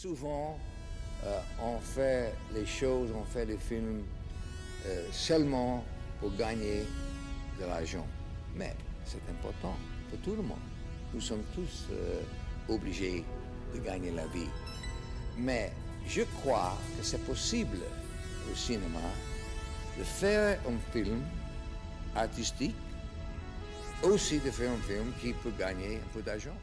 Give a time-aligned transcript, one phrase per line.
[0.00, 0.56] Souvent,
[1.24, 4.04] euh, on fait les choses, on fait les films
[4.86, 5.84] euh, seulement
[6.20, 6.84] pour gagner
[7.58, 8.06] de l'argent.
[8.54, 9.76] Mais c'est important
[10.08, 10.62] pour tout le monde.
[11.12, 12.22] Nous sommes tous euh,
[12.68, 13.24] obligés
[13.74, 14.46] de gagner la vie.
[15.36, 15.72] Mais
[16.06, 17.78] je crois que c'est possible
[18.48, 19.00] au cinéma
[19.98, 21.24] de faire un film
[22.14, 22.76] artistique,
[24.04, 26.54] aussi de faire un film qui peut gagner un peu d'argent.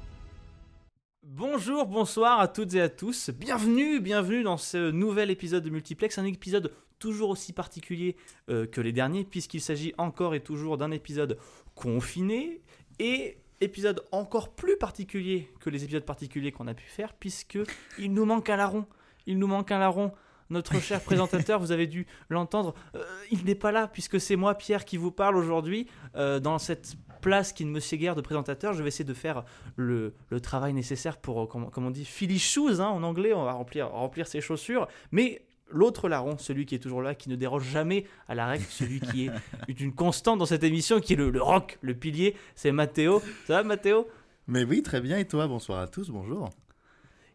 [1.38, 3.30] Bonjour, bonsoir à toutes et à tous.
[3.30, 8.16] Bienvenue, bienvenue dans ce nouvel épisode de Multiplex, un épisode toujours aussi particulier
[8.50, 11.38] euh, que les derniers, puisqu'il s'agit encore et toujours d'un épisode
[11.76, 12.62] confiné
[13.00, 17.60] et épisode encore plus particulier que les épisodes particuliers qu'on a pu faire, puisque
[18.00, 18.86] il nous manque un larron.
[19.26, 20.14] Il nous manque un larron.
[20.50, 24.56] Notre cher présentateur, vous avez dû l'entendre, euh, il n'est pas là puisque c'est moi,
[24.56, 28.22] Pierre, qui vous parle aujourd'hui euh, dans cette place qui ne me sied guère de
[28.22, 28.74] présentateur.
[28.74, 29.44] Je vais essayer de faire
[29.78, 33.34] le, le travail nécessaire pour, euh, comme, comme on dit, his shoes hein, en anglais.
[33.34, 34.88] On va remplir, remplir ses chaussures.
[35.12, 38.66] Mais l'autre larron, celui qui est toujours là, qui ne déroge jamais à la règle,
[38.70, 39.32] celui qui est
[39.82, 43.24] une constante dans cette émission, qui est le, le rock, le pilier, c'est Mathéo.
[43.48, 44.08] Ça va, Mathéo
[44.48, 45.18] Mais oui, très bien.
[45.18, 46.52] Et toi Bonsoir à tous, bonjour.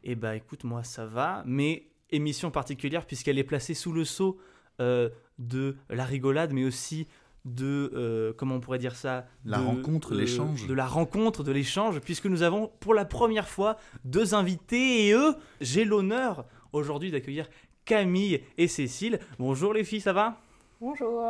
[0.05, 4.39] Eh bah écoute, moi ça va, mais émission particulière puisqu'elle est placée sous le sceau
[4.81, 7.07] euh, de la rigolade, mais aussi
[7.45, 10.67] de, euh, comment on pourrait dire ça La de, rencontre, euh, l'échange.
[10.67, 15.13] De la rencontre, de l'échange, puisque nous avons pour la première fois deux invités et
[15.13, 17.49] eux, j'ai l'honneur aujourd'hui d'accueillir
[17.85, 19.19] Camille et Cécile.
[19.39, 20.41] Bonjour les filles, ça va?
[20.81, 21.25] Bonjour,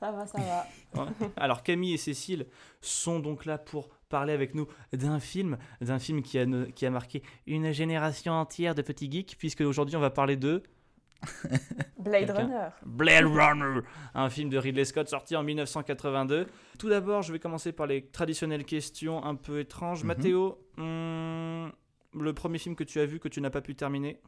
[0.00, 0.66] ça va, ça va.
[0.94, 1.08] Ouais.
[1.36, 2.46] Alors Camille et Cécile
[2.80, 6.90] sont donc là pour parler avec nous d'un film, d'un film qui a, qui a
[6.90, 10.62] marqué une génération entière de petits geeks, puisque aujourd'hui on va parler de
[11.98, 12.68] Blade Runner.
[12.84, 13.80] Blade Runner,
[14.14, 16.46] un film de Ridley Scott sorti en 1982.
[16.78, 20.02] Tout d'abord, je vais commencer par les traditionnelles questions un peu étranges.
[20.02, 20.08] Mhm.
[20.08, 21.72] Mathéo, hum,
[22.14, 24.20] le premier film que tu as vu que tu n'as pas pu terminer?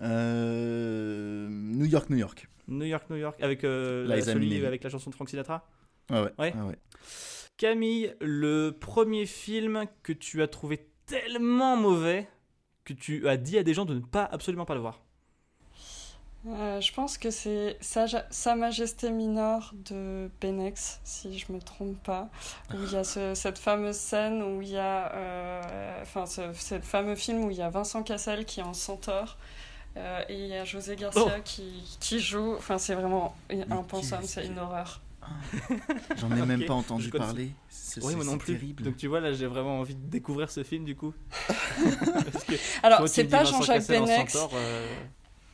[0.00, 2.48] Euh, New York, New York.
[2.68, 5.68] New York, New York, avec, euh, la, celui avec la chanson de Frank Sinatra?
[6.10, 6.32] Ouais, ouais.
[6.38, 6.54] Ouais.
[6.54, 6.78] ouais, ouais.
[7.56, 12.28] Camille, le premier film que tu as trouvé tellement mauvais
[12.84, 15.04] que tu as dit à des gens de ne pas absolument pas le voir.
[16.44, 21.96] Euh, je pense que c'est Sa, Sa Majesté Mineure de Benex, si je me trompe
[22.02, 22.28] pas,
[22.74, 26.52] où il y a ce- cette fameuse scène où il y a, euh, enfin, ce,
[26.52, 29.38] ce fameux film où il y a Vincent Cassel qui est en centaure.
[29.98, 31.40] euh, et il y a José Garcia Oh.
[31.44, 32.54] qui, qui joue.
[32.56, 33.36] Enfin, c'est vraiment
[33.70, 35.00] impensable, qu'est-ce c'est une horreur.
[36.16, 37.52] J'en ai même pas entendu parler.
[37.68, 38.54] C'est Oui, moi c'est- non c'est plus.
[38.54, 38.82] terrible.
[38.84, 41.12] Donc tu vois, là, j'ai vraiment envie de découvrir ce film du coup.
[42.32, 44.36] Parce que Alors, c'est pas Jean-Jacques Benex.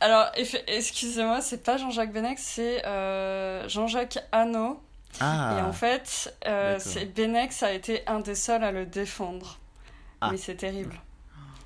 [0.00, 0.30] Alors,
[0.66, 4.80] excusez-moi, c'est pas Jean-Jacques Benex, c'est euh, Jean-Jacques Hano.
[5.20, 6.78] Ah, Et en fait, euh,
[7.14, 9.58] Benex a été un des seuls à le défendre.
[10.20, 10.30] Ah.
[10.30, 11.00] Mais c'est terrible.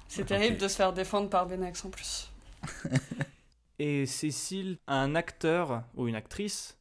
[0.09, 2.31] C'est terrible de se faire défendre par Benex en plus.
[3.79, 6.79] Et Cécile, un acteur ou une actrice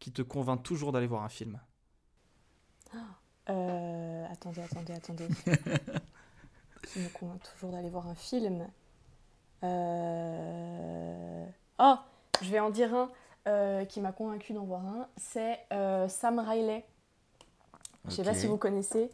[0.00, 1.60] qui te convainc toujours d'aller voir un film?
[3.48, 5.28] Euh, attendez, attendez, attendez.
[6.86, 8.70] Qui me convainc toujours d'aller voir un film?
[9.64, 11.44] Euh...
[11.78, 11.96] Oh,
[12.42, 13.10] je vais en dire un
[13.46, 15.08] euh, qui m'a convaincu d'en voir un.
[15.16, 16.84] C'est euh, Sam Riley.
[18.06, 19.10] Je sais pas si vous connaissez.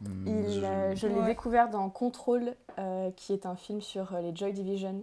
[0.00, 1.26] Hmm, Il, je- euh, je l'ai Ouais.
[1.26, 5.02] découvert dans Control, euh, qui est un film sur euh, les Joy Division.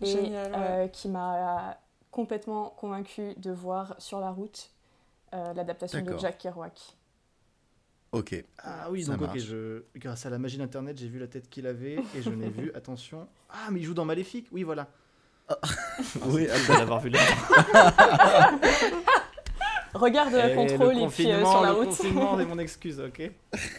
[0.00, 0.58] Et Génial, ouais.
[0.58, 1.78] euh, qui m'a
[2.10, 4.70] complètement convaincu de voir sur la route
[5.34, 6.16] euh, l'adaptation de.
[6.18, 6.94] Jack Kerouac.
[8.14, 8.44] Ok.
[8.62, 9.82] Ah oui, donc ok, je...
[9.96, 12.70] grâce à la magie d'internet, j'ai vu la tête qu'il avait et je n'ai vu,
[12.74, 13.26] attention.
[13.50, 14.86] Ah, mais il joue dans Maléfique, oui, voilà.
[16.26, 17.18] Oui, Je dois l'avoir vu là.
[19.94, 21.86] Regarde la Et contrôle le et puis euh, confinement, sur la le route.
[21.88, 23.30] confinement est mon excuse, ok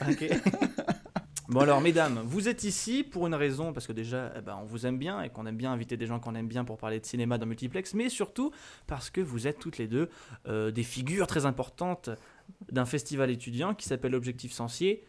[0.09, 0.29] Ok.
[1.47, 4.66] Bon alors, mesdames, vous êtes ici pour une raison, parce que déjà, eh ben, on
[4.66, 7.00] vous aime bien et qu'on aime bien inviter des gens qu'on aime bien pour parler
[7.00, 8.51] de cinéma dans Multiplex, mais surtout
[8.88, 10.09] parce que vous êtes toutes les deux
[10.47, 12.09] euh, des figures très importantes
[12.72, 15.06] d'un festival étudiant qui s'appelle Objectif Sensier.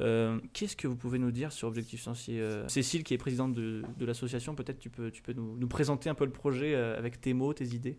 [0.00, 3.52] Euh, Qu'est-ce que vous pouvez nous dire sur Objectif Sensier euh, Cécile, qui est présidente
[3.52, 7.20] de, l'association, peut-être tu peux, tu peux nous, présenter un peu le projet euh, avec
[7.20, 7.98] tes mots, tes idées?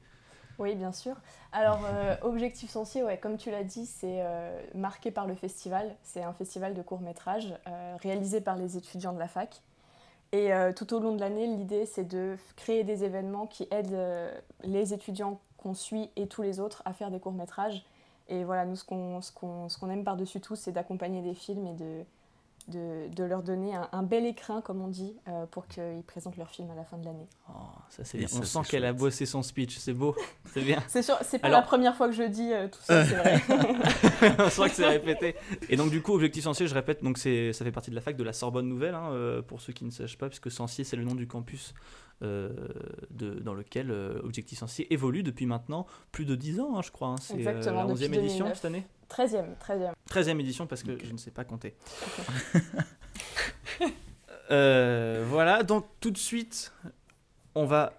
[0.59, 1.15] Oui, bien sûr.
[1.51, 1.81] Alors,
[2.21, 4.21] Objectif Sensier, ouais, comme tu l'as dit, c'est
[4.75, 5.95] marqué par le festival.
[6.03, 9.63] C'est un festival de court-métrage euh, réalisé par les étudiants de la fac.
[10.31, 14.31] Et tout au long de l'année, l'idée, c'est de créer des événements qui aident
[14.63, 17.83] les étudiants qu'on suit et tous les autres à faire des courts-métrages.
[18.33, 21.35] Et voilà, nous, ce qu'on ce qu'on- ce qu'on aime par-dessus tout, c'est d'accompagner des
[21.35, 22.03] films et de,
[22.69, 26.37] de, de leur donner un, un bel écrin, comme on dit, euh, pour qu'ils présentent
[26.37, 27.27] leur film à la fin de l'année.
[27.49, 27.53] Oh,
[27.89, 28.27] ça c'est Et bien.
[28.29, 30.15] ça, On sent qu'elle a bossé son speech, c'est beau,
[30.53, 30.81] c'est bien.
[30.87, 33.15] C'est sûr, c'est pas Alors- la première fois que je dis euh, tout ça, c'est
[33.15, 33.41] vrai.
[34.39, 35.35] On sent que c'est répété.
[35.69, 38.01] Et donc du coup, Objectif Censier, je répète, donc c'est, ça fait partie de la
[38.01, 40.83] fac de la Sorbonne Nouvelle, hein, euh, pour ceux qui ne sachent pas, puisque Censier
[40.85, 41.73] c'est le nom du campus
[42.23, 46.91] de, dans lequel euh, Objectif Censier évolue depuis maintenant plus de 10 ans, hein, je
[46.91, 47.09] crois.
[47.09, 47.15] hein.
[47.19, 48.55] C'est Exactement, la depuis 11e édition 2009.
[48.55, 49.91] cette année 13e, 13e.
[50.09, 51.75] 13e édition parce que je ne sais pas compter.
[54.51, 56.73] Euh, voilà, donc tout de suite,
[57.55, 57.93] on va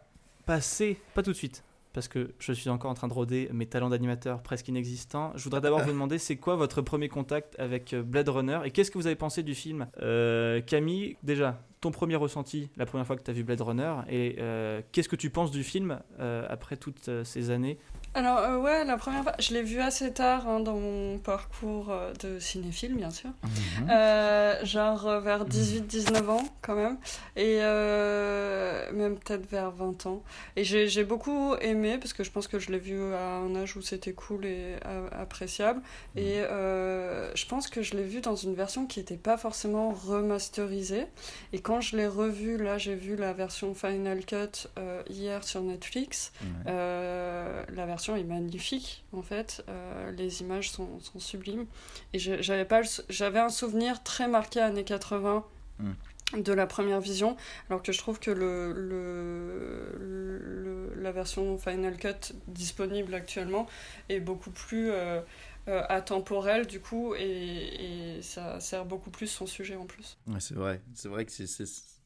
[0.44, 3.66] passer, pas tout de suite, parce que je suis encore en train de rôder mes
[3.66, 5.32] talents d'animateur presque inexistants.
[5.36, 8.70] Je voudrais d'abord vous demander, c'est quoi votre premier contact avec euh, Blade Runner et
[8.70, 9.86] qu'est-ce que vous avez pensé du film?
[10.00, 13.94] Euh, Camille, déjà, ton premier ressenti la première fois que tu as vu Blade Runner
[14.08, 17.76] et euh, qu'est-ce que tu penses du film euh, après toutes euh, ces années
[18.16, 21.90] Alors, euh, ouais, la première fois, je l'ai vu assez tard hein, dans mon parcours
[21.90, 23.30] euh, de cinéphile, bien sûr.
[23.42, 23.90] Mhm.
[23.90, 26.96] Euh, genre euh, vers 18-19 ans, quand même.
[27.34, 30.22] Et euh, même peut-être vers 20 ans.
[30.54, 33.56] Et j'ai j'ai beaucoup aimé, parce que je pense que je l'ai vu à un
[33.56, 34.76] âge où c'était cool et
[35.10, 35.82] appréciable.
[36.14, 39.90] Et euh, je pense que je l'ai vu dans une version qui n'était pas forcément
[39.90, 41.06] remasterisée.
[41.52, 44.68] Et quand je l'ai revu, là, j'ai vu la version Final Cut
[45.10, 46.32] hier sur Netflix.
[46.66, 51.66] La version est magnifique en fait, Euh, les images sont, sont sublimes
[52.12, 55.44] et j'avais pas j'avais un souvenir très marqué années 80
[55.80, 56.40] Mm.
[56.40, 57.36] de la première vision
[57.68, 63.66] alors que je trouve que le, le, le- la version Final Cut disponible actuellement
[64.08, 65.20] est beaucoup plus euh,
[65.68, 70.16] euh, atemporelle du coup et, et ça sert beaucoup plus son sujet en plus.
[70.28, 70.80] Ouais, c'est vrai.
[70.94, 71.46] C'est vrai que c'est,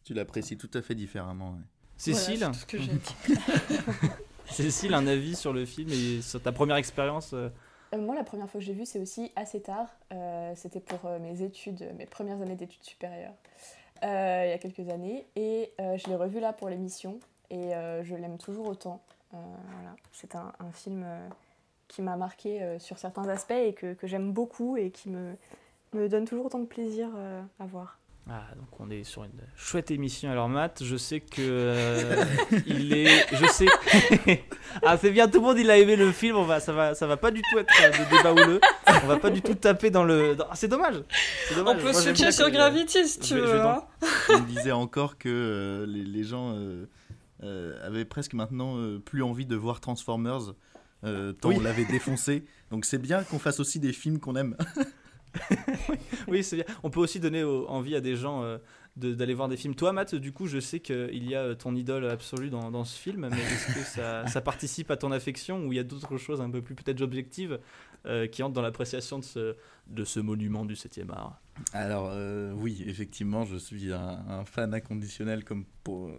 [0.04, 1.50] tu l'apprécies tout à fait différemment.
[1.52, 1.64] ouais.
[1.98, 3.14] Cécile, Voilà, c'est tout ce que j'ai dit.
[4.50, 7.48] Cécile, un avis sur le film et sur ta première expérience euh,
[7.94, 9.88] Euh, moi, la première fois que j'ai vu, c'est aussi assez tard.
[10.12, 13.34] Euh, C'était pour mes études, mes premières années d'études supérieures,
[14.02, 15.26] il y a quelques années.
[15.36, 17.18] Et je l'ai revu là pour l'émission.
[17.50, 17.70] Et
[18.02, 19.02] je l'aime toujours autant.
[19.32, 19.96] Voilà.
[20.12, 21.06] C'est un, film
[21.88, 25.36] qui m'a marqué sur certains aspects et que, j'aime beaucoup et qui me,
[26.08, 27.08] donne toujours autant de plaisir
[27.58, 27.98] à voir.
[28.30, 30.30] Ah, donc on est sur une chouette émission.
[30.30, 32.24] Alors Matt, je sais que euh,
[32.66, 33.66] il est, je sais.
[34.82, 36.36] ah c'est bien, tout le monde il a aimé le film.
[36.36, 38.60] On va, ça va, ça va pas du tout être euh, de débat houleux.
[39.02, 40.36] On va pas du tout taper dans le.
[40.36, 40.96] dans- Ah, c'est dommage.
[41.52, 43.60] On peut Moi, j'aime switcher bien sur que- Gravity si tu je veux.
[43.62, 43.82] hein.
[44.30, 46.84] On disait encore que euh, les, les gens euh,
[47.44, 50.52] euh, avaient presque maintenant euh, plus envie de voir Transformers.
[51.04, 51.56] euh, tant Oui.
[51.58, 52.44] on l'avait défoncé.
[52.70, 54.54] Donc c'est bien qu'on fasse aussi des films qu'on aime.
[56.28, 56.64] Oui, c'est bien.
[56.82, 58.58] On peut aussi donner au- envie à des gens euh,
[58.96, 59.74] de- d'aller voir des films.
[59.74, 62.84] Toi, Matt, du coup, je sais qu'il y a euh, ton idole absolue dans, dans
[62.84, 65.84] ce film, mais est-ce que ça, ça participe à ton affection ou il y a
[65.84, 67.58] d'autres choses un peu plus peut-être objectives
[68.06, 69.56] euh, qui entrent dans l'appréciation de ce,
[69.88, 71.40] de ce monument du 7e art?
[71.72, 76.12] Alors euh, oui, effectivement, je suis un, un fan inconditionnel comme pour euh,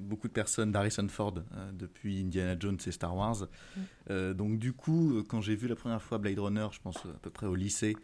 [0.00, 3.42] beaucoup de personnes d'Harrison Ford euh, depuis Indiana Jones et Star Wars.
[3.76, 3.80] Mm.
[4.10, 7.18] Euh, donc du coup, quand j'ai vu la première fois Blade Runner, je pense à
[7.22, 8.00] peu près au lycée, euh,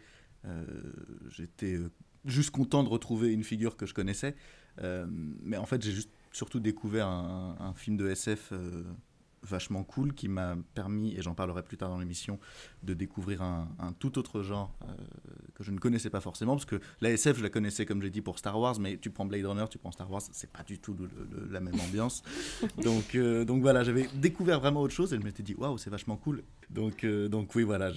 [1.29, 1.89] j'étais euh,
[2.25, 4.35] juste content de retrouver une figure que je connaissais.
[4.81, 8.83] Euh, mais en fait, j'ai juste surtout découvert un, un film de SF euh,
[9.43, 12.39] vachement cool qui m'a permis, et j'en parlerai plus tard dans l'émission,
[12.83, 14.93] de découvrir un, un tout autre genre euh,
[15.55, 18.09] que je ne connaissais pas forcément, parce que la SF, je la connaissais, comme j'ai
[18.09, 20.63] dit, pour Star Wars, mais tu prends Blade Runner, tu prends Star Wars, c'est pas
[20.63, 22.23] du tout le- le- la même ambiance.
[22.83, 25.89] donc, euh, donc voilà, j'avais découvert vraiment autre chose et je m'étais dit, waouh, c'est
[25.89, 26.43] vachement cool.
[26.69, 27.91] Donc, euh, donc oui, voilà,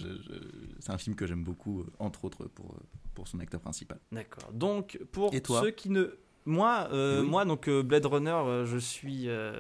[0.78, 2.76] c'est un film que j'aime beaucoup, entre autres pour,
[3.14, 3.98] pour son acteur principal.
[4.12, 4.52] D'accord.
[4.52, 6.06] Donc, pour Et toi ceux qui ne.
[6.46, 7.28] Moi, euh, Oui.
[7.28, 9.52] moi donc euh, Blade Runner, euh, je suis euh,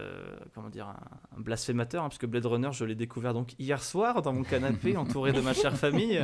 [0.54, 3.82] comment dire un, un blasphémateur, hein, parce que Blade Runner, je l'ai découvert donc hier
[3.82, 6.18] soir dans mon canapé, entouré de ma chère famille.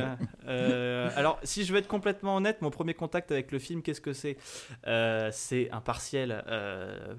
[0.47, 4.13] Alors, si je veux être complètement honnête, mon premier contact avec le film, qu'est-ce que
[4.13, 4.37] c'est?
[5.31, 6.43] C'est un partiel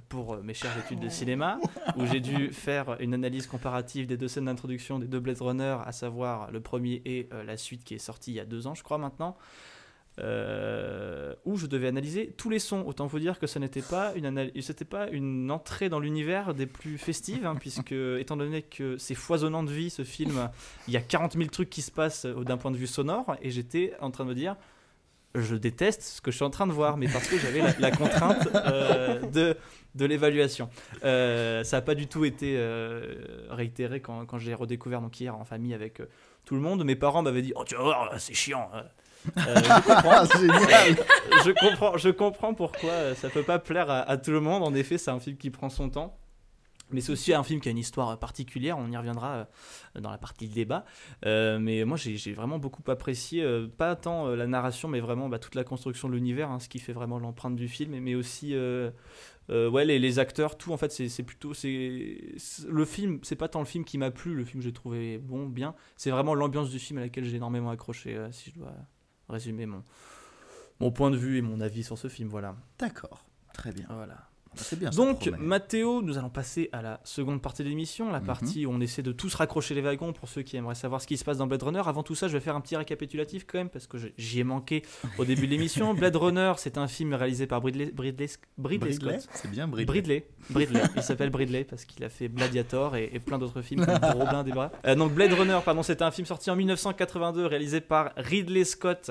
[0.09, 1.59] pour mes chères études de cinéma,
[1.97, 5.77] où j'ai dû faire une analyse comparative des deux scènes d'introduction des deux Blade Runner,
[5.85, 8.75] à savoir le premier et la suite qui est sortie il y a deux ans,
[8.75, 9.37] je crois maintenant
[10.21, 12.85] euh, où je devais analyser tous les sons.
[12.87, 16.67] Autant vous dire que ce n'était pas une c'était pas une entrée dans l'univers des
[16.67, 20.51] plus festives, hein, puisque étant donné que c'est foisonnant de vie ce film,
[20.87, 23.37] il y a 40 000 trucs qui se passent euh, d'un point de vue sonore,
[23.43, 24.57] et j'étais en train de me dire.
[25.35, 27.75] Je déteste ce que je suis en train de voir, mais parce que j'avais la,
[27.79, 29.57] la contrainte euh, de,
[29.95, 30.71] de l'évaluation.
[31.05, 35.37] Euh, ça n'a pas du tout été euh, réitéré quand, quand j'ai redécouvert donc hier
[35.37, 36.01] en famille avec
[36.47, 36.83] tout le monde.
[36.83, 38.71] Mes parents m'avaient dit Oh, tu vas voir, c'est chiant.
[39.37, 40.11] Euh, euh, je comprends.
[40.11, 40.97] Ah, génial
[41.45, 44.63] je comprends, je comprends pourquoi euh, ça peut pas plaire à, à tout le monde.
[44.63, 46.19] En effet, c'est un film qui prend son temps.
[46.91, 49.47] Mais c'est aussi un film qui a une histoire particulière, on y reviendra
[49.97, 50.87] euh, dans la partie débat.
[51.27, 55.29] Euh, mais moi j'ai vraiment beaucoup apprécié, euh, pas tant euh, la narration, mais vraiment
[55.29, 58.15] bah, toute la construction de l'univers, hein, ce qui fait vraiment l'empreinte du film, mais
[58.15, 58.91] aussi euh,
[59.51, 61.53] euh, ouais, les, les acteurs, tout en fait c'est c'est plutôt...
[61.53, 64.73] c'est c'est- Le film, c'est pas tant le film qui m'a plu, le film j'ai
[64.73, 68.51] trouvé bon, bien, c'est vraiment l'ambiance du film à laquelle j'ai énormément accroché, euh, si
[68.51, 68.73] je dois
[69.29, 69.83] résumer mon,
[70.81, 72.57] mon point de vue et mon avis sur ce film, voilà.
[72.79, 73.87] D'accord, très bien.
[73.91, 74.28] voilà.
[74.55, 74.91] C'est bien.
[74.91, 75.31] Donc.
[75.39, 78.27] Mathéo, nous allons passer à la seconde partie de l'émission, la Mhm.
[78.27, 81.07] partie où on essaie de tous raccrocher les wagons pour ceux qui aimeraient savoir ce
[81.07, 81.83] qui se passe dans Blade Runner.
[81.85, 84.45] Avant tout ça, je vais faire un petit récapitulatif quand même, parce que j'y ai
[84.45, 84.83] manqué
[85.19, 85.95] au début de l'émission.
[85.95, 88.27] Blade Runner, c'est un film réalisé par Bridley, Bridley,
[88.57, 89.29] Bridley Bridley, Scott.
[89.35, 89.87] c'est bien Bridley.
[89.93, 90.83] Bridley, Bridley.
[90.97, 94.43] il s'appelle Bridley parce qu'il a fait Gladiator et, et plein d'autres films comme Robin
[94.45, 94.73] des Bras.
[94.87, 99.11] Euh, donc Blade Runner, pardon, c'était un film sorti en 1982 réalisé par Ridley Scott,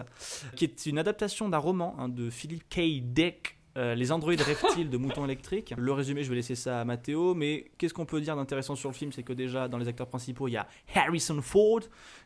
[0.56, 3.02] qui est une adaptation d'un roman hein, de Philip K.
[3.02, 3.57] Dick.
[3.78, 5.74] Euh, les androïdes reptiles de moutons électriques.
[5.78, 8.90] Le résumé, je vais laisser ça à Mathéo, mais qu'est-ce qu'on peut dire d'intéressant sur
[8.90, 9.12] le film?
[9.12, 11.82] C'est que déjà, dans les acteurs principaux, il y a Harrison Ford,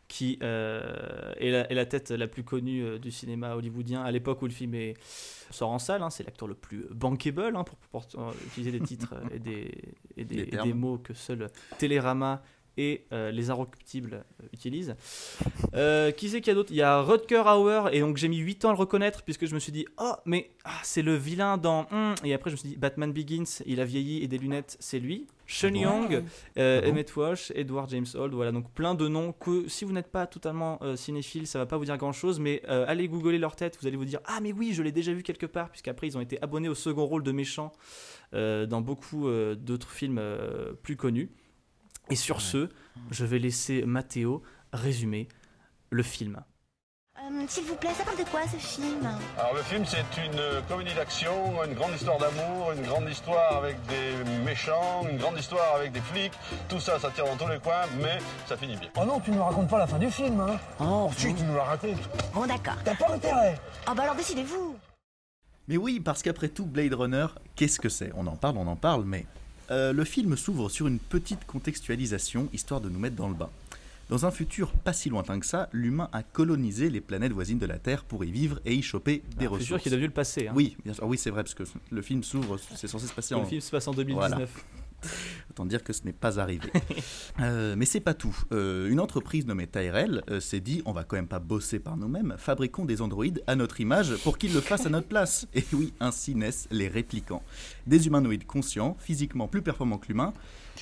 [0.08, 4.12] qui euh, est, la, est la tête la plus connue euh, du cinéma hollywoodien à
[4.12, 4.94] l'époque où le film est,
[5.50, 6.02] sort en salle.
[6.04, 6.10] hein.
[6.10, 9.72] c'est l'acteur le plus bankable, hein, pour, pour, utiliser des titres et, des,
[10.16, 12.42] et, des, et mots que seuls Télérama
[12.78, 14.96] et euh, les Inrecuptibles euh, utilisent.
[15.74, 16.72] Euh, qui c'est qu'il y a d'autre?
[16.72, 19.46] Il y a Rutger Hauer, et donc j'ai mis 8 ans à le reconnaître, puisque
[19.46, 21.88] je me suis dit, oh, mais ah, c'est le vilain dans.
[22.24, 25.00] Et après, je me suis dit, Batman Begins, il a vieilli et des lunettes, c'est
[25.00, 25.28] lui.
[25.52, 26.24] Sean Young,
[26.58, 30.08] euh, Emmett Walsh, Edward James Holt, voilà donc plein de noms que si vous n'êtes
[30.08, 33.38] pas totalement euh, cinéphile, ça va pas vous dire grand chose, mais euh, allez googler
[33.38, 35.70] leur tête, vous allez vous dire ah mais oui je l'ai déjà vu quelque part,
[35.70, 37.74] puisqu'après ils ont été abonnés au second rôle de méchants
[38.34, 40.22] dans beaucoup d'autres films
[40.84, 41.30] plus connus.
[42.12, 42.70] Et sur ce,
[43.10, 45.28] je vais laisser Mathéo résumer
[45.90, 46.42] le film.
[47.18, 49.08] Euh, S'il vous plaît, ça parle de quoi ce film?
[49.38, 53.58] Alors le film c'est une euh, comédie d'action, une grande histoire d'amour, une grande histoire
[53.58, 56.34] avec des méchants, une grande histoire avec des flics.
[56.68, 58.90] Tout ça, ça tire dans tous les coins, mais ça finit bien.
[59.00, 61.44] Oh non, tu ne nous racontes pas la fin du film, hein Oh, Si, tu
[61.44, 62.00] nous la racontes.
[62.34, 62.78] bon d'accord.
[62.84, 63.58] T'as pas intérêt.
[63.90, 64.76] Oh bah alors décidez-vous.
[65.68, 68.12] Mais oui, parce qu'après tout, Blade Runner, qu'est-ce que c'est?
[68.16, 69.26] On en parle, on en parle, mais
[69.72, 73.50] euh, le film s'ouvre sur une petite contextualisation, histoire de nous mettre dans le bain.
[74.10, 77.66] Dans un futur pas si lointain que ça, l'humain a colonisé les planètes voisines de
[77.66, 79.68] la Terre pour y vivre et y choper des Ah, C'est ressources.
[79.68, 80.48] sûr qu'il est devenu le passé.
[80.50, 80.54] hein.
[80.54, 81.04] Oui, bien sûr.
[81.06, 83.46] Ah oui, c'est vrai, parce que le film s'ouvre, c'est censé se passer Le en...
[83.46, 84.50] film se passe en 2019.
[85.50, 86.70] Autant dire que ce n'est pas arrivé.
[87.40, 88.38] Euh, mais c'est pas tout.
[88.52, 91.98] Euh, une entreprise nommée Tyrell euh, s'est dit on va quand même pas bosser par
[91.98, 95.48] nous-mêmes, fabriquons des androïdes à notre image pour qu'ils le fassent à notre place.
[95.54, 97.44] Et oui, ainsi naissent les réplicants.
[97.88, 100.34] Des humanoïdes conscients, physiquement plus performants que l'humain,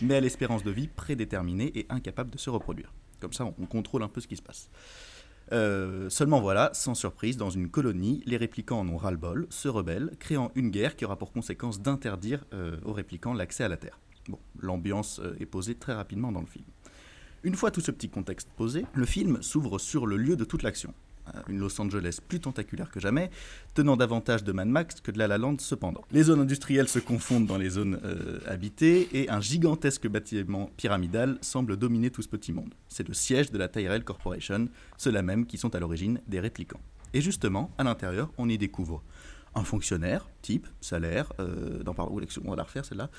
[0.01, 2.91] mais à l'espérance de vie prédéterminée et incapables de se reproduire.
[3.19, 4.69] Comme ça, on, on contrôle un peu ce qui se passe.
[5.51, 10.11] Euh, seulement voilà, sans surprise, dans une colonie, les réplicants en ont ras-le-bol, se rebellent,
[10.19, 12.45] créant une guerre qui aura pour conséquence d'interdire
[12.85, 13.99] aux réplicants l'accès à la Terre.
[14.59, 16.65] L'ambiance euh, est posée très rapidement dans le film.
[17.43, 20.61] Une fois tout ce petit contexte posé, le film s'ouvre sur le lieu de toute
[20.61, 20.93] l'action.
[21.35, 23.29] Euh, Une Los Angeles plus tentaculaire que jamais,
[23.73, 26.03] tenant davantage de Mad Max que de La La Land cependant.
[26.11, 31.37] Les zones industrielles se confondent dans les zones euh, habitées et un gigantesque bâtiment pyramidal
[31.41, 32.73] semble dominer tout ce petit monde.
[32.87, 34.67] C'est le siège de la Tyrell Corporation,
[34.97, 36.81] ceux-là même qui sont à l'origine des réplicants.
[37.13, 39.01] Et justement, à l'intérieur, on y découvre
[39.55, 41.33] un fonctionnaire, type, salaire,
[41.83, 43.09] dans on va la refaire celle-là.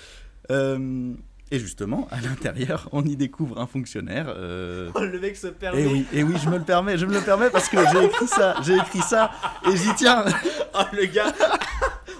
[0.50, 1.12] Euh,
[1.52, 4.26] et justement, à l'intérieur, on y découvre un fonctionnaire.
[4.36, 5.82] euh, Oh, le mec se permet.
[5.82, 8.04] et oui, et oui, je me le permets, je me le permets parce que j'ai
[8.04, 9.30] écrit ça, j'ai écrit ça,
[9.66, 10.24] et j'y tiens.
[10.74, 11.32] Oh le gars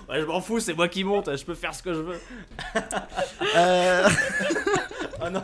[0.08, 2.18] Ouais, je m'en fous, c'est moi qui monte, je peux faire ce que je veux.
[3.56, 4.08] Euh,
[5.24, 5.42] Oh non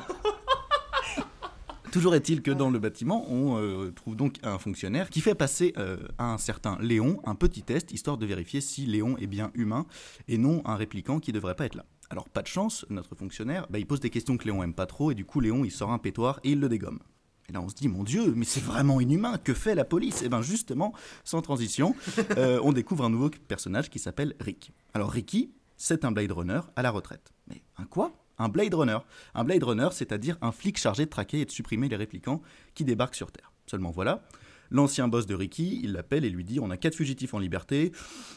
[1.93, 5.73] Toujours est-il que dans le bâtiment, on euh, trouve donc un fonctionnaire qui fait passer
[5.79, 9.51] euh, à un certain Léon un petit test, histoire de vérifier si Léon est bien
[9.55, 9.87] humain
[10.29, 11.85] et non un répliquant qui devrait pas être là.
[12.11, 14.87] Alors pas de chance, notre fonctionnaire, bah, il pose des questions que Léon aime pas
[14.87, 17.01] trop, et du coup Léon il sort un pétoire et il le dégomme.
[17.49, 20.23] Et là on se dit, mon Dieu, mais c'est vraiment inhumain, que fait la police?
[20.23, 20.93] Et bien justement,
[21.25, 21.95] sans transition,
[22.37, 24.73] euh, on découvre un nouveau personnage qui s'appelle Rick.
[24.95, 27.33] Alors Ricky, c'est un Blade Runner à la retraite.
[27.49, 28.13] Mais un quoi?
[28.39, 28.99] Un Blade Runner.
[29.35, 32.43] Un Blade Runner, c'est-à-dire un flic chargé de traquer et de supprimer les réplicants
[32.75, 33.53] qui débarquent sur Terre.
[33.67, 34.23] Seulement voilà,
[34.71, 37.93] l'ancien boss de Ricky, il l'appelle et lui dit on a quatre fugitifs en liberté,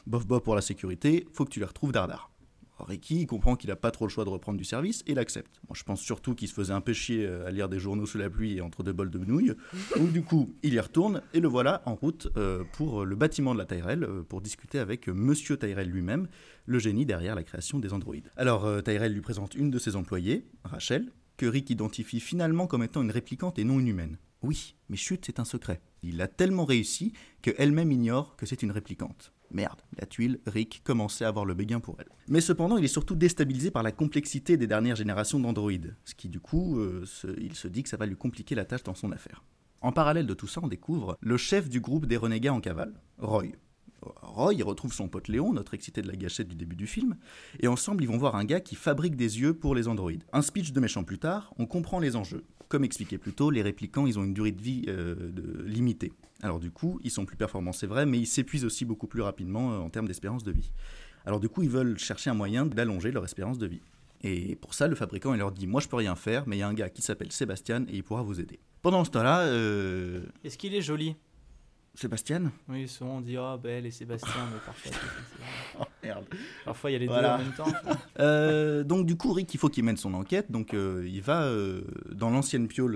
[0.07, 2.31] bof bof pour la sécurité, faut que tu les retrouves dardard.
[2.87, 5.19] Ricky il comprend qu'il n'a pas trop le choix de reprendre du service et il
[5.19, 5.59] accepte.
[5.67, 8.05] Moi, je pense surtout qu'il se faisait un peu chier euh, à lire des journaux
[8.05, 9.53] sous la pluie et entre deux bols de nouilles.
[9.97, 13.53] Donc du coup, il y retourne et le voilà en route euh, pour le bâtiment
[13.53, 16.27] de la Tyrell euh, pour discuter avec euh, Monsieur Tyrell lui-même,
[16.65, 18.31] le génie derrière la création des androïdes.
[18.37, 22.83] Alors euh, Tyrell lui présente une de ses employées, Rachel, que Rick identifie finalement comme
[22.83, 24.17] étant une réplicante et non une humaine.
[24.41, 25.81] Oui, mais chut, c'est un secret.
[26.01, 29.33] Il a tellement réussi qu'elle-même ignore que c'est une réplicante.
[29.51, 32.09] Merde, la tuile, Rick, commençait à avoir le béguin pour elle.
[32.27, 36.29] Mais cependant, il est surtout déstabilisé par la complexité des dernières générations d'androïdes, ce qui
[36.29, 37.05] du coup, euh,
[37.39, 39.43] il se dit que ça va lui compliquer la tâche dans son affaire.
[39.81, 42.93] En parallèle de tout ça, on découvre le chef du groupe des renégats en cavale,
[43.17, 43.45] Roy.
[44.01, 47.17] Roy retrouve son pote Léon, notre excité de la gâchette du début du film,
[47.59, 50.23] et ensemble ils vont voir un gars qui fabrique des yeux pour les androïdes.
[50.33, 52.45] Un speech de méchant plus tard, on comprend les enjeux.
[52.67, 55.31] Comme expliqué plus tôt, les réplicants ils ont une durée de vie euh,
[55.65, 56.13] limitée.
[56.41, 59.21] Alors du coup, ils sont plus performants, c'est vrai, mais ils s'épuisent aussi beaucoup plus
[59.21, 60.71] rapidement euh, en termes d'espérance de vie.
[61.25, 63.81] Alors du coup, ils veulent chercher un moyen d'allonger leur espérance de vie.
[64.21, 66.59] Et pour ça, le fabricant il leur dit Moi je peux rien faire, mais il
[66.59, 68.59] y a un gars qui s'appelle Sébastien et il pourra vous aider.
[68.81, 71.15] Pendant ce temps-là, euh, Est-ce qu'il est joli?
[71.93, 72.51] Sébastien?
[72.69, 75.87] Oui, souvent on dit oh belle et Sébastien, mais parfois.
[76.69, 77.37] parfois il y a les Voilà.
[77.37, 77.65] deux en même temps.
[78.19, 80.51] Euh, donc du coup, Rick, il faut qu'il mène son enquête.
[80.51, 82.95] Donc euh, il va euh, dans l'ancienne piole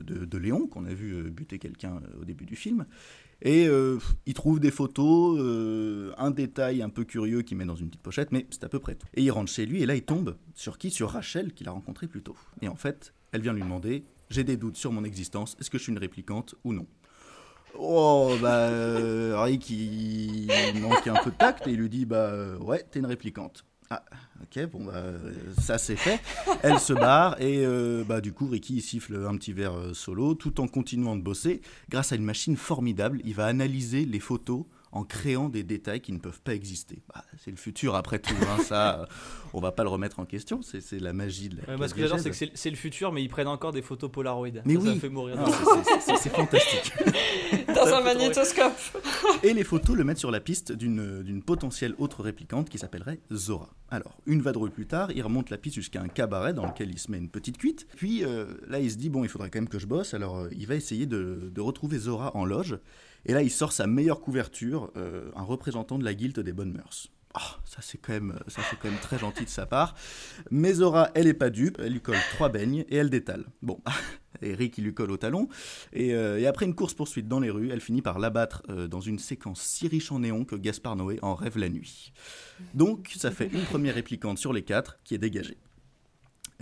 [0.00, 2.86] de, de Léon, qu'on a vu buter quelqu'un au début du film.
[3.42, 3.66] Et
[4.26, 5.38] il trouve des photos,
[6.16, 8.78] un détail un peu curieux qu'il met dans une petite pochette, mais c'est à peu
[8.78, 9.06] près tout.
[9.14, 10.90] Et il rentre chez lui, et là il tombe sur qui?
[10.90, 12.36] Sur Rachel, qu'il a rencontrée plus tôt.
[12.62, 15.76] Et en fait, elle vient lui demander J'ai des doutes sur mon existence, est-ce que
[15.78, 16.86] je suis une réplicante ou non?
[17.78, 20.48] Oh, bah, euh, il
[20.80, 23.64] manque un peu de tact et il lui dit Bah, euh, ouais, t'es une réplicante.
[23.90, 24.02] Ah,
[24.42, 26.20] ok, bon, bah, euh, ça c'est fait.
[26.62, 30.60] Elle se barre et euh, bah, du coup, Ricky siffle un petit verre solo tout
[30.60, 31.60] en continuant de bosser.
[31.88, 36.12] Grâce à une machine formidable, il va analyser les photos en créant des détails qui
[36.12, 37.02] ne peuvent pas exister.
[37.12, 39.06] Bah, c'est le futur après tout, hein, ça, euh,
[39.54, 41.76] on va pas le remettre en question, c'est c'est la magie de la.
[41.76, 43.82] Ouais, ce que j'adore, c'est que c'est c'est le futur, mais ils prennent encore des
[43.82, 44.48] photos Polaroid.
[44.64, 44.94] Mais ça, ça oui.
[44.94, 45.36] me fait mourir.
[45.84, 46.92] c'est- c'est- c'est fantastique.
[47.74, 48.72] Dans un magnétoscope.
[49.42, 53.20] Et les photos le mettent sur la piste d'une d'une potentielle autre réplicante qui s'appellerait
[53.32, 53.70] Zora.
[53.90, 56.98] Alors, une vadrouille plus tard, il remonte la piste jusqu'à un cabaret dans lequel il
[56.98, 57.86] se met une petite cuite.
[57.96, 60.14] Puis euh, là, il se dit, bon, il faudrait quand même que je bosse.
[60.14, 62.78] Alors, euh, il va essayer de, de retrouver Zora en loge.
[63.26, 66.72] Et là, il sort sa meilleure couverture, euh, un représentant de la guilde des bonnes
[66.72, 67.10] mœurs.
[67.34, 69.94] Ah, ça c'est quand même, c'est quand très gentil de sa part.
[70.50, 73.46] Mais Zora, elle est pas dupe, elle lui colle trois beignes et elle détale.
[73.62, 73.80] Bon,
[74.42, 75.48] Eric il lui colle au talon.
[75.94, 79.00] Et, euh, après une course poursuite dans les rues, elle finit par l'abattre euh, dans
[79.00, 82.12] une séquence si riche en néon que Gaspard Noé en rêve la nuit.
[82.74, 85.56] Donc, ça fait une première réplicante sur les quatre qui est dégagée.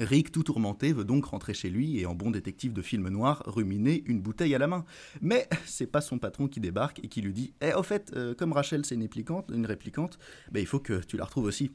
[0.00, 3.42] Rick, tout tourmenté, veut donc rentrer chez lui et en bon détective de film noir,
[3.47, 4.85] ruminer une bouteille à la main.
[5.21, 8.35] Mais c'est pas son patron qui débarque et qui lui dit Eh, au fait, euh,
[8.35, 9.66] comme Rachel c'est une réplicante, une
[10.50, 11.71] bah, il faut que tu la retrouves aussi.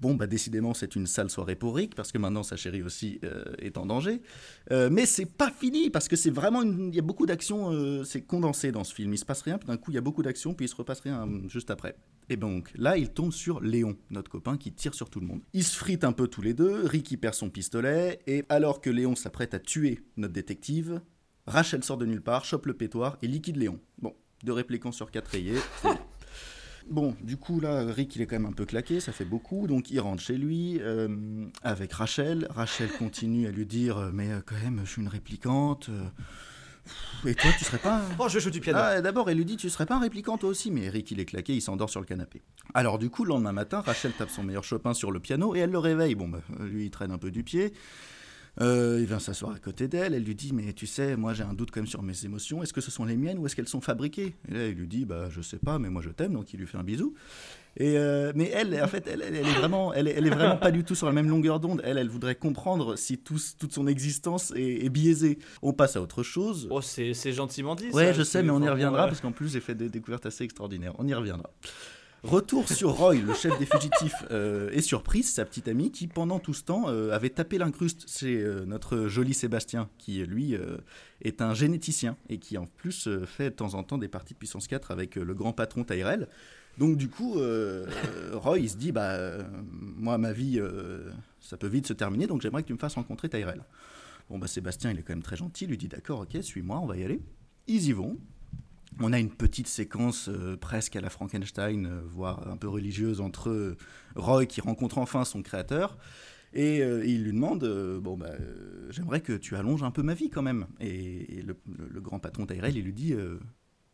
[0.00, 3.20] Bon, bah décidément, c'est une sale soirée pour Rick, parce que maintenant sa chérie aussi
[3.24, 4.22] euh, est en danger.
[4.70, 6.62] Euh, mais c'est pas fini, parce que c'est vraiment.
[6.62, 9.12] Il y a beaucoup d'actions, euh, c'est condensé dans ce film.
[9.12, 10.76] Il se passe rien, puis d'un coup, il y a beaucoup d'actions, puis il se
[10.76, 11.96] repasse rien euh, juste après.
[12.30, 15.40] Et donc, là, il tombe sur Léon, notre copain, qui tire sur tout le monde.
[15.52, 18.80] Ils se fritent un peu tous les deux, Rick, il perd son pistolet, et alors
[18.80, 21.00] que Léon s'apprête à tuer notre détective,
[21.46, 23.80] Rachel sort de nulle part, chope le pétoire et liquide Léon.
[23.98, 24.14] Bon,
[24.44, 25.58] deux réplicants sur quatre rayés,
[26.88, 29.66] Bon, du coup, là, Rick, il est quand même un peu claqué, ça fait beaucoup,
[29.68, 32.46] donc il rentre chez lui euh, avec Rachel.
[32.50, 35.88] Rachel continue à lui dire euh, Mais euh, quand même, je suis une réplicante.
[35.88, 36.02] euh,
[37.26, 38.02] et toi, tu serais pas.
[38.18, 38.78] Oh, je joue du piano.
[38.82, 41.20] Ah, D'abord, elle lui dit Tu serais pas un réplicant toi aussi Mais Rick, il
[41.20, 42.40] est claqué, il s'endort sur le canapé.
[42.74, 45.58] Alors, du coup, le lendemain matin, Rachel tape son meilleur Chopin sur le piano et
[45.60, 46.14] elle le réveille.
[46.14, 47.72] Bon, bah, lui, il traîne un peu du pied.
[48.60, 51.44] Euh, il vient s'asseoir à côté d'elle, elle lui dit Mais tu sais, moi j'ai
[51.44, 53.54] un doute quand même sur mes émotions, est-ce que ce sont les miennes ou est-ce
[53.54, 54.34] qu'elles sont fabriquées?
[54.48, 56.58] Et là il lui dit Bah je sais pas, mais moi je t'aime, donc il
[56.58, 57.14] lui fait un bisou.
[57.76, 60.30] Et euh, mais elle, en fait, elle, elle, elle est vraiment, elle, est- elle est
[60.30, 61.80] vraiment pas du tout sur la même longueur d'onde.
[61.84, 65.38] Elle, elle voudrait comprendre si tout- toute son existence est, est biaisée.
[65.62, 66.66] On passe à autre chose.
[66.70, 67.86] Oh, c'est gentiment dit.
[67.92, 69.88] Ouais, ça, je sais, mais on y reviendra bon, parce qu'en plus j'ai fait des
[69.88, 70.94] découvertes assez extraordinaires.
[70.98, 71.48] On y reviendra.
[72.22, 76.38] Retour sur Roy, le chef des fugitifs, euh, et surprise, sa petite amie qui, pendant
[76.38, 80.76] tout ce temps, euh, avait tapé l'incruste chez euh, notre joli Sébastien, qui, lui, euh,
[81.22, 84.34] est un généticien et qui, en plus, euh, fait de temps en temps des parties
[84.34, 86.28] de puissance 4 avec euh, le grand patron Tyrell.
[86.76, 91.10] Donc, du coup, euh, euh, Roy, il se dit bah, euh, Moi, ma vie, euh,
[91.40, 93.62] ça peut vite se terminer, donc j'aimerais que tu me fasses rencontrer Tyrell.
[94.28, 96.78] Bon, bah, Sébastien, il est quand même très gentil, il lui dit D'accord, ok, suis-moi,
[96.78, 97.22] on va y aller.
[97.66, 98.18] Ils y vont.
[98.98, 103.20] On a une petite séquence euh, presque à la Frankenstein, euh, voire un peu religieuse,
[103.20, 103.76] entre euh,
[104.16, 105.96] Roy qui rencontre enfin son créateur.
[106.52, 107.64] Et il lui demande
[108.02, 108.32] Bon, bah,
[108.88, 110.66] j'aimerais que tu allonges un peu ma vie quand même.
[110.80, 111.54] Et, le,
[112.00, 113.14] grand patron Tyrell, il lui dit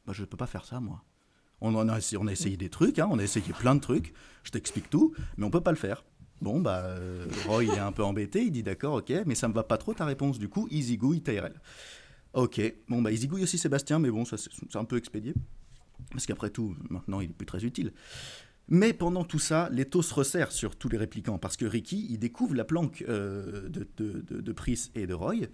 [0.06, 1.04] bah, Je ne peux pas faire ça, moi.
[1.60, 4.52] On, en a, on essayé des trucs, hein, on a essayé plein de trucs, je
[4.52, 6.02] t'explique tout, mais on peut pas le faire.
[6.40, 6.94] Bon, bah,
[7.46, 9.92] Roy, est un peu embêté, il dit D'accord, ok, mais ça me va pas trop
[9.92, 10.38] ta réponse.
[10.38, 11.60] Du coup, easy go, Tyrell.
[12.36, 15.32] Ok, bon bah il zigouille aussi Sébastien, mais bon, ça c'est un peu expédié.
[16.10, 17.92] Parce qu'après tout, maintenant il est plus très utile.
[18.68, 22.06] Mais pendant tout ça, les taux se resserrent sur tous les réplicants, parce que Ricky,
[22.10, 25.46] il découvre la planque euh, de, de, Pris et de Roy.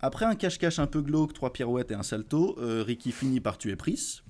[0.00, 3.58] Après un cache-cache un peu glauque, trois pirouettes et un salto, euh, Ricky finit par
[3.58, 4.22] tuer Pris.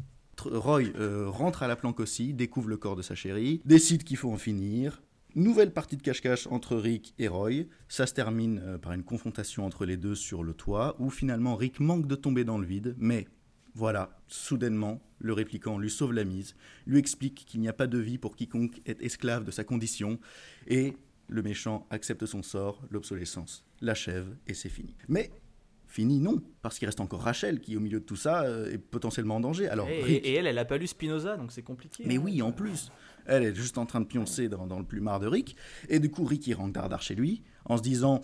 [0.42, 4.16] Roy euh, rentre à la planque aussi, découvre le corps de sa chérie, décide qu'il
[4.16, 5.00] faut en finir.
[5.36, 7.66] Nouvelle partie de cache-cache entre Rick et Roy.
[7.88, 11.54] Ça se termine euh, par une confrontation entre les deux sur le toit, où finalement
[11.54, 13.28] Rick manque de tomber dans le vide, mais
[13.74, 17.98] voilà, soudainement, le répliquant lui sauve la mise, lui explique qu'il n'y a pas de
[17.98, 20.18] vie pour quiconque est esclave de sa condition,
[20.66, 20.96] et
[21.28, 24.96] le méchant accepte son sort, l'obsolescence l'achève, et c'est fini.
[25.08, 25.30] Mais
[25.90, 28.78] fini non, parce qu'il reste encore Rachel qui, au milieu de tout ça, euh, est
[28.78, 29.68] potentiellement en danger.
[29.68, 32.04] Alors, et, Rick- et elle, elle a pas lu Spinoza, donc c'est compliqué.
[32.06, 32.22] mais hein.
[32.24, 32.90] oui, en plus.
[33.26, 35.54] Elle est juste en train de pioncer dans, dans le plumard de Rick.
[35.88, 38.22] Et du coup, Rick, il rentre dardard chez lui en se disant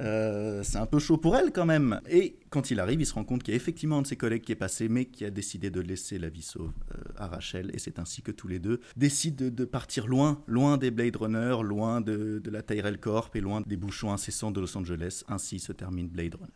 [0.00, 2.00] Euh, C'est un peu chaud pour elle quand même.
[2.08, 4.16] Et quand il arrive, il se rend compte qu'il y a effectivement un de ses
[4.16, 7.26] collègues qui est passé, mais qui a décidé de laisser la vie sauve euh, à
[7.26, 7.70] Rachel.
[7.74, 11.16] Et c'est ainsi que tous les deux décident de, de partir loin, loin des Blade
[11.16, 15.22] Runner, loin de, de la Tyrell Corp et loin des bouchons incessants de Los Angeles.
[15.28, 16.52] Ainsi se termine Blade Runner.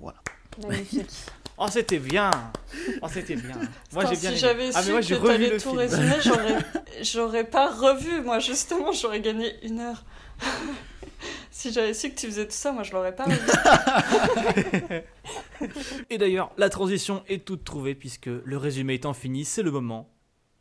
[0.00, 0.18] Voilà.
[0.68, 1.06] Magnifique.
[1.56, 2.32] Oh, c'était bien.
[3.00, 3.54] Oh, c'était bien.
[3.92, 5.06] Moi, j'ai bien si j'avais Ah, su moi, que
[5.54, 5.76] tout film.
[5.78, 6.58] résumer, j'aurais,
[7.04, 8.22] j'aurais pas revu.
[8.22, 10.04] Moi, justement, j'aurais gagné une heure.
[11.50, 13.26] si j'avais su que tu faisais tout ça, moi, je l'aurais pas.
[16.10, 20.08] Et d'ailleurs, la transition est toute trouvée puisque le résumé étant fini, c'est le moment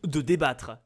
[0.04, 0.78] de débattre.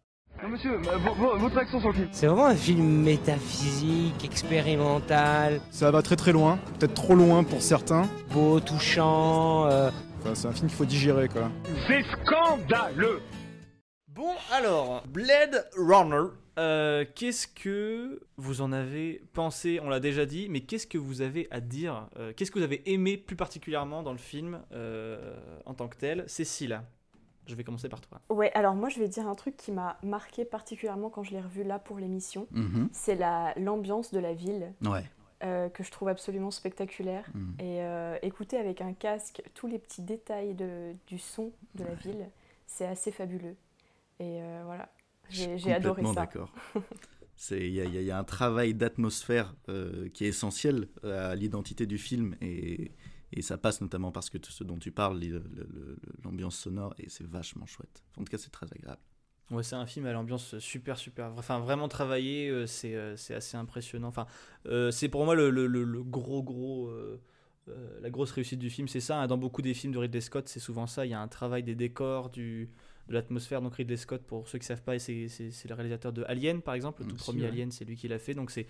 [0.47, 2.07] monsieur, votre action sur le film.
[2.11, 7.61] C'est vraiment un film métaphysique, expérimental, Ça va très très loin, peut-être trop loin pour
[7.61, 8.07] certains.
[8.31, 9.65] beau, touchant.
[9.67, 9.89] euh,
[10.21, 11.49] Enfin, c'est un film qu'il faut digérer quoi.
[11.87, 13.21] C'est scandaleux
[14.09, 16.29] Bon, alors, Blade Runner.
[16.57, 21.21] Euh, qu'est-ce que vous en avez pensé On l'a déjà dit, mais qu'est-ce que vous
[21.21, 25.35] avez à dire euh, Qu'est-ce que vous avez aimé plus particulièrement dans le film euh,
[25.65, 26.23] en tant que tel?
[26.27, 26.81] Cécile,
[27.45, 28.21] je vais commencer par toi.
[28.29, 31.41] Ouais, alors moi je vais dire un truc qui m'a marqué particulièrement quand je l'ai
[31.41, 32.47] revu là pour l'émission.
[32.51, 32.89] Mhm.
[32.91, 35.03] C'est la l'ambiance de la ville Ouais.
[35.43, 37.25] euh, que je trouve absolument spectaculaire.
[37.35, 37.55] Mhm.
[37.59, 41.93] Et euh, écouter avec un casque tous les petits détails de, du son de la
[41.93, 42.27] ville,
[42.65, 43.55] c'est assez fabuleux.
[44.19, 44.89] Et euh, voilà,
[45.29, 46.25] j'ai adoré complètement ça.
[46.25, 46.53] d'accord.
[47.51, 51.97] Il y, a- y y un travail d'atmosphère euh, qui est essentiel à l'identité du
[51.99, 52.91] film et,
[53.31, 56.57] et ça passe notamment parce que tout ce dont tu parles, le- le- le- l'ambiance
[56.57, 58.03] sonore, et c'est vachement chouette.
[58.17, 59.01] En tout cas, c'est très agréable.
[59.49, 61.31] Ouais, c'est un film à l'ambiance super, super.
[61.37, 64.09] Enfin, vraiment travaillé, euh, c'est euh, assez impressionnant.
[64.09, 64.25] Enfin,
[64.65, 66.87] euh, c'est pour moi le, le- le- le gros, gros.
[66.89, 67.21] euh,
[67.69, 69.21] euh, la grosse réussite du film, c'est ça.
[69.21, 69.27] hein.
[69.27, 71.05] Dans beaucoup des films de Ridley Scott, c'est souvent ça.
[71.05, 72.69] Il y a un travail des décors, du,
[73.07, 73.61] de l'atmosphère.
[73.61, 75.27] Donc, Ridley Scott, pour ceux qui ne savent pas, c'est
[75.67, 77.03] le réalisateur de Alien, par exemple.
[77.03, 77.47] Le tout premier ouais.
[77.47, 78.33] Alien, c'est lui qui l'a fait.
[78.33, 78.67] Donc, c'est.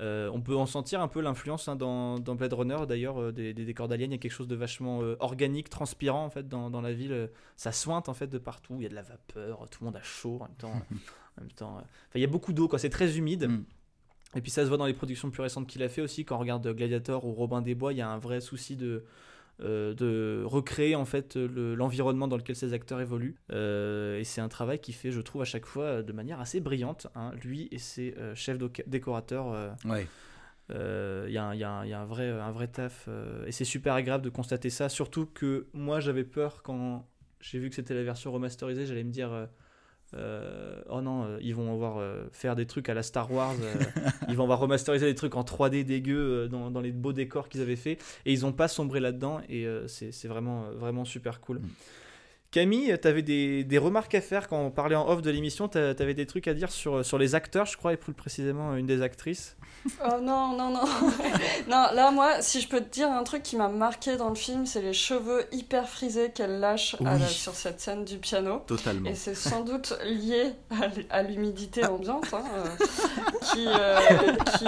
[0.00, 3.32] euh, on peut en sentir un peu l'influence hein, dans, dans Blade Runner, d'ailleurs, euh,
[3.32, 4.10] des, des décors d'Alien.
[4.10, 6.92] Il y a quelque chose de vachement euh, organique, transpirant, en fait, dans, dans la
[6.92, 7.30] ville.
[7.56, 8.76] ça sointe, en fait, de partout.
[8.78, 10.72] Il y a de la vapeur, tout le monde a chaud en même temps.
[11.38, 12.78] en même temps enfin, il y a beaucoup d'eau, quoi.
[12.78, 13.48] C'est très humide.
[13.48, 13.64] Mm.
[14.36, 16.24] Et puis ça se voit dans les productions plus récentes qu'il a fait aussi.
[16.24, 19.04] Quand on regarde Gladiator ou Robin des Bois, il y a un vrai souci de,
[19.62, 23.36] euh, de recréer en fait le- l'environnement dans lequel ces acteurs évoluent.
[23.52, 26.40] Euh, et c'est un travail qui fait, je trouve, à chaque fois euh, de manière
[26.40, 27.06] assez brillante.
[27.14, 27.32] hein.
[27.44, 29.76] Lui et ses euh, chefs décorateurs.
[29.84, 30.06] Ouais.
[30.70, 32.68] Il y, a un- il y a un- il y a un vrai, un vrai
[32.68, 33.08] taf.
[33.46, 34.88] et c'est super agréable de constater ça.
[34.88, 37.08] Surtout que moi, j'avais peur quand
[37.40, 38.86] j'ai vu que c'était la version remasterisée.
[38.86, 39.48] J'allais me dire.
[40.16, 43.54] Euh, oh non, euh, ils vont avoir euh, faire des trucs à la Star Wars.
[43.62, 43.74] euh,
[44.28, 47.60] ils vont avoir remasterisé des trucs en 3D dégueu dans, dans les beaux décors qu'ils
[47.60, 47.98] avaient fait.
[48.26, 49.40] Et ils n'ont pas sombré là-dedans.
[49.48, 51.58] Et c'est vraiment, vraiment super cool.
[51.58, 51.68] Mm.
[52.54, 55.68] Camille, tu avais des, des remarques à faire quand on parlait en off de l'émission?
[55.68, 58.74] Tu avais des trucs à dire sur, sur les acteurs, je crois, et plus précisément
[58.74, 59.56] une des actrices?
[60.04, 60.84] Oh non, non, non.
[61.70, 64.34] non, là, moi, si je peux te dire un truc qui m'a marqué dans le
[64.34, 67.20] film, c'est les cheveux hyper frisés qu'elle lâche à Oui.
[67.20, 68.62] la- sur cette scène du piano.
[68.66, 69.08] Totalement.
[69.08, 70.52] Et c'est sans doute lié
[71.08, 72.68] à l'humidité ambiante hein, euh,
[73.54, 74.66] qui, euh, qui,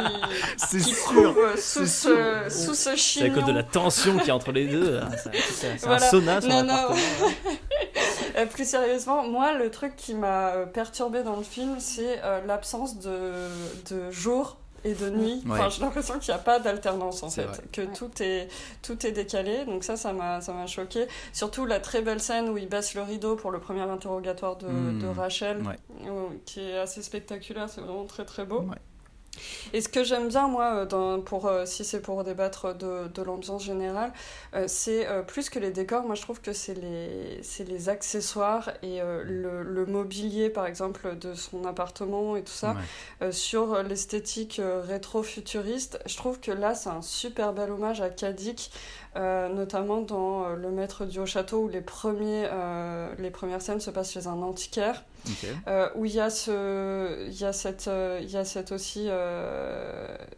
[0.57, 0.97] C'est sûr.
[1.09, 3.55] couvre sous c'est ce, sous ce C'est à cause de chignon.
[3.55, 4.97] la tension qu'il y a entre les deux.
[4.99, 6.07] hein, C'est c'est- c'est Voilà.
[6.07, 6.95] un sauna sur Non, non.
[8.37, 12.40] Euh, plus sérieusement, moi, le truc qui m'a euh, perturbé dans le film, c'est euh,
[12.47, 13.33] l'absence de,
[13.90, 15.42] de jour et de nuit.
[15.45, 15.53] Ouais.
[15.53, 17.59] Enfin, j'ai l'impression qu'il n'y a pas d'alternance en fait, vrai.
[17.73, 17.92] que Ouais.
[17.95, 18.49] tout est
[18.81, 19.64] tout est décalé.
[19.66, 21.07] Donc ça, ça m'a ça m'a choqué.
[21.35, 24.66] Surtout la très belle scène où il baisse le rideau pour le premier interrogatoire de,
[24.66, 24.99] Mm.
[25.03, 25.77] de Rachel, Ouais.
[26.07, 27.68] euh, qui est assez spectaculaire.
[27.68, 28.64] C'est vraiment très très beau.
[29.73, 33.09] Et ce que j'aime bien, moi, euh, dans, pour, euh, si c'est pour débattre de,
[33.09, 34.12] de l'ambiance générale,
[34.55, 38.71] euh, c'est euh, plus que les décors, moi je trouve que c'est les, les accessoires
[38.83, 42.77] et euh, le, le mobilier, par exemple, de son appartement et tout ça,
[43.21, 43.33] Ouais.
[43.33, 45.99] sur l'esthétique rétro-futuriste.
[46.07, 48.71] Je trouve que là, c'est un super bel hommage à Kadik,
[49.14, 53.81] euh, notamment dans euh, Le Maître du Haut-Château, où les, premiers, euh, les premières scènes
[53.81, 55.05] se passent chez un antiquaire,
[55.94, 57.88] où il y a, ce, y a, cette,
[58.20, 59.09] y a cette aussi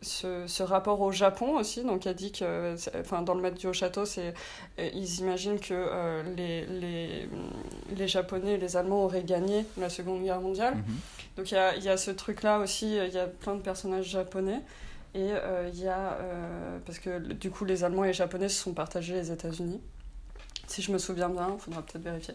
[0.02, 1.84] ce, ce rapport au Japon aussi.
[1.84, 4.34] Donc, elle dit que, enfin, dans Le Maître du Haut-Château, c'est,
[4.78, 7.28] euh, ils imaginent que les, les,
[7.96, 10.74] les Japonais et les Allemands auraient gagné la Seconde Guerre mondiale.
[10.74, 10.82] Mhm.
[11.37, 13.60] Donc il y a, il y a ce truc-là aussi, il y a plein de
[13.60, 14.60] personnages japonais.
[15.14, 16.18] Et euh, il y a.
[16.20, 19.81] euh, parce que du coup, les Allemands et les Japonais se sont partagés les États-Unis.
[20.66, 22.35] Si je me souviens bien, il faudra peut-être vérifier.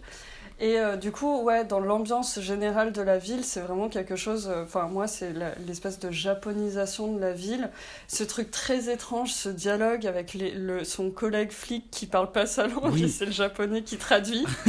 [0.62, 4.50] Et euh, du coup, ouais, dans l'ambiance générale de la ville, c'est vraiment quelque chose.
[4.54, 5.34] euh, Enfin, moi, c'est
[5.66, 7.70] l'espèce de japonisation de la ville.
[8.08, 12.46] Ce truc très étrange, ce dialogue avec les, le, son collègue flic qui parle pas
[12.46, 13.04] sa langue Oui.
[13.06, 14.46] et c'est le japonais qui traduit.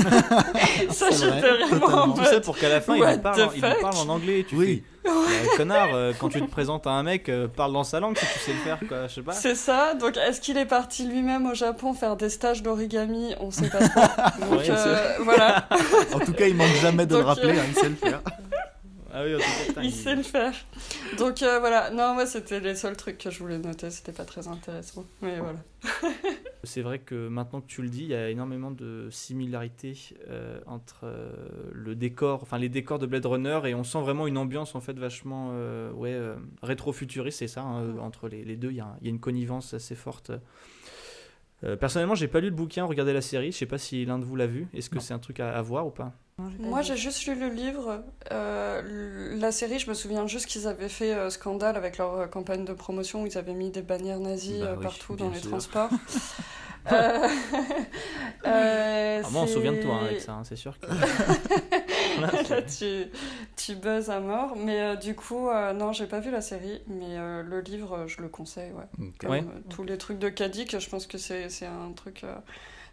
[0.90, 2.44] ça, C'est vrai, j'étais vraiment en Tout ça mode.
[2.44, 4.46] pour qu'à la fin, il parle, il parle en anglais.
[4.48, 4.82] Tu Oui.
[4.99, 5.10] fais, Bah,
[5.56, 8.26] connard, euh, quand tu te présentes à un mec, euh, parle dans sa langue si
[8.26, 9.06] tu sais le faire, quoi.
[9.06, 9.32] Je sais pas.
[9.32, 13.34] C'est ça, donc est-ce qu'il est parti lui-même au Japon faire des stages d'origami?
[13.40, 14.00] On sait pas trop.
[14.50, 15.66] Donc Ouais, euh, voilà,
[16.12, 18.20] En tout cas, il manque jamais de le rappeler, euh, hein, il sait le faire.
[19.12, 20.54] Ah oui, en il sait le faire.
[21.18, 24.24] Donc euh, voilà, non, moi c'était les seuls trucs que je voulais noter, c'était pas
[24.24, 25.04] très intéressant.
[25.20, 25.58] Mais voilà.
[26.64, 29.96] C'est vrai que maintenant que tu le dis, il y a énormément de similarités
[30.28, 31.32] euh, entre euh,
[31.72, 34.80] le décor, enfin les décors de Blade Runner et on sent vraiment une ambiance en
[34.80, 35.52] fait vachement
[35.94, 36.18] ouais,
[36.62, 39.20] rétro-futuriste, c'est ça, hein, entre les, les deux, il y, a, il y a une
[39.20, 40.32] connivence assez forte.
[41.78, 44.24] Personnellement, j'ai pas lu le bouquin, regardé la série, je sais pas si l'un de
[44.24, 46.12] vous l'a vu, est-ce que c'est un truc à, à voir ou pas?
[46.58, 48.02] Moi j'ai juste lu le livre.
[48.32, 52.26] Euh, la série, je me souviens juste qu'ils avaient fait euh, scandale avec leur euh,
[52.26, 55.30] campagne de promotion où ils avaient mis des bannières nazies Bah euh, oui, partout dans
[55.30, 55.50] les sûr.
[55.50, 55.90] transports.
[56.90, 57.28] Euh,
[58.46, 60.86] euh, Ah, Moi, on se souvient de toi hein, avec ça, hein, c'est sûr que.
[62.20, 63.04] Là, tu,
[63.54, 64.56] tu buzzes à mort.
[64.56, 68.06] Mais euh, du coup, euh, non, j'ai pas vu la série, mais euh, le livre,
[68.06, 68.72] je le conseille.
[68.72, 69.08] Ouais.
[69.18, 69.40] Comme Ouais.
[69.40, 72.24] euh, tous les trucs de Kadik, je pense que c'est c'est un truc.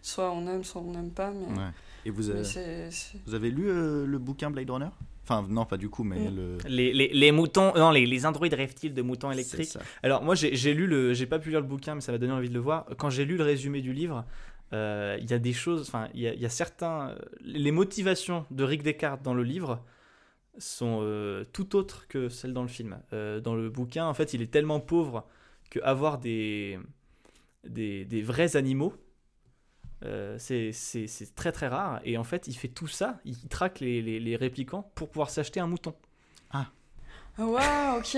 [0.08, 1.32] Euh, soit on aime, soit on n'aime pas.
[1.32, 1.70] Mais, Ouais.
[2.06, 2.90] Et vous, mais avez,
[3.26, 4.90] vous avez lu euh, le bouquin Blade Runner?
[5.24, 6.36] Enfin, non, pas du coup, mais Mm.
[6.36, 6.58] le.
[6.70, 9.78] Les, les, les moutons, non, les, les androïdes rêvent-ils de moutons électriques.
[10.04, 12.18] Alors moi j'ai j'ai lu le, j'ai pas pu lire le bouquin mais ça m'a
[12.18, 12.86] donné envie de le voir.
[12.98, 14.24] Quand j'ai lu le résumé du livre,
[14.72, 17.72] euh, il y a des choses, enfin il y a, il y a certains, les
[17.72, 19.84] motivations de Rick Descartes dans le livre
[20.60, 22.98] sont euh, tout autres que celles dans le film.
[23.12, 25.26] Euh, dans le bouquin en fait il est tellement pauvre
[25.70, 26.80] que avoir des
[27.68, 28.94] des, des vrais animaux
[30.06, 34.02] euh, c'est très très rare et en fait il fait tout ça, il traque les,
[34.02, 35.96] les, les réplicants pour pouvoir s'acheter un mouton.
[36.52, 36.68] Ah,
[37.38, 38.18] Waouh, ok.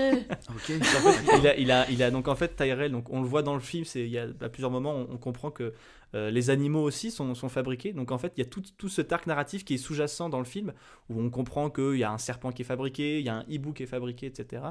[0.50, 0.70] Ok.
[0.70, 3.28] En fait, il, a, il, a, il a donc en fait Tyrell, donc on le
[3.28, 5.74] voit dans le film, c'est il y a à plusieurs moments on, on comprend que
[6.14, 7.92] euh, les animaux aussi sont, sont fabriqués.
[7.92, 10.38] Donc en fait il y a tout, tout cet arc narratif qui est sous-jacent dans
[10.38, 10.72] le film
[11.08, 13.44] où on comprend qu'il y a un serpent qui est fabriqué, il y a un
[13.48, 14.62] hibou qui est fabriqué, etc.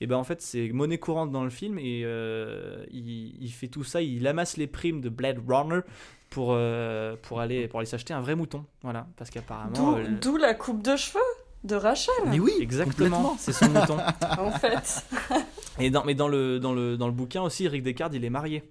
[0.00, 3.68] Et ben en fait c'est monnaie courante dans le film et euh, il, il fait
[3.68, 5.80] tout ça, il amasse les primes de Blade Runner
[6.32, 8.64] pour, euh, pour aller, pour aller s'acheter un vrai mouton.
[8.82, 9.72] Voilà, parce qu'apparemment.
[9.74, 11.20] D'où euh, d'où la coupe de cheveux?
[11.64, 13.98] De Rachel, Mais oui, Exactement, c'est son mouton.
[14.38, 15.04] en fait.
[15.78, 18.30] Et dans, mais dans le, dans, le, dans le bouquin aussi, Rick Descartes, il est
[18.30, 18.64] marié.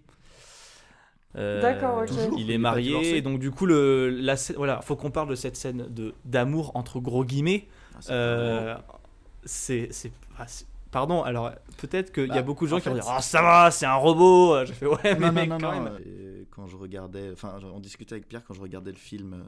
[1.37, 2.07] Euh, D'accord, ok.
[2.07, 5.35] Toujours, Il est marié, et donc du coup, le, la, voilà, faut qu'on parle de
[5.35, 7.67] cette scène de d'amour entre gros guillemets.
[7.93, 8.75] Ah, c'est Euh,
[9.45, 11.23] c'est, c'est, ah, c'est- pardon.
[11.23, 13.41] Alors peut-être qu'il y a Bah, beaucoup de gens en qui vont dire, ah ça
[13.41, 14.65] va, c'est un robot.
[14.65, 15.99] J'ai fait ouais, mais non, non, mec, non, quand non, même.
[16.05, 19.43] euh, Quand je regardais, enfin, on discutait avec Pierre quand je regardais le film, euh,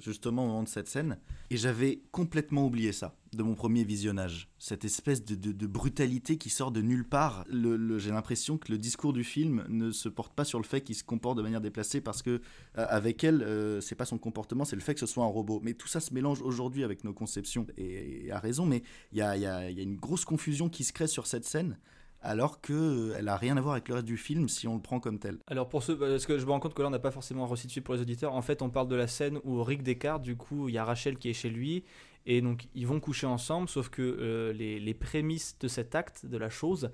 [0.00, 1.18] justement au moment de cette scène,
[1.50, 4.48] et j'avais complètement oublié ça de mon premier visionnage.
[4.58, 7.44] Cette espèce de, brutalité qui sort de nulle part.
[7.48, 10.82] Le- J'ai l'impression que le discours du film ne se porte pas sur le fait
[10.82, 12.40] qu'il se comporte de manière déplacée parce que euh,
[12.74, 15.60] avec elle, euh, c'est pas son comportement, c'est le fait que ce soit un robot.
[15.62, 18.66] Mais tout ça se mélange aujourd'hui avec nos conceptions et, à raison.
[18.66, 18.82] Mais
[19.12, 21.78] il y a une grosse confusion qui se crée sur cette scène
[22.22, 25.00] alors qu'elle a rien à voir avec le reste du film si on le prend
[25.00, 25.38] comme tel.
[25.46, 27.46] Alors pour ceux, parce que je me rends compte que là on n'a pas forcément
[27.46, 28.34] resitué pour les auditeurs.
[28.34, 30.84] En fait, on parle de la scène où Rick Descartes, du coup, il y a
[30.84, 31.84] Rachel qui est chez lui
[32.24, 33.68] et donc ils vont coucher ensemble.
[33.68, 36.90] Sauf que euh, les, les prémices de cet acte, de la chose,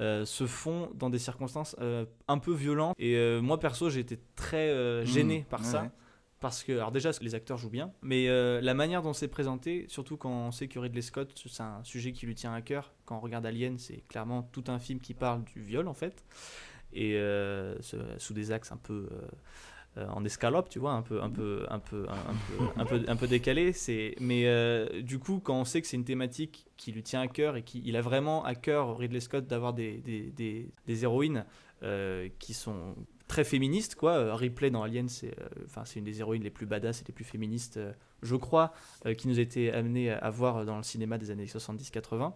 [0.00, 2.94] euh, se font dans des circonstances euh, un peu violentes.
[2.98, 5.92] Et euh, moi perso, j'ai été très euh, gêné Mmh, par ouais, ça.
[6.42, 9.86] Parce que, alors déjà, les acteurs jouent bien, mais euh, la manière dont c'est présenté,
[9.88, 12.92] surtout quand on sait que Ridley Scott, c'est un sujet qui lui tient à cœur.
[13.06, 16.24] Quand on regarde Alien, c'est clairement tout un film qui parle du viol, en fait
[16.92, 17.76] et euh,
[18.18, 19.08] sous des axes un peu
[19.96, 21.30] euh, en escalope, tu vois, un peu, un
[23.26, 23.72] décalé.
[24.20, 27.56] Mais du coup, quand on sait que c'est une thématique qui lui tient à cœur
[27.56, 31.46] et qu'il a vraiment à cœur Ridley Scott d'avoir des, des, des, des héroïnes
[32.38, 32.94] qui sont
[33.32, 34.12] très féministes, quoi.
[34.12, 37.04] Euh, Ripley dans Alien, c'est, euh, enfin, c'est une des héroïnes les plus badass et
[37.06, 37.92] les plus féministes, euh,
[38.22, 38.74] je crois,
[39.06, 42.34] euh, qui nous a été amené à voir dans le cinéma des années 70-80.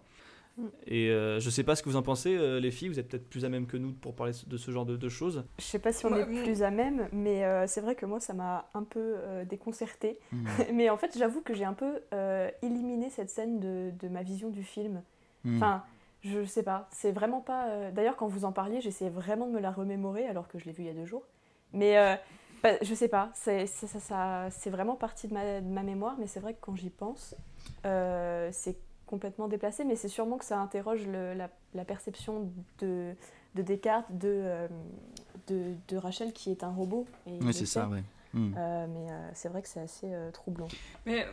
[0.57, 0.67] Mm.
[0.87, 3.09] Et euh, je sais pas ce que vous en pensez, euh, les filles, vous êtes
[3.09, 5.45] peut-être plus à même que nous pour parler de ce genre de, de choses.
[5.59, 6.45] Je sais pas si on est mm.
[6.45, 10.19] plus à même, mais euh, c'est vrai que moi ça m'a un peu euh, déconcertée.
[10.33, 10.47] Mm.
[10.73, 14.23] mais en fait, j'avoue que j'ai un peu euh, éliminé cette scène de, de ma
[14.23, 15.03] vision du film.
[15.45, 15.57] Mm.
[15.57, 15.85] Enfin,
[16.27, 17.69] je sais pas, c'est vraiment pas.
[17.69, 20.65] euh, D'ailleurs, quand vous en parliez, j'essayais vraiment de me la remémorer alors que je
[20.67, 21.23] l'ai vue il y a deux jours.
[21.73, 22.15] Mais euh,
[22.63, 25.83] bah, je sais pas, c'est ça, ça, ça- c'est vraiment partie de ma, de ma
[25.83, 27.35] mémoire, mais c'est vrai que quand j'y pense,
[27.85, 29.85] euh, c'est complètement déplacé.
[29.85, 33.15] Mais c'est sûrement que ça interroge le- la, la perception de,
[33.55, 34.69] de Descartes, de, euh,
[35.49, 37.07] de, de Rachel qui est un robot.
[37.27, 38.03] et le c'est ça, ouais.
[38.35, 38.55] Mm.
[38.59, 40.69] Euh, mais euh, c'est vrai que c'est assez euh, troublant.
[41.07, 41.27] Mais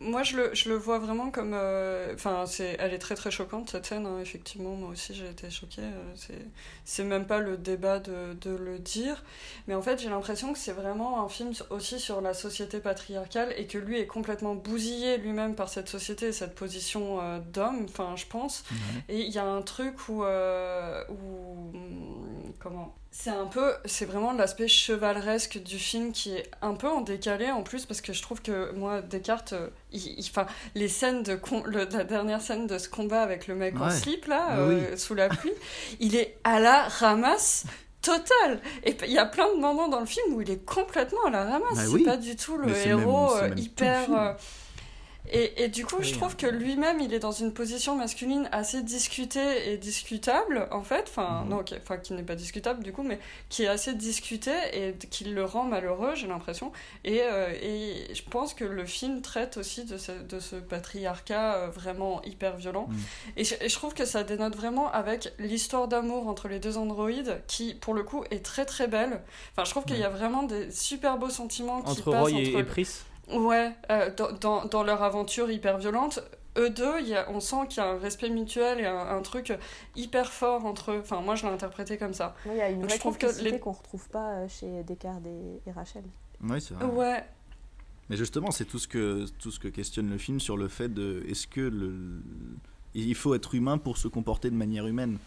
[0.00, 1.52] moi, je le, je le vois vraiment comme.
[1.54, 4.74] euh, Enfin, c'est, elle est très très choquante cette scène, hein, effectivement.
[4.74, 5.82] Moi aussi, j'ai été choquée.
[5.82, 6.46] euh, c'est,
[6.84, 9.22] c'est même pas le débat de, de le dire.
[9.68, 13.54] Mais en fait, j'ai l'impression que c'est vraiment un film aussi sur la société patriarcale
[13.56, 17.86] et que lui est complètement bousillé lui-même par cette société et cette position euh, d'homme,
[17.88, 18.64] enfin, je pense.
[19.08, 20.24] Et il y a un truc où.
[20.24, 23.72] euh, où hum, comment C'est un peu.
[23.84, 28.00] C'est vraiment l'aspect chevaleresque du film qui est un peu en décalé en plus, parce
[28.00, 29.52] que je trouve que moi, Descartes.
[29.52, 31.34] euh, il- il- Enfin, les scènes de.
[31.34, 34.96] con- le- la dernière scène de ce combat avec le mec en slip, là, euh,
[34.96, 35.52] sous la pluie,
[35.98, 37.64] il est à la ramasse.
[38.02, 41.26] Total Et il y a plein de moments dans le film où il est complètement
[41.26, 41.74] à la ramasse.
[41.74, 42.02] Bah c'est oui.
[42.04, 44.36] pas du tout le héros euh, même hyper.
[45.32, 46.36] Et, et du coup, Oui, je trouve hein.
[46.38, 51.04] que lui-même, il est dans une position masculine assez discutée et discutable, en fait.
[51.08, 51.48] Enfin, Mhm.
[51.50, 54.94] non, qui, enfin, qui n'est pas discutable du coup, mais qui est assez discutée et
[54.94, 56.72] qui le rend malheureux, j'ai l'impression.
[57.04, 61.54] Et, euh, et je pense que le film traite aussi de ce, de ce patriarcat
[61.56, 62.86] euh, vraiment hyper violent.
[62.88, 62.98] Mhm.
[63.36, 66.76] Et, je, et je trouve que ça dénote vraiment avec l'histoire d'amour entre les deux
[66.78, 69.20] androïdes, qui, pour le coup, est très très belle.
[69.52, 72.58] Enfin, je trouve qu'il y a vraiment des super beaux sentiments qui passent Roy entre
[72.58, 72.88] et Pris?
[73.28, 76.20] Ouais, euh, dans, dans, dans leur aventure hyper violente,
[76.58, 78.98] eux deux, il y a, on sent qu'il y a un respect mutuel et un,
[78.98, 79.52] un truc
[79.94, 80.98] hyper fort entre eux.
[81.00, 82.34] Enfin, moi, je l'ai interprété comme ça.
[82.44, 84.32] Oui, Il y a une Donc, vraie je trouve que complicité les- qu'on retrouve pas
[84.38, 86.02] euh, chez Descartes et, et Rachel.
[86.42, 86.86] Ouais, c'est vrai.
[86.86, 87.24] Ouais,
[88.08, 90.88] Mais justement, c'est tout ce que tout ce que questionne le film sur le fait
[90.92, 92.22] de est-ce que le
[92.94, 95.18] il faut être humain pour se comporter de manière humaine?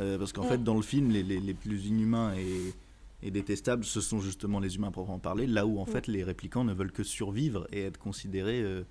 [0.00, 0.48] Euh, parce qu'en Mm.
[0.48, 2.74] fait dans le film les, les, les plus inhumains et,
[3.24, 5.88] et détestables ce sont justement les humains proprement parler là où en Mm.
[5.88, 8.84] fait les réplicants ne veulent que survivre et être considérés euh,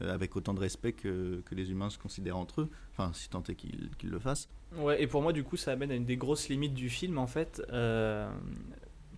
[0.00, 3.28] euh, avec autant de respect que, que les humains se considèrent entre eux enfin si
[3.28, 6.06] tant est qu'ils le fassent Ouais, et pour moi, du coup, ça amène à une
[6.06, 7.60] des grosses limites du film, en fait.
[7.74, 8.32] Euh,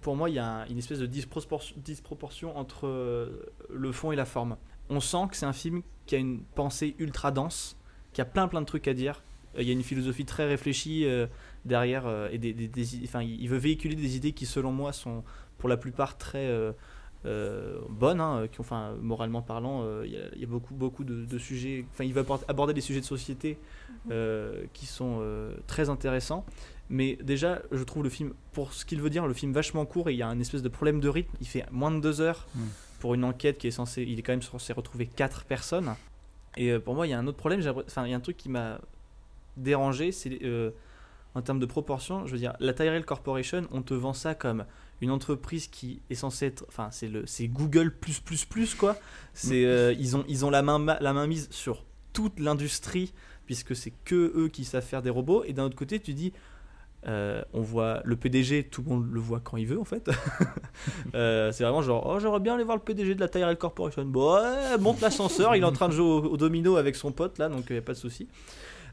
[0.01, 2.89] pour moi, il y a un- une espèce de disproportion, disproportion entre
[3.71, 4.57] le fond et la forme.
[4.89, 7.77] On sent que c'est un film qui a une pensée ultra dense,
[8.13, 9.23] qui a plein plein de trucs à dire.
[9.57, 11.29] Il y a une philosophie très réfléchie euh,
[11.65, 14.93] derrière, euh, et des, des- des enfin, il veut véhiculer des idées qui, selon moi,
[14.93, 15.25] sont
[15.59, 16.73] pour la plupart très euh,
[17.27, 20.03] euh, bonnes, hein, qui enfin, moralement parlant.
[20.03, 21.85] Il y, a- il y a beaucoup beaucoup de, de sujets.
[21.93, 23.59] Enfin, il va aborder des sujets de société
[24.75, 25.23] qui sont
[25.67, 26.45] très intéressants.
[26.91, 30.11] Mais déjà, je trouve le film, pour ce qu'il veut dire, le film vachement court
[30.11, 31.35] et il y a un espèce de problème de rythme.
[31.41, 32.61] Il fait moins de deux heures Mm.
[33.01, 34.03] pour une enquête qui est censée.
[34.03, 35.95] Il est quand même censé retrouver quatre personnes.
[36.59, 37.61] Et pour moi, il y a un autre problème.
[37.87, 38.79] Enfin, il y a un truc qui m'a
[39.57, 40.13] dérangé.
[40.13, 40.71] C'est euh,
[41.35, 42.27] en termes de proportion.
[42.27, 44.65] Je veux dire, la Tyrell Corporation, on te vend ça comme
[45.01, 46.65] une entreprise qui est censée être.
[46.69, 48.97] Enfin, c'est le, c'est Google plus plus plus quoi.
[49.33, 53.13] C'est euh, ils ont ils ont la main ma- la main mise sur toute l'industrie
[53.47, 55.45] puisque c'est que eux qui savent faire des robots.
[55.45, 56.33] Et d'un autre côté, tu dis.
[57.07, 60.09] euh, on voit le PDG, tout le monde le voit quand il veut en fait.
[61.15, 64.05] Euh, c'est vraiment genre, oh j'aimerais bien aller voir le PDG de la Tyrell Corporation.
[64.05, 67.13] Bon, ouais, monte l'ascenseur, il est en train de jouer au, au domino avec son
[67.13, 68.29] pote là, donc il n'y a pas de souci.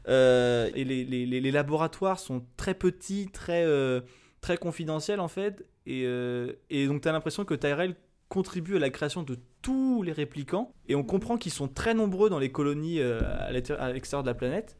[0.08, 4.00] Euh, et les, laboratoires sont très petits, très, euh,
[4.40, 5.64] très confidentiels en fait.
[5.86, 7.94] Et, euh, donc tu as l'impression que Tyrell
[8.28, 10.72] contribue à la création de tous les réplicants.
[10.88, 14.28] Et on comprend qu'ils sont très nombreux dans les colonies à l'extér- à l'extérieur de
[14.28, 14.76] la planète.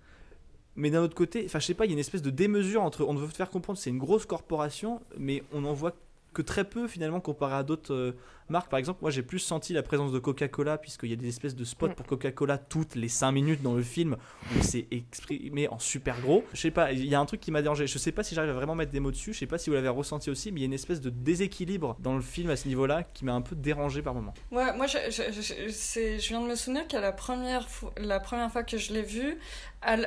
[0.74, 2.82] Mais d'un autre côté, enfin je sais pas, il y a une espèce de démesure
[2.82, 3.04] entre.
[3.04, 5.94] On veut te faire comprendre c'est une grosse corporation, mais on en voit
[6.32, 8.16] que très peu finalement comparé à d'autres euh,
[8.48, 8.68] marques.
[8.70, 11.54] Par exemple, moi j'ai plus senti la présence de Coca-Cola, puisqu'il y a des espèces
[11.54, 11.94] de spots Mm.
[11.94, 14.16] pour Coca-Cola toutes les 5 minutes dans le film,
[14.56, 16.44] où c'est exprimé en super gros.
[16.54, 17.86] Je sais pas, il y a un truc qui m'a dérangé.
[17.86, 19.70] Je sais pas si j'arrive à vraiment mettre des mots dessus, je sais pas si
[19.70, 22.50] vous l'avez ressenti aussi, mais il y a une espèce de déséquilibre dans le film
[22.50, 24.34] à ce niveau-là qui m'a un peu dérangé par moment.
[24.50, 27.90] Ouais, moi, je, je, je- c'est- je viens de me souvenir qu'à la première, fo-
[27.98, 29.38] la première fois que je l'ai vu,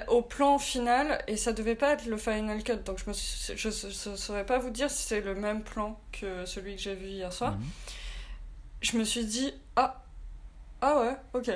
[0.08, 3.70] au plan final, et ça devait pas être le final cut, donc je ne je,
[3.70, 6.96] je- je saurais pas vous dire si c'est le même plan que celui que j'ai
[6.96, 7.54] vu hier soir.
[7.58, 7.64] Mhm.
[8.82, 10.04] Je me suis dit, ah,
[10.82, 11.52] ah ouais, ok.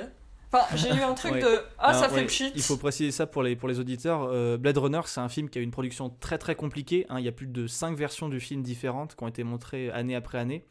[0.52, 1.40] Enfin, j'ai eu un truc Ouais.
[1.42, 2.52] de, ah, ça Alors, fait ouais, pchit.
[2.56, 4.24] Il faut préciser ça pour les, pour les auditeurs.
[4.24, 7.06] Euh, Blade Runner, c'est un film qui a une production très très compliquée.
[7.08, 7.20] hein.
[7.20, 10.16] Il y a plus de 5 versions du film différentes qui ont été montrées année
[10.16, 10.64] après année.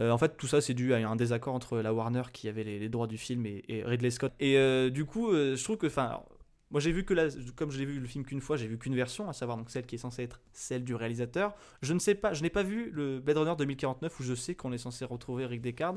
[0.00, 2.64] Euh, en fait, tout ça, c'est dû à un désaccord entre la Warner qui avait
[2.64, 4.32] les, les droits du film et, et Ridley Scott.
[4.40, 6.20] Et euh, du coup, euh, je trouve que, enfin,
[6.72, 8.78] Moi, j'ai vu que la, comme je l'ai vu le film qu'une fois, j'ai vu
[8.78, 11.54] qu'une version, à savoir donc celle qui est censée être celle du réalisateur.
[11.82, 14.54] Je ne sais pas, je n'ai pas vu le Blade Runner 2049 où je sais
[14.54, 15.96] qu'on est censé retrouver Rick Deckard.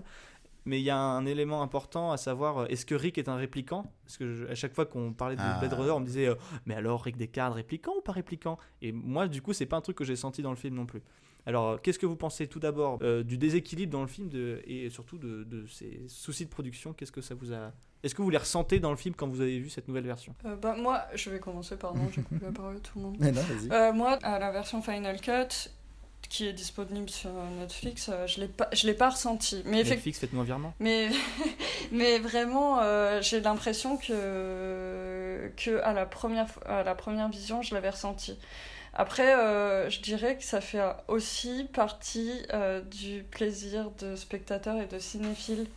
[0.67, 3.35] Mais il y a un élément important à savoir, euh, est-ce que Rick est un
[3.35, 3.93] répliquant?
[4.03, 5.59] Parce que je- à chaque fois qu'on parlait de Ah.
[5.59, 8.57] Blade Runner, on me disait, euh, mais alors Rick Deckard, répliquant ou pas répliquant?
[8.81, 10.87] Et moi, du coup, c'est pas un truc que j'ai senti dans le film non
[10.87, 11.03] plus.
[11.45, 14.63] Alors, euh, qu'est-ce que vous pensez tout d'abord euh, du déséquilibre dans le film de,
[14.65, 16.93] et surtout de, de ces soucis de production?
[16.93, 17.71] Qu'est-ce que ça vous a
[18.05, 20.35] Est-ce que vous les ressentez dans le film quand vous avez vu cette nouvelle version?
[20.45, 23.17] Euh, bah, moi, je vais commencer, pardon, j'ai coupé la parole à tout le monde.
[23.19, 23.71] Mais non, vas-y.
[23.71, 25.71] Euh, moi, à la version Final Cut,
[26.29, 29.63] qui est disponible sur Netflix, euh, je l'ai pas, je l'ai pas ressenti.
[29.65, 29.83] Mais.
[29.83, 30.75] Netflix, faites-nous un virement.
[30.79, 31.09] Mais,
[31.91, 37.73] mais vraiment, euh, j'ai l'impression que, que à, la première, à la première vision, je
[37.73, 38.37] l'avais ressenti.
[38.95, 44.85] Après, euh, je dirais que ça fait aussi partie euh, du plaisir de spectateur et
[44.85, 45.67] de cinéphile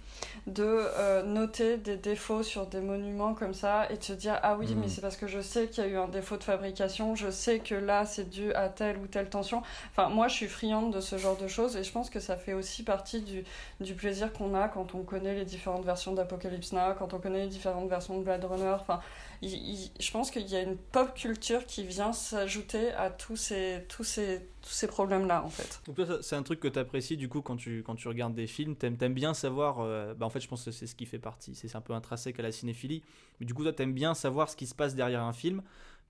[0.46, 4.56] de euh, noter des défauts sur des monuments comme ça et de se dire ah
[4.58, 4.80] oui Mhm.
[4.80, 7.30] mais c'est parce que je sais qu'il y a eu un défaut de fabrication je
[7.30, 10.92] sais que là c'est dû à telle ou telle tension enfin moi je suis friande
[10.94, 13.44] de ce genre de choses et je pense que ça fait aussi partie du,
[13.80, 17.42] du plaisir qu'on a quand on connaît les différentes versions d'Apocalypse Now quand on connaît
[17.42, 19.00] les différentes versions de Blade Runner enfin
[19.42, 23.36] il- il- je pense qu'il y a une pop culture qui vient s'ajouter à tous
[23.36, 25.80] ces tous ces tous ces problèmes là en fait.
[25.86, 28.34] Donc toi, c'est un truc que tu apprécies du coup quand tu, quand tu regardes
[28.34, 30.94] des films, t'aimes aimes bien savoir, euh, bah en fait je pense que c'est ce
[30.94, 33.02] qui fait partie, c'est c'est un peu intrinsèque à la cinéphilie,
[33.40, 35.62] mais du coup toi t'aimes bien savoir ce qui se passe derrière un film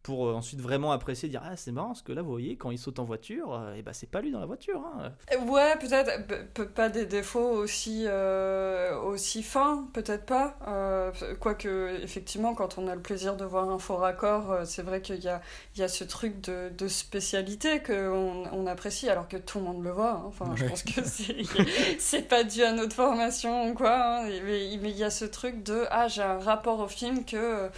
[0.02, 2.70] pour euh, ensuite vraiment apprécier, dire ah c'est marrant parce que là vous voyez quand
[2.70, 4.80] il saute en voiture, et bah c'est pas lui dans la voiture.
[4.96, 5.12] hein.
[5.32, 10.56] Euh, Ouais, peut-être pe- pe- pas des défauts aussi, euh, aussi fins, peut-être pas.
[10.66, 14.82] Euh, Quoique, effectivement, quand on a le plaisir de voir un faux raccord, euh, c'est
[14.82, 15.40] vrai qu'il y a,
[15.74, 19.64] il y a ce truc de, de spécialité qu'on on apprécie, alors que tout le
[19.64, 20.12] monde le voit.
[20.12, 20.22] hein.
[20.26, 21.36] Enfin, je pense que c'est
[21.98, 23.94] c'est pas dû à notre formation ou quoi.
[24.22, 24.24] hein.
[24.44, 27.68] Mais mais il y a ce truc de ah, j'ai un rapport au film que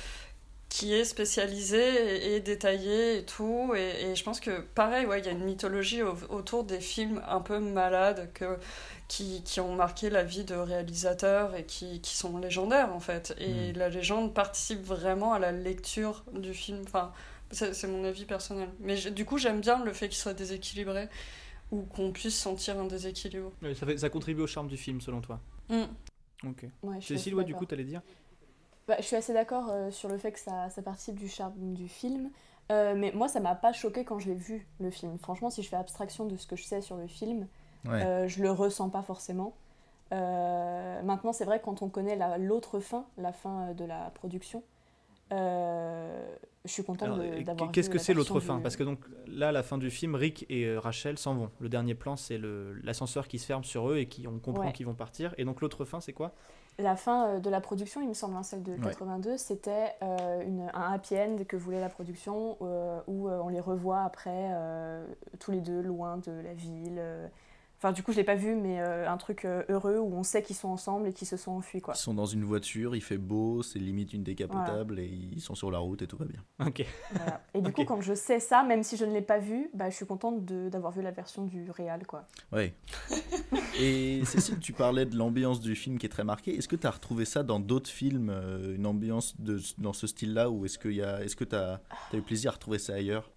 [0.70, 1.78] qui est spécialisé
[2.32, 3.74] et, et détaillé et tout.
[3.76, 6.80] Et, et je pense que, pareil, ouais, il y a une mythologie au- autour des
[6.80, 8.56] films un peu malades que,
[9.08, 13.34] qui, qui ont marqué la vie de réalisateurs et qui, qui sont légendaires, en fait.
[13.38, 13.78] Et Mm.
[13.78, 16.78] la légende participe vraiment à la lecture du film.
[16.86, 17.12] Enfin,
[17.50, 18.68] c'est mon avis personnel.
[18.78, 21.08] Mais je- du coup, j'aime bien le fait qu'il soit déséquilibré
[21.72, 23.50] ou qu'on puisse sentir un déséquilibre.
[23.74, 25.40] Ça, fait, ça contribue au charme du film selon toi.
[25.68, 25.82] Mm.
[26.46, 26.64] Ok.
[26.84, 28.00] Ouais, Cécile, ouais, du coup t'allais dire?
[28.90, 31.74] Bah, je suis assez d'accord euh, sur le fait que ça, ça participe du charme
[31.74, 32.28] du film.
[32.72, 35.16] Euh, mais moi, ça m'a pas choqué quand j'ai vu le film.
[35.18, 37.46] Franchement, si je fais abstraction de ce que je sais sur le film,
[37.86, 38.02] Ouais.
[38.04, 39.54] euh, je le ressens pas forcément.
[40.12, 44.64] Euh, maintenant, c'est vrai, quand on connaît la- l'autre fin, la fin de la production,
[45.30, 46.26] je
[46.66, 48.58] suis contente d'avoir Qu'est-ce que c'est l'autre fin?
[48.60, 51.50] Parce que donc là, la fin du film, Rick et Rachel s'en vont.
[51.60, 52.40] Le dernier plan, c'est
[52.82, 54.72] l'ascenseur qui se ferme sur eux et qui on comprend Ouais.
[54.72, 55.32] qu'ils vont partir.
[55.38, 56.32] Et donc l'autre fin, c'est quoi?
[56.78, 58.78] La fin euh, de la production, il me semble, hein, celle de Ouais.
[58.90, 63.48] 82, c'était euh, une- un happy end que voulait la production, euh, où euh, on
[63.48, 64.50] les revoit après,
[65.40, 67.00] tous les deux, loin de la ville.
[67.82, 70.22] Enfin, du coup, je l'ai pas vu, mais euh, un truc euh, heureux où on
[70.22, 71.94] sait qu'ils sont ensemble et qu'ils se sont enfuis, quoi.
[71.96, 75.54] Ils sont dans une voiture, il fait beau, c'est limite une décapotable et ils sont
[75.54, 76.44] sur la route et tout va bien.
[76.66, 76.84] Ok.
[77.14, 77.40] Voilà.
[77.54, 79.88] Et du coup, quand je sais ça, même si je ne l'ai pas vu, bah,
[79.88, 82.28] je suis contente de- d'avoir vu la version du réal, quoi.
[82.52, 82.74] Ouais.
[83.80, 86.54] Et Cécile, tu parlais de l'ambiance du film qui est très marquée.
[86.54, 90.06] Est-ce que tu as retrouvé ça dans d'autres films, euh, une ambiance de, dans ce
[90.06, 91.80] style-là, ou est-ce que tu as, est-ce que as,
[92.12, 93.30] eu plaisir à retrouver ça ailleurs?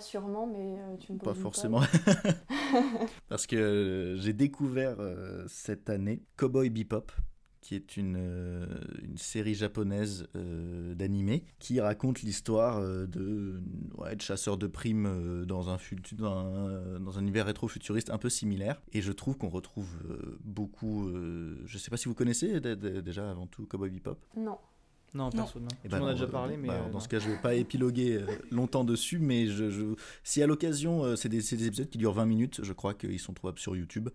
[0.00, 1.80] Sûrement, mais euh, tu me Pas poses une forcément.
[3.28, 7.12] Parce que euh, j'ai découvert euh, cette année Cowboy Bebop,
[7.60, 8.16] qui est une,
[9.02, 13.62] une série japonaise euh, d'animé qui raconte l'histoire de,
[13.96, 15.78] ouais, de chasseurs de primes dans, un
[16.12, 18.82] dans, un, dans un univers rétro-futuriste un peu similaire.
[18.92, 19.88] Et je trouve qu'on retrouve
[20.44, 21.08] beaucoup.
[21.08, 24.18] euh, je sais pas si vous connaissez déjà avant tout Cowboy Bebop?
[24.36, 24.58] Non.
[25.14, 25.68] Non, perso, non.
[25.84, 26.68] Eh ben monde a déjà euh, parlé, mais.
[26.68, 27.00] bah, euh, dans non.
[27.00, 29.94] ce cas, je vais pas épiloguer euh, longtemps dessus, mais je, je-
[30.24, 33.58] si à l'occasion, c'est des, épisodes qui durent 20 minutes, je crois qu'ils sont trouvables
[33.60, 34.08] sur YouTube.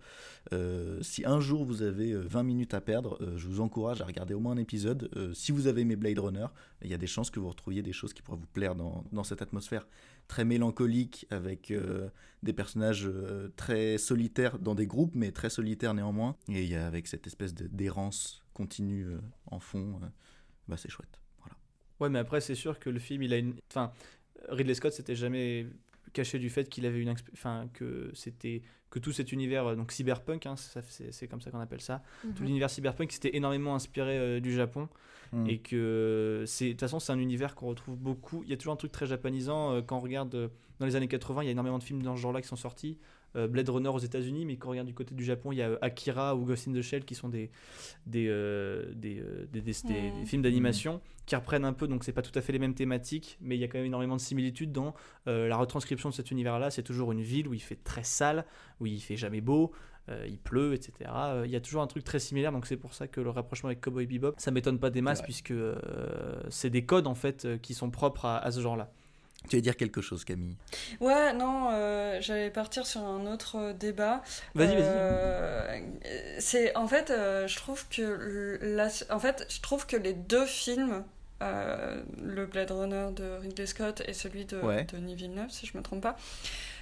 [0.53, 4.01] Euh, si un jour vous avez euh, 20 minutes à perdre, euh, je vous encourage
[4.01, 5.09] à regarder au moins un épisode.
[5.15, 6.47] Euh, si vous avez aimé Blade Runner,
[6.83, 9.03] il y a des chances que vous retrouviez des choses qui pourraient vous plaire dans,
[9.11, 9.87] dans cette atmosphère
[10.27, 12.09] très mélancolique, avec euh,
[12.43, 16.35] des personnages euh, très solitaires dans des groupes, mais très solitaires néanmoins.
[16.49, 20.07] Et il y a avec cette espèce de- d'errance continue euh, en fond, euh,
[20.69, 21.19] bah, c'est chouette.
[21.39, 21.55] Voilà.
[21.99, 23.55] Ouais, mais après, c'est sûr que le film, il a une.
[23.69, 23.91] Enfin,
[24.47, 25.67] Ridley Scott s'était jamais
[26.13, 27.13] caché du fait qu'il avait une.
[27.33, 28.61] Enfin, que c'était.
[28.89, 31.81] Que tout cet univers, euh, donc cyberpunk, hein, ça, c'est c'est comme ça qu'on appelle
[31.81, 32.45] ça, tout Mhm.
[32.47, 34.89] l'univers cyberpunk s'était énormément inspiré euh, du Japon.
[35.31, 35.47] Mm.
[35.47, 36.65] Et que c'est.
[36.65, 38.41] De toute façon, c'est un univers qu'on retrouve beaucoup.
[38.45, 39.73] Il y a toujours un truc très japonisant.
[39.75, 40.47] euh, quand on regarde euh,
[40.79, 42.55] dans les années 80, il y a énormément de films dans ce genre-là qui sont
[42.55, 42.97] sortis.
[43.35, 45.61] Euh, Blade Runner aux États-Unis, mais quand on regarde du côté du Japon, il y
[45.61, 47.51] a euh, Akira ou Ghost in the Shell qui sont des,
[48.05, 49.21] des, euh, des,
[49.51, 49.71] des- des- des-
[50.11, 50.19] Mm.
[50.21, 52.73] des films d'animation qui reprennent un peu, donc c'est pas tout à fait les mêmes
[52.73, 54.95] thématiques, mais il y a quand même énormément de similitudes dans
[55.27, 56.71] euh, la retranscription de cet univers-là.
[56.71, 58.45] C'est toujours une ville où il fait très sale,
[58.79, 59.71] où il fait jamais beau.
[60.09, 60.91] euh, il pleut, etc.
[61.13, 63.29] Euh, Il y a toujours un truc très similaire, donc c'est pour ça que le
[63.29, 65.25] rapprochement avec Cowboy Bebop, ça m'étonne pas des masses, Ouais.
[65.25, 65.75] puisque euh,
[66.49, 68.91] c'est des codes en fait euh, qui sont propres à, à ce genre-là.
[69.47, 70.57] Tu veux dire quelque chose, Camille
[70.99, 74.21] Ouais, non, euh, j'allais partir sur un autre euh, débat.
[74.53, 74.83] Vas-y, vas-y.
[74.83, 75.79] Euh,
[76.39, 80.13] C'est en fait, euh, je trouve que le- la- en fait, je trouve que les
[80.13, 81.03] deux films,
[81.41, 84.85] le Blade Runner de Ridley Scott et celui de Ouais.
[84.91, 86.17] Denis Villeneuve, si je me trompe pas,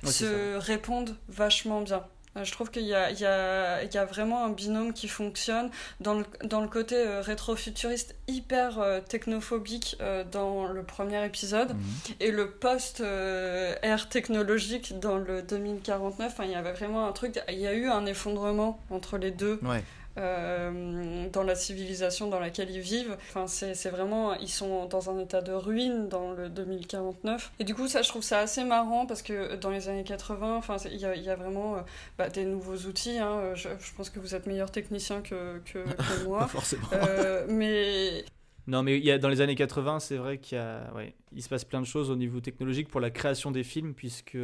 [0.03, 2.03] Ouais, se répondent vachement bien.
[2.37, 5.69] Euh, Je trouve qu'il y y, y a vraiment un binôme qui fonctionne
[5.99, 9.97] dans le, dans le côté euh, rétro-futuriste hyper euh, technophobique
[10.31, 12.15] dans le premier épisode Mhm.
[12.19, 16.31] et le post-ère technologique dans le 2049.
[16.33, 19.31] Enfin, il y avait vraiment un truc, il y a eu un effondrement entre les
[19.31, 19.83] deux Ouais.
[20.17, 23.17] Euh, dans la civilisation dans laquelle ils vivent.
[23.29, 27.51] Enfin, c'est vraiment, ils sont dans un état de ruine dans le 2049.
[27.59, 30.57] Et du coup, ça, je trouve ça assez marrant parce que dans les années 80,
[30.57, 31.81] enfin, il y a, il y a vraiment euh,
[32.17, 33.17] bah, des nouveaux outils.
[33.19, 33.53] hein.
[33.55, 36.47] Je, je pense que vous êtes meilleur technicien que, que, que moi.
[36.47, 36.87] forcément.
[36.93, 38.25] Euh, mais
[38.67, 41.15] Non, mais il y a, dans les années 80, c'est vrai qu'il y a, ouais,
[41.35, 44.37] il se passe plein de choses au niveau technologique pour la création des films, puisque,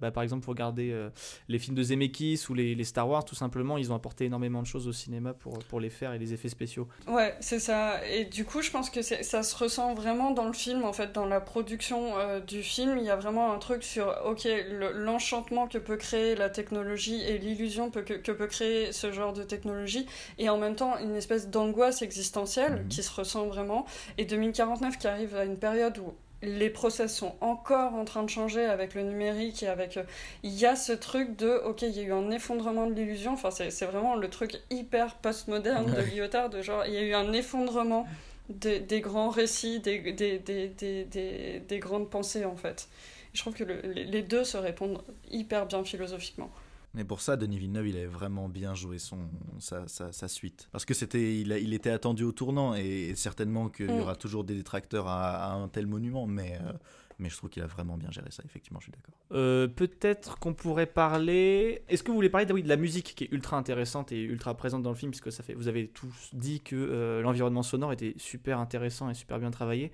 [0.00, 1.10] bah, par exemple, pour regarder euh,
[1.48, 4.62] les films de Zemeckis ou les, les Star Wars, tout simplement, ils ont apporté énormément
[4.62, 6.88] de choses au cinéma pour, pour les faire et les effets spéciaux.
[7.08, 8.00] Ouais, c'est ça.
[8.08, 11.12] Et du coup, je pense que ça se ressent vraiment dans le film, en fait,
[11.12, 12.96] dans la production euh, du film.
[12.98, 17.20] Il y a vraiment un truc sur, ok, le- l'enchantement que peut créer la technologie
[17.22, 20.06] et l'illusion que, que peut créer ce genre de technologie,
[20.38, 22.88] et en même temps une espèce d'angoisse existentielle Mhm.
[22.88, 23.84] qui se ressent vraiment.
[24.18, 26.12] Et 2049 qui arrive à une période où
[26.42, 30.04] les process sont encore en train de changer avec le numérique et avec euh,
[30.42, 33.32] il y a ce truc de ok il y a eu un effondrement de l'illusion.
[33.34, 36.00] Enfin c'est c'est vraiment le truc hyper postmoderne de.
[36.16, 38.06] Lyotard de genre il y a eu un effondrement
[38.48, 42.88] des, des grands récits des, des, des, des, des, des grandes pensées en fait.
[43.32, 46.50] Je trouve que le- les, les deux se répondent hyper bien philosophiquement
[46.94, 49.18] Mais pour ça, Denis Villeneuve, il avait vraiment bien joué son,
[49.60, 50.68] sa, sa, sa suite.
[50.72, 54.00] Parce que c'était, il, a- il était attendu au tournant et, certainement qu'il y Mm.
[54.00, 56.72] aura toujours des détracteurs à, à un tel monument, mais, euh,
[57.20, 59.14] mais je trouve qu'il a vraiment bien géré ça, effectivement, je suis d'accord.
[59.32, 61.82] Euh, Peut-être qu'on pourrait parler.
[61.88, 64.20] Est-ce que vous voulez parler de, oui, de la musique qui est ultra intéressante et
[64.20, 67.62] ultra présente dans le film, puisque ça fait, vous avez tous dit que euh, l'environnement
[67.62, 69.92] sonore était super intéressant et super bien travaillé.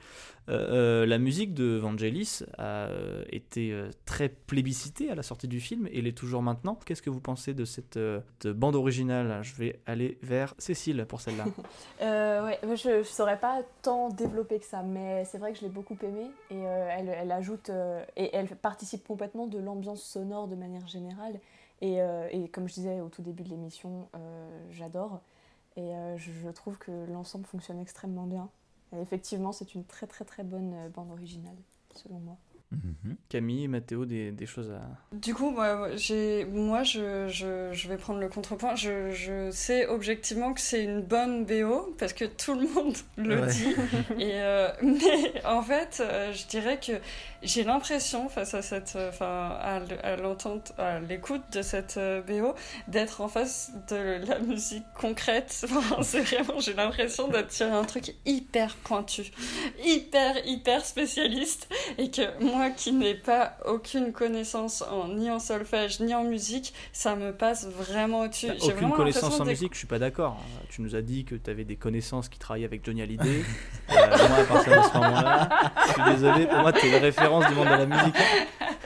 [0.48, 2.88] Euh, euh, la musique de Vangelis a
[3.30, 6.78] été euh, très plébiscitée à la sortie du film et l'est toujours maintenant.
[6.86, 9.40] Qu'est-ce que vous pensez de cette euh, de bande originale?
[9.42, 11.44] Je vais aller vers Cécile pour celle-là.
[12.02, 15.58] Euh, ouais, moi, je ne saurais pas tant développer que ça, mais c'est vrai que
[15.58, 19.58] je l'ai beaucoup aimée et euh, elle, elle ajoute euh, et elle participe complètement de
[19.58, 21.40] l'ambiance sonore de manière générale.
[21.80, 25.20] Et, euh, et comme je disais au tout début de l'émission, euh, j'adore
[25.76, 28.48] et je, trouve que l'ensemble fonctionne extrêmement bien.
[28.94, 31.56] Et effectivement, c'est une très très très bonne bande originale,
[31.94, 32.38] selon moi.
[33.28, 34.82] Camille, Mathéo, des, des choses à.
[35.16, 38.74] Du coup, moi, je, je, je vais prendre le contrepoint.
[38.74, 43.40] Je, je sais objectivement que c'est une bonne BO parce que tout le monde le
[43.40, 43.46] Ouais.
[43.46, 43.68] dit.
[44.18, 46.92] Et, euh, mais en fait, euh, je dirais que
[47.46, 52.54] j'ai l'impression, face à cette, euh, enfin, à, l'entente, à l'écoute de cette euh, BO,
[52.88, 55.66] d'être en face de la musique concrète.
[55.76, 59.24] Enfin, c'est vraiment, j'ai l'impression d'être sur un truc hyper pointu,
[59.84, 61.68] hyper, hyper spécialiste
[61.98, 66.72] et que moi qui n'ai pas aucune connaissance en, ni en solfège ni en musique,
[66.92, 68.48] ça me passe vraiment au-dessus.
[68.48, 70.42] Bah, aucune vraiment connaissance en musique, je suis pas d'accord.
[70.70, 73.44] Tu nous as dit que tu avais des connaissances qui travaillaient avec Johnny Hallyday.
[73.88, 73.94] Euh,
[74.28, 75.48] moi, à partir de ce moment-là,
[75.86, 78.16] je suis désolé, pour moi, tu es une référence du monde de la musique.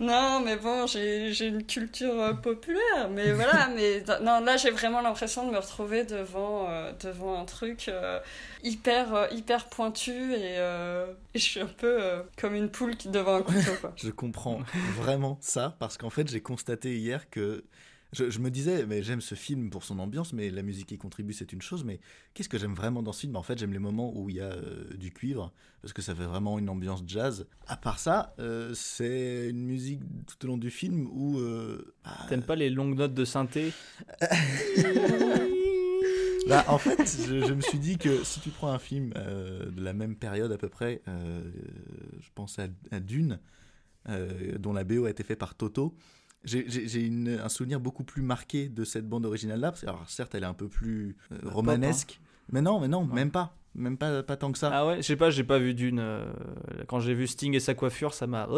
[0.00, 5.02] Non, mais bon, j'ai une culture euh, populaire, mais voilà, mais non, là j'ai vraiment
[5.02, 8.18] l'impression de me retrouver devant, euh, devant un truc euh,
[8.62, 12.00] hyper, hyper pointu et, et je suis un peu
[12.38, 13.92] comme une poule devant un couteau, quoi.
[13.96, 14.60] Je comprends
[14.96, 17.64] vraiment ça parce qu'en fait j'ai constaté hier que
[18.12, 20.98] je, je me disais mais j'aime ce film pour son ambiance mais la musique qui
[20.98, 22.00] contribue c'est une chose mais
[22.34, 23.36] qu'est-ce que j'aime vraiment dans ce film?
[23.36, 25.52] En fait j'aime les moments où il y a euh, du cuivre
[25.82, 27.46] parce que ça fait vraiment une ambiance jazz.
[27.66, 32.10] À part ça euh, c'est une musique tout au long du film où euh, bah,
[32.28, 33.72] T'aimes pas les longues notes de synthé?
[36.48, 36.98] Bah, en fait,
[37.28, 40.50] je, je me suis dit que si tu prends un film de la même période
[40.50, 43.38] à peu près, je pense à, à Dune,
[44.58, 45.94] dont la BO a été faite par Toto,
[46.44, 49.70] j'ai- un souvenir beaucoup plus marqué de cette bande originale-là.
[49.72, 52.20] parce que, Alors certes, elle est un peu plus euh, Pop, romanesque,
[52.52, 54.70] mais non, mais non, même pas, même pas, pas tant que ça.
[54.72, 55.98] Ah ouais, je sais pas, j'ai pas vu d'une.
[56.00, 56.32] euh,
[56.88, 58.48] quand j'ai vu Sting et sa coiffure, ça m'a.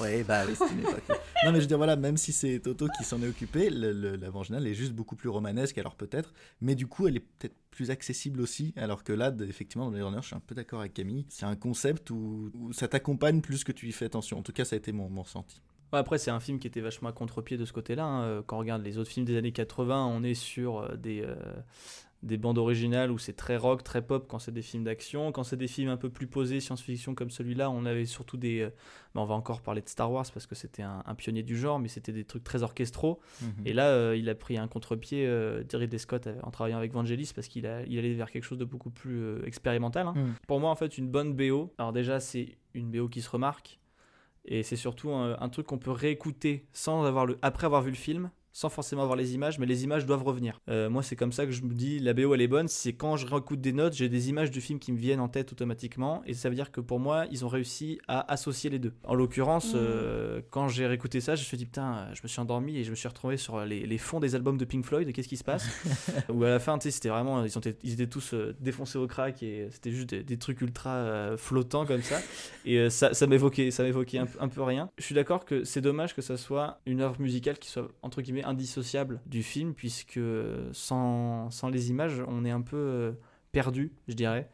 [0.00, 1.02] Ouais, bah oui, une époque.
[1.44, 3.92] non, mais je veux dire, voilà, même si c'est Toto qui s'en est occupé, le-
[3.92, 7.20] le- la originale est juste beaucoup plus romanesque, alors peut-être, mais du coup, elle est
[7.20, 10.54] peut-être plus accessible aussi, alors que là, effectivement, dans les Runner, je suis un peu
[10.56, 14.06] d'accord avec Camille, c'est un concept où, où ça t'accompagne plus que tu y fais
[14.06, 14.38] attention.
[14.38, 15.60] En tout cas, ça a été mon, mon ressenti.
[15.92, 18.04] Ouais, après, c'est un film qui était vachement à contre-pied de ce côté-là.
[18.04, 18.22] hein.
[18.24, 21.22] Euh, Quand on regarde les autres films des années 80, on est sur euh, des,
[21.22, 21.34] euh,
[22.22, 25.30] des bandes originales où c'est très rock, très pop quand c'est des films d'action.
[25.32, 28.60] Quand c'est des films un peu plus posés, science-fiction comme celui-là, on avait surtout des.
[28.60, 28.70] euh,
[29.14, 31.56] bah, on va encore parler de Star Wars parce que c'était un, un pionnier du
[31.56, 33.20] genre, mais c'était des trucs très orchestraux.
[33.40, 33.48] Mhm.
[33.66, 35.26] Et là, euh, il a pris un contre-pied,
[35.72, 38.64] Ridley Scott, en travaillant avec Vangelis, parce qu'il a, il allait vers quelque chose de
[38.66, 40.06] beaucoup plus expérimental.
[40.08, 40.14] hein.
[40.16, 40.34] Mm.
[40.46, 43.78] Pour moi, en fait, une bonne BO, alors déjà, c'est une BO qui se remarque,
[44.48, 47.96] et c'est surtout un, truc qu'on peut réécouter sans avoir le, après avoir vu le
[47.96, 50.60] film, sans forcément avoir les images, mais les images doivent revenir.
[50.68, 52.92] Euh, moi, c'est comme ça que je me dis, la BO, elle est bonne, c'est
[52.92, 55.52] quand je réécoute des notes, j'ai des images du film qui me viennent en tête
[55.52, 58.92] automatiquement, et ça veut dire que pour moi, ils ont réussi à associer les deux.
[59.04, 59.80] En l'occurrence, Mhm.
[59.80, 62.84] euh, quand j'ai réécouté ça, je me suis dit, putain, je me suis endormi et
[62.84, 65.36] je me suis retrouvé sur les, les fonds des albums de Pink Floyd, qu'est-ce qui
[65.36, 65.66] se passe
[66.28, 68.98] Où à la fin, tu sais, c'était vraiment, ils, ont ils étaient tous euh, défoncés
[68.98, 72.18] au crack et c'était juste des, des trucs ultra flottants comme ça.
[72.64, 74.90] Et ça, ça m'évoquait, ça m'évoquait un peu rien.
[74.98, 78.22] Je suis d'accord que c'est dommage que ça soit une œuvre musicale qui soit entre
[78.22, 80.20] guillemets indissociable du film, puisque
[80.72, 83.12] sans, sans les images, on est un peu euh,
[83.52, 84.48] perdu, je dirais,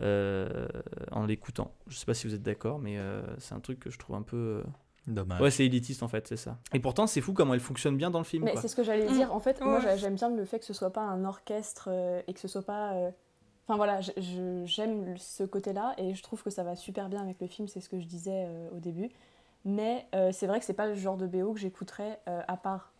[0.00, 0.66] euh,
[1.12, 1.72] en l'écoutant.
[1.86, 4.16] Je sais pas si vous êtes d'accord, mais euh, c'est un truc que je trouve
[4.16, 4.36] un peu.
[4.36, 4.62] euh,
[5.06, 5.40] Dommage.
[5.42, 6.56] Ouais, c'est élitiste en fait, c'est ça.
[6.72, 8.44] Et pourtant, c'est fou comment elle fonctionne bien dans le film.
[8.44, 9.34] Mais c'est ce que j'allais dire.
[9.34, 9.98] En fait, moi, Ouais.
[9.98, 12.62] j'aime bien le fait que ce soit pas un orchestre euh, et que ce soit
[12.62, 12.94] pas.
[12.94, 13.10] euh,
[13.66, 14.00] Enfin voilà,
[14.64, 17.80] j'aime ce côté-là et je trouve que ça va super bien avec le film, c'est
[17.80, 19.10] ce que je disais euh, au début.
[19.66, 22.56] Mais euh, c'est vrai que c'est pas le genre de BO que j'écouterais euh, à
[22.56, 22.93] part.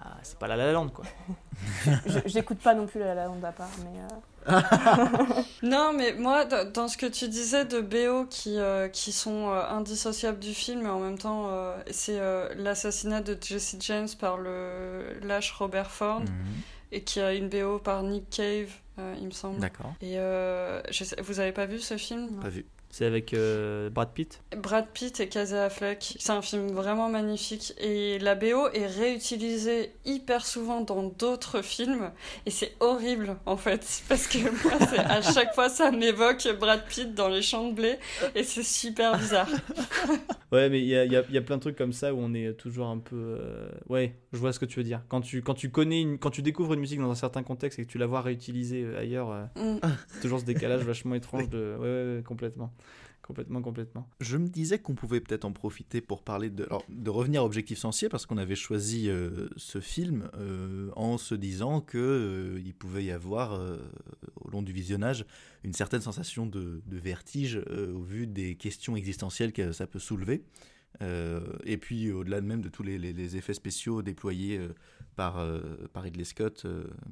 [0.00, 1.04] Ah, c'est pas la La Land quoi.
[2.06, 4.00] Je- J'écoute pas non plus la La Land à part, mais.
[4.00, 4.60] euh,
[5.62, 9.62] Non, mais moi, dans ce que tu disais de BO qui, euh, qui sont euh,
[9.68, 14.36] indissociables du film, et en même temps, euh, c'est euh, l'assassinat de Jesse James par
[14.38, 16.28] le lâche Robert Ford, Mhm.
[16.92, 18.70] et qui a une BO par Nick Cave,
[19.00, 19.58] euh, il me semble.
[19.58, 19.92] D'accord.
[20.00, 22.40] Et euh, je sais- vous avez pas vu ce film?
[22.40, 22.64] Pas vu.
[22.90, 24.42] C'est avec euh, Brad Pitt.
[24.56, 26.16] Brad Pitt et Casey Affleck.
[26.18, 27.74] C'est un film vraiment magnifique.
[27.78, 32.10] Et la BO est réutilisée hyper souvent dans d'autres films.
[32.46, 34.02] Et c'est horrible, en fait.
[34.08, 37.74] Parce que moi, c'est- à chaque fois, ça m'évoque Brad Pitt dans les champs de
[37.74, 37.98] blé.
[38.34, 39.48] Et c'est super bizarre.
[40.50, 42.14] Ouais, mais il y a, il y a- y a plein de trucs comme ça
[42.14, 43.16] où on est toujours un peu.
[43.38, 45.02] euh, Ouais, je vois ce que tu veux dire.
[45.08, 46.18] Quand tu, quand tu connais, une...
[46.18, 48.86] quand tu découvres une musique dans un certain contexte et que tu la vois réutilisée
[48.98, 49.78] ailleurs, euh, Mm.
[50.08, 51.76] c'est toujours ce décalage vachement étrange de.
[51.78, 52.72] Ouais, ouais, ouais, complètement.
[53.28, 54.08] Complètement, complètement.
[54.20, 56.66] Je me disais qu'on pouvait peut-être en profiter pour parler de,
[57.10, 61.82] revenir à Objectif Sensier parce qu'on avait choisi euh, ce film euh, en se disant
[61.82, 63.60] que euh, il pouvait y avoir
[64.40, 65.26] au long du visionnage
[65.62, 67.60] une certaine sensation de, vertige
[67.94, 70.42] au vu des questions existentielles que ça peut soulever.
[71.02, 74.58] Et puis au-delà de même de tous les, effets spéciaux déployés
[75.16, 75.46] par,
[75.92, 76.66] par Ridley Scott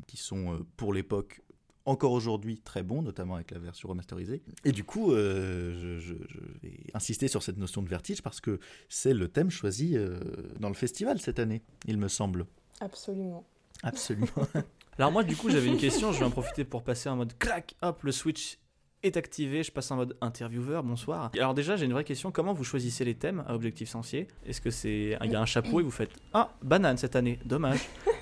[0.07, 1.43] qui sont pour l'époque
[1.87, 4.43] encore aujourd'hui très bons, notamment avec la version remasterisée.
[4.64, 8.41] Et du coup, euh, je, je- je vais insister sur cette notion de vertige parce
[8.41, 8.59] que
[8.89, 10.18] c'est le thème choisi euh,
[10.61, 12.47] dans le festival cette année, il me semble.
[12.80, 13.45] absolument.
[13.82, 14.26] Absolument.
[14.99, 16.11] Alors, moi, du coup, j'avais une question.
[16.12, 18.59] Je vais en profiter pour passer en mode clac, hop, le switch
[19.03, 19.62] est activé.
[19.62, 20.82] Je passe en mode intervieweur.
[20.82, 21.30] Bonsoir.
[21.37, 22.32] Alors, déjà, j'ai une vraie question.
[22.32, 25.18] Comment vous choisissez les thèmes à Objectif Sensier Est-ce que c'est.
[25.22, 27.39] Il y a un chapeau et vous faites Ah, banane cette année.
[27.45, 27.80] Dommage.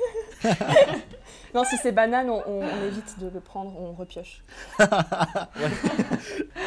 [1.54, 4.42] Non, si c'est banane, on, on- on évite de le prendre, on repioche.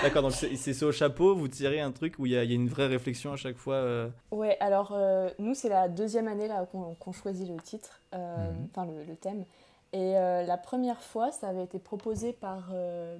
[0.03, 2.49] D'accord, donc c'est c'est au chapeau, vous tirez un truc où il y, a il
[2.49, 3.75] y a une vraie réflexion à chaque fois.
[3.75, 7.99] euh, Ouais, alors euh, nous, c'est la deuxième année là qu'on qu'on choisit le titre,
[8.13, 8.67] euh, Mhm.
[8.71, 9.43] enfin le, le thème.
[9.93, 13.17] Et euh, la première fois, ça avait été proposé par euh,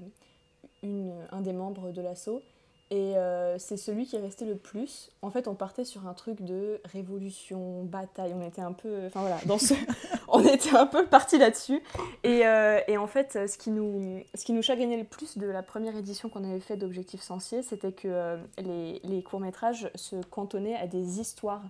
[0.84, 2.42] une, un des membres de l'assaut.
[2.90, 5.10] Et euh, c'est celui qui est resté le plus.
[5.22, 8.34] En fait, on partait sur un truc de révolution, bataille.
[8.34, 9.08] On était un peu.
[9.08, 9.74] Enfin voilà, dans ce...
[10.30, 11.82] on était un peu parti là-dessus.
[12.24, 15.48] Et, euh, et en fait, ce qui, nous, ce qui nous chagrinait le plus de
[15.48, 20.16] la première édition qu'on avait fait d'Objectif Sensier, c'était que euh, les, les courts-métrages se
[20.30, 21.64] cantonnaient à des histoires.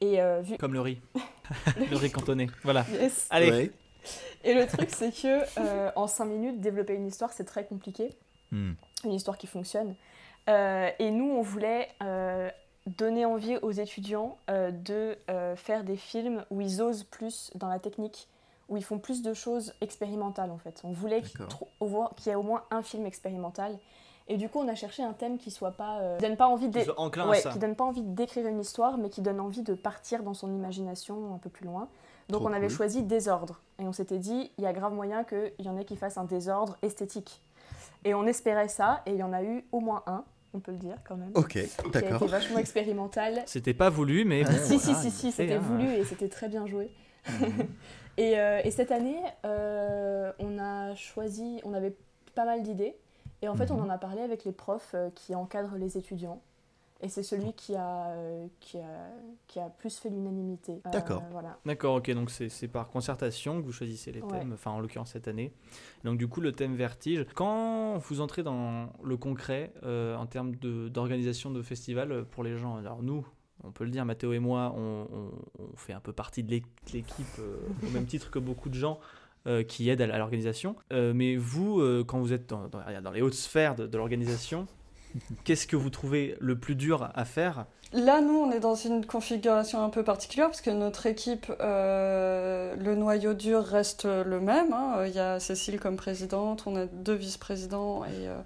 [0.00, 0.56] Et euh, vu.
[0.58, 1.00] Comme le riz.
[1.90, 2.48] le riz cantonné.
[2.62, 2.84] Voilà.
[2.92, 3.26] Yes.
[3.30, 3.50] Allez.
[3.50, 3.72] Ouais.
[4.44, 8.10] Et le truc, c'est que euh, en 5 minutes, développer une histoire, c'est très compliqué.
[8.52, 8.72] Hmm.
[9.04, 9.94] Une histoire qui fonctionne.
[10.48, 12.50] Euh, et nous, on voulait euh,
[12.86, 15.16] donner envie aux étudiants euh, de
[15.56, 18.28] faire des films où ils osent plus dans la technique,
[18.68, 20.80] où ils font plus de choses expérimentales en fait.
[20.84, 23.78] On voulait qu'il y ait au moins un film expérimental.
[24.28, 26.68] Et du coup, on a cherché un thème qui soit pas, euh, donne pas envie
[26.68, 26.80] de,
[27.28, 30.34] ouais, qui donne pas envie d'écrire une histoire, mais qui donne envie de partir dans
[30.34, 31.88] son imagination un peu plus loin.
[32.28, 32.76] Donc Trop on avait cool.
[32.76, 33.60] choisi désordre.
[33.78, 36.18] Et on s'était dit, il y a grave moyen qu'il y en ait qui fassent
[36.18, 37.40] un désordre esthétique.
[38.04, 40.24] Et on espérait ça, et il y en a eu au moins un.
[40.56, 41.30] On peut le dire quand même.
[41.34, 41.58] Ok,
[41.92, 42.26] d'accord.
[42.26, 43.42] vachement expérimental.
[43.46, 45.60] C'était pas voulu, mais bon, si, si, voilà, si, si, c'était hein.
[45.60, 46.90] voulu et c'était très bien joué.
[48.16, 51.96] et, euh, et cette année, euh, on a choisi, on avait
[52.34, 52.96] pas mal d'idées.
[53.42, 53.86] Et en fait, on Mhm.
[53.86, 56.40] en a parlé avec les profs euh, qui encadrent les étudiants.
[57.02, 59.10] Et c'est celui qui a, euh, qui, a,
[59.46, 60.80] qui a plus fait l'unanimité.
[60.86, 61.22] Euh, D'accord.
[61.30, 61.58] voilà.
[61.66, 64.38] D'accord, ok, donc c'est c'est par concertation que vous choisissez les Ouais.
[64.38, 65.52] thèmes, enfin en l'occurrence cette année.
[66.04, 67.26] Donc du coup le thème vertige.
[67.34, 72.42] Quand vous entrez dans le concret euh, en termes de- d'organisation de, festivals euh, pour
[72.44, 73.26] les gens, alors nous,
[73.62, 76.50] on peut le dire, Mathéo et moi, on, on- on fait un peu partie de
[76.50, 78.98] l'é- de l'équipe euh, au même titre que beaucoup de gens.
[79.48, 80.74] euh, qui aident à, à l'organisation.
[80.92, 83.96] Euh, mais vous, euh, quand vous êtes dans, dans- dans les hautes sphères de, de
[83.96, 84.66] l'organisation,
[85.44, 87.66] qu'est-ce que vous trouvez le plus dur à faire?
[87.92, 92.74] Là, nous, on est dans une configuration un peu particulière parce que notre équipe, euh,
[92.76, 94.72] le noyau dur reste le même.
[94.72, 95.04] hein.
[95.06, 98.36] Il y a Cécile comme présidente, on a deux vice-présidents et euh,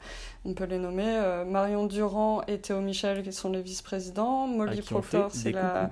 [0.44, 1.06] on peut les nommer.
[1.06, 4.46] euh, Marion Durand et Théo Michel qui sont les vice-présidents.
[4.46, 5.90] Molly Ah, Proctor, c'est la.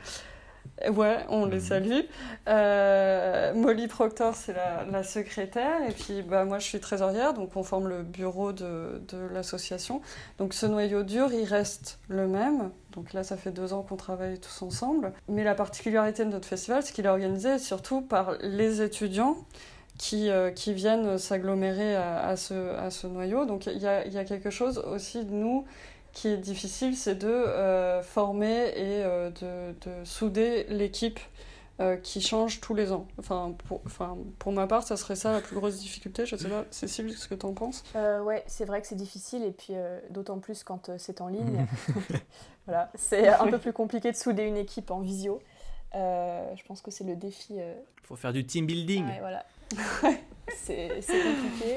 [0.94, 1.60] Ouais, on les Mhm.
[1.60, 2.00] salue.
[2.48, 5.80] Euh, Molly Proctor, c'est la, la secrétaire.
[5.88, 10.00] Et puis, bah, moi, je suis trésorière, donc on forme le bureau de, de l'association.
[10.38, 12.70] Donc, ce noyau dur, il reste le même.
[12.92, 15.12] Donc là, ça fait deux ans qu'on travaille tous ensemble.
[15.28, 19.36] Mais la particularité de notre festival, c'est qu'il est organisé surtout par les étudiants
[19.98, 23.44] qui, euh, qui viennent s'agglomérer à, à ce, à ce noyau.
[23.46, 25.64] Donc, il y a, il y a quelque chose aussi de nous
[26.12, 31.20] qui est difficile, c'est de euh, former et euh, de, de souder l'équipe
[31.80, 33.06] euh, qui change tous les ans.
[33.18, 36.26] Enfin pour, enfin, pour ma part, ça serait ça la plus grosse difficulté.
[36.26, 37.84] Je sais pas, Cécile, ce que t'en penses?
[37.94, 41.20] Euh, ouais, c'est vrai que c'est difficile et puis euh, d'autant plus quand euh, c'est
[41.20, 41.66] en ligne.
[42.66, 45.40] voilà, c'est un peu plus compliqué de souder une équipe en visio.
[45.94, 47.54] Euh, je pense que c'est le défi.
[47.58, 49.06] euh, Il faut faire du team building.
[49.06, 49.44] Ouais, voilà.
[50.56, 51.76] c'est c'est compliqué.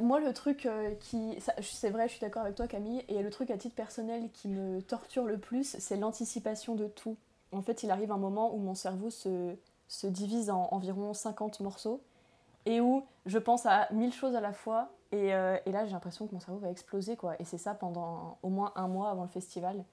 [0.00, 1.38] Moi, le truc euh, qui.
[1.62, 3.04] C'est vrai, je suis d'accord avec toi, Camille.
[3.08, 7.16] Et le truc à titre personnel qui me torture le plus, c'est l'anticipation de tout.
[7.52, 9.54] En fait, il arrive un moment où mon cerveau se,
[9.88, 12.00] se divise en environ 50 morceaux
[12.66, 14.88] et où je pense à mille choses à la fois.
[15.12, 17.34] Et, euh, et là, j'ai l'impression que mon cerveau va exploser, quoi.
[17.38, 19.84] Et c'est ça pendant au moins un mois avant le festival.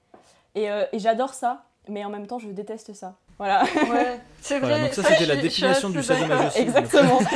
[0.56, 3.14] Et, euh, et j'adore ça, mais en même temps, je déteste ça.
[3.38, 3.62] Voilà.
[3.88, 4.84] Ouais, c'est Voilà, vrai.
[4.86, 6.60] donc ça, c'était la définition du sadomasochisme.
[6.62, 7.20] Exactement.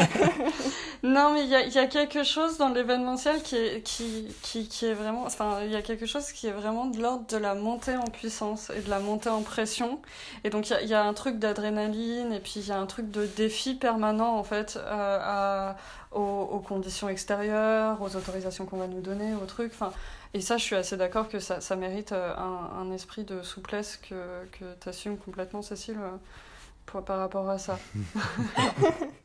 [1.02, 4.86] Non, mais il y y a quelque chose dans l'événementiel qui est, qui, qui, qui
[4.86, 5.24] est vraiment.
[5.24, 8.06] Enfin, il y a quelque chose qui est vraiment de l'ordre de la montée en
[8.06, 10.00] puissance et de la montée en pression.
[10.44, 13.10] Et donc, il y a, un truc d'adrénaline et puis il y a un truc
[13.10, 15.72] de défi permanent, en fait, euh,
[16.12, 19.72] aux, conditions extérieures, aux autorisations qu'on va nous donner, aux trucs.
[19.72, 19.92] Enfin,
[20.34, 23.42] et ça, je suis assez d'accord que ça, ça mérite euh, un, un esprit de
[23.42, 24.14] souplesse que,
[24.52, 27.78] que tu assumes complètement, Cécile, euh, par rapport à ça.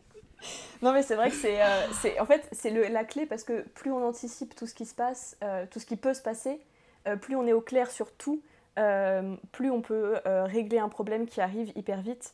[0.82, 1.88] Non mais c'est vrai que c'est, euh,
[2.20, 5.38] en fait c'est la clé parce que plus on anticipe tout ce qui se passe,
[5.44, 6.60] euh, tout ce qui peut se passer,
[7.08, 8.42] euh, plus on est au clair sur tout,
[9.52, 12.34] plus on peut régler un problème qui arrive hyper vite.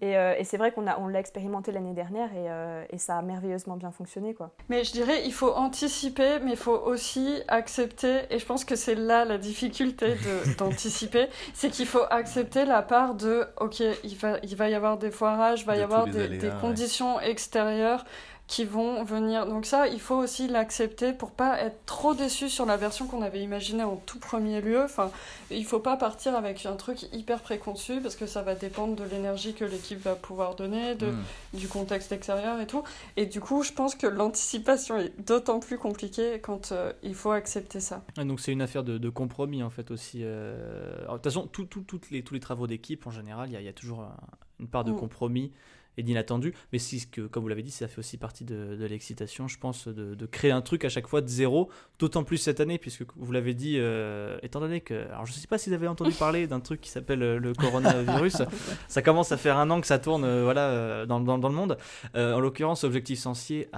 [0.00, 2.98] Et, euh, et c'est vrai qu'on a, on l'a expérimenté l'année dernière et, euh, et
[2.98, 4.50] ça a merveilleusement bien fonctionné quoi.
[4.68, 8.76] Mais je dirais, il faut anticiper, mais il faut aussi accepter, et je pense que
[8.76, 14.16] c'est là la difficulté de- d'anticiper, c'est qu'il faut accepter la part de, ok, il
[14.16, 16.48] va, il va y avoir des foirages, il va De y avoir des, aléas, des
[16.48, 16.54] ouais.
[16.60, 18.04] conditions extérieures
[18.48, 19.46] qui vont venir.
[19.46, 23.20] Donc ça, il faut aussi l'accepter pour pas être trop déçu sur la version qu'on
[23.20, 24.82] avait imaginée en tout premier lieu.
[24.82, 25.10] Enfin,
[25.50, 29.04] il faut pas partir avec un truc hyper préconçu parce que ça va dépendre de
[29.04, 31.24] l'énergie que l'équipe va pouvoir donner, de, Mm.
[31.58, 32.82] du contexte extérieur et tout.
[33.18, 37.32] Et du coup, je pense que l'anticipation est d'autant plus compliquée quand euh, il faut
[37.32, 38.02] accepter ça.
[38.16, 40.20] Ah, donc c'est une affaire de, de compromis en fait aussi.
[40.22, 40.96] euh.
[41.02, 43.52] Alors, De toute façon, tout- tout- toutes les, tous les travaux d'équipe en général, il
[43.52, 44.16] y, a- il y a toujours un-
[44.58, 44.96] une part de Mm.
[44.96, 45.52] compromis
[45.98, 46.54] et d'inattendu.
[46.72, 49.58] Mais si, que, comme vous l'avez dit, ça fait aussi partie de, de l'excitation, je
[49.58, 51.68] pense, de, de créer un truc à chaque fois de zéro.
[51.98, 54.94] D'autant plus cette année, puisque vous l'avez dit, euh, étant donné que...
[55.10, 57.38] Alors je ne sais pas si vous avez entendu parler d'un truc qui s'appelle euh,
[57.38, 58.42] le coronavirus.
[58.88, 61.54] ça commence à faire un an que ça tourne euh, voilà, dans, dans- dans le
[61.54, 61.76] monde.
[62.14, 63.68] Euh, en l'occurrence, Objectif Sensier,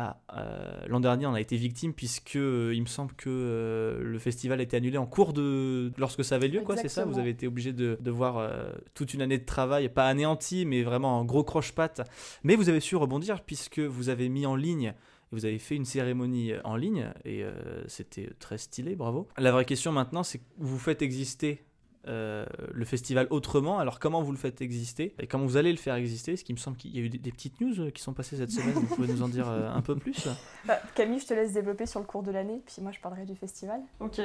[0.86, 4.76] l'an dernier, on a été victime puisque il me semble que le festival a été
[4.76, 6.76] annulé en cours de lorsque ça avait lieu, quoi.
[6.76, 7.04] C'est ça?
[7.04, 8.50] Vous avez été obligé de, de voir
[8.94, 12.02] toute une année de travail, pas anéanti, mais vraiment en gros croche-patte.
[12.44, 14.94] Mais vous avez su rebondir puisque vous avez mis en ligne.
[15.32, 17.52] Vous avez fait une cérémonie en ligne et euh,
[17.86, 19.28] c'était très stylé, bravo.
[19.38, 21.64] La vraie question maintenant, c'est que vous faites exister
[22.08, 23.78] euh, le festival autrement.
[23.78, 26.34] Alors comment vous le faites exister et comment vous allez le faire exister?
[26.34, 28.38] Ce qui me semble qu'il y a eu des, petites news euh, qui sont passées
[28.38, 28.72] cette semaine.
[28.72, 30.26] Vous pouvez nous en dire euh, un peu plus?
[30.64, 33.26] Bah, Camille, je te laisse développer sur le cours de l'année, puis moi je parlerai
[33.26, 33.82] du festival.
[34.00, 34.18] Ok.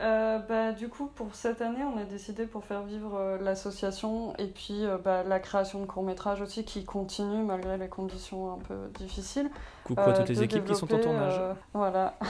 [0.00, 4.32] Euh, bah, du coup, pour cette année, on a décidé pour faire vivre euh, l'association
[4.38, 8.58] et puis euh, bah, la création de courts-métrages aussi qui continue malgré les conditions un
[8.58, 9.50] peu difficiles.
[9.84, 11.40] Coucou à toutes les équipes qui sont en tournage.
[11.74, 12.14] voilà.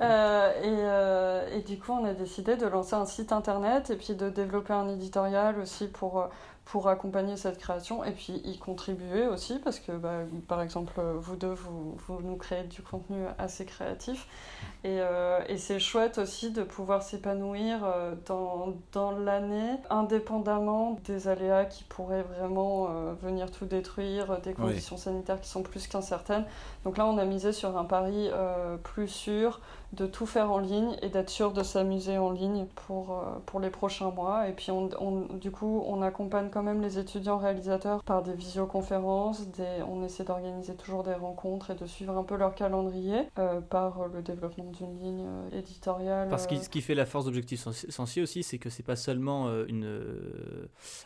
[0.00, 4.28] Et, et du coup, on a décidé de lancer un site internet et puis de
[4.28, 6.28] développer un éditorial aussi pour,
[6.70, 11.34] pour accompagner cette création et puis y contribuer aussi parce que, bah, par exemple, vous
[11.34, 14.26] deux, vous, vous nous créez du contenu assez créatif.
[14.84, 21.28] Et, euh, et c'est chouette aussi de pouvoir s'épanouir euh, dans, dans l'année, indépendamment des
[21.28, 26.44] aléas qui pourraient vraiment euh, venir tout détruire, des conditions sanitaires qui sont plus qu'incertaines.
[26.84, 29.60] Donc là, on a misé sur un pari euh, plus sûr
[29.94, 33.58] de tout faire en ligne et d'être sûr de s'amuser en ligne pour, euh, pour
[33.58, 34.46] les prochains mois.
[34.48, 38.34] Et puis, on, on- du coup, on accompagne quand même les étudiants réalisateurs par des
[38.34, 39.48] visioconférences.
[39.48, 43.62] Des, on essaie d'organiser toujours des rencontres et de suivre un peu leur calendrier euh,
[43.62, 46.28] par le développement d'une ligne euh, éditoriale.
[46.28, 48.96] Parce que ce qui fait la force d'Objectif Sensi- Sensier aussi, c'est que c'est pas
[48.96, 49.88] seulement une,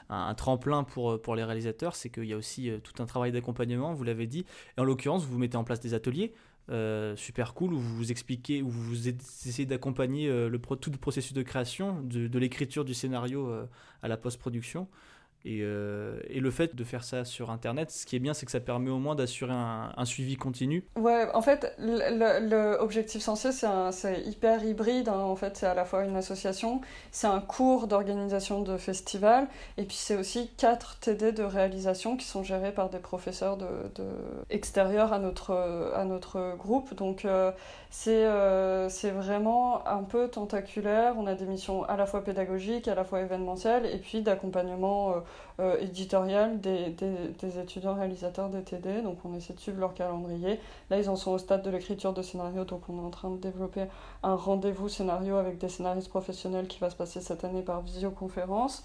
[0.09, 3.33] un, un tremplin pour, pour les réalisateurs, c'est qu'il y a aussi tout un travail
[3.33, 4.45] d'accompagnement, vous l'avez dit.
[4.77, 6.33] Et en l'occurrence, vous mettez en place des ateliers
[6.71, 11.33] euh, super cool où vous expliquez, où vous essayez d'accompagner euh, le tout le processus
[11.33, 13.67] de création, de, de l'écriture du scénario euh,
[14.03, 14.89] à la post-production.
[15.45, 18.47] Et, euh, et le fait de faire ça sur Internet, ce qui est bien, c'est
[18.47, 20.85] que ça permet au moins d'assurer un, suivi continu.
[20.97, 25.09] Ouais, en fait, le, le- le Objectif Sensier, c'est hyper hybride.
[25.09, 25.19] hein.
[25.19, 26.81] En fait, c'est à la fois une association,
[27.11, 32.27] c'est un cours d'organisation de festival, et puis c'est aussi quatre TD de réalisation qui
[32.27, 33.67] sont gérés par des professeurs de,
[34.51, 35.53] extérieurs à notre,
[35.95, 36.95] à notre groupe.
[36.95, 37.51] Donc, euh,
[38.09, 41.15] euh, c'est vraiment un peu tentaculaire.
[41.19, 45.15] On a des missions à la fois pédagogiques, à la fois événementielles, et puis d'accompagnement
[45.61, 49.03] euh, euh, éditorial des, des- des étudiants réalisateurs des TD.
[49.03, 50.59] Donc on essaie de suivre leur calendrier.
[50.91, 53.31] Là, ils en sont au stade de l'écriture de scénario, donc on est en train
[53.31, 53.85] de développer
[54.23, 58.83] un rendez-vous scénario avec des scénaristes professionnels qui va se passer cette année par visioconférence.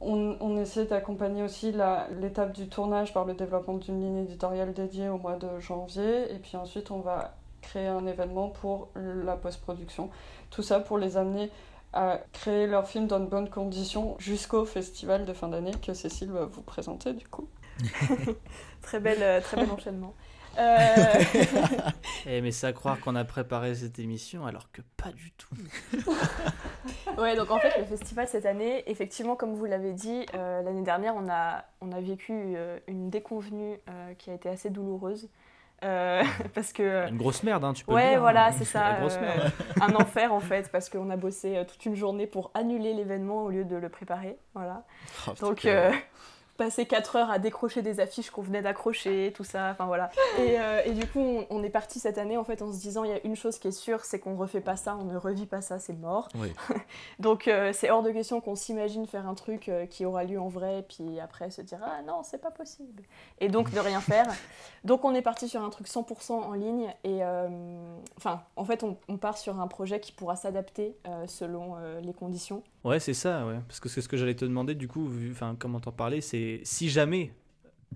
[0.00, 1.72] On, on essaie d'accompagner aussi
[2.20, 6.32] l'étape du tournage par le développement d'une ligne éditoriale dédiée au mois de janvier.
[6.34, 10.10] Et puis ensuite, on va créer un événement pour la post-production.
[10.50, 11.50] Tout ça pour les amener
[11.92, 16.30] à créer leur film dans de bonnes conditions jusqu'au festival de fin d'année que Cécile
[16.30, 17.48] va vous présenter du coup.
[18.82, 20.14] Très, belle, euh, très bel enchaînement.
[20.58, 20.76] Euh,
[22.26, 25.54] Eh, mais c'est à croire qu'on a préparé cette émission alors que pas du tout.
[27.18, 30.82] Ouais, donc en fait, le festival cette année, effectivement, comme vous l'avez dit, euh, l'année
[30.82, 35.28] dernière, on a, on a vécu euh, une déconvenue euh, qui a été assez douloureuse.
[35.84, 36.22] Euh,
[36.54, 37.08] parce que.
[37.08, 38.52] Une grosse merde, hein, tu peux le Ouais, dire, voilà, hein.
[38.56, 38.96] c'est ça.
[39.00, 39.48] euh,
[39.80, 43.42] un enfer en fait, parce qu'on a bossé euh, toute une journée pour annuler l'événement
[43.44, 44.38] au lieu de le préparer.
[44.54, 44.84] Voilà.
[45.28, 45.90] Oh, Donc, euh,
[46.62, 50.10] passer 4 heures à décrocher des affiches qu'on venait d'accrocher, tout ça, enfin voilà.
[50.38, 52.78] Et, euh, et du coup, on, on est parti cette année en fait en se
[52.78, 55.04] disant il y a une chose qui est sûre, c'est qu'on refait pas ça, on
[55.04, 56.28] ne revit pas ça, c'est mort.
[56.36, 56.52] Oui.
[57.18, 60.40] Donc, euh, c'est hors de question qu'on s'imagine faire un truc euh, qui aura lieu
[60.40, 63.02] en vrai, puis après se dire ah non, c'est pas possible.
[63.40, 64.26] Et donc, de rien faire.
[64.84, 67.22] Donc, on est parti sur un truc 100% en ligne, et
[68.16, 70.96] enfin, en fait, on, on part sur un projet qui pourra s'adapter
[71.26, 72.62] selon les conditions.
[72.84, 73.58] Ouais, c'est ça, ouais.
[73.68, 76.60] Parce que c'est ce que j'allais te demander, du coup, vu, comment t'en parler, c'est
[76.64, 77.32] si jamais,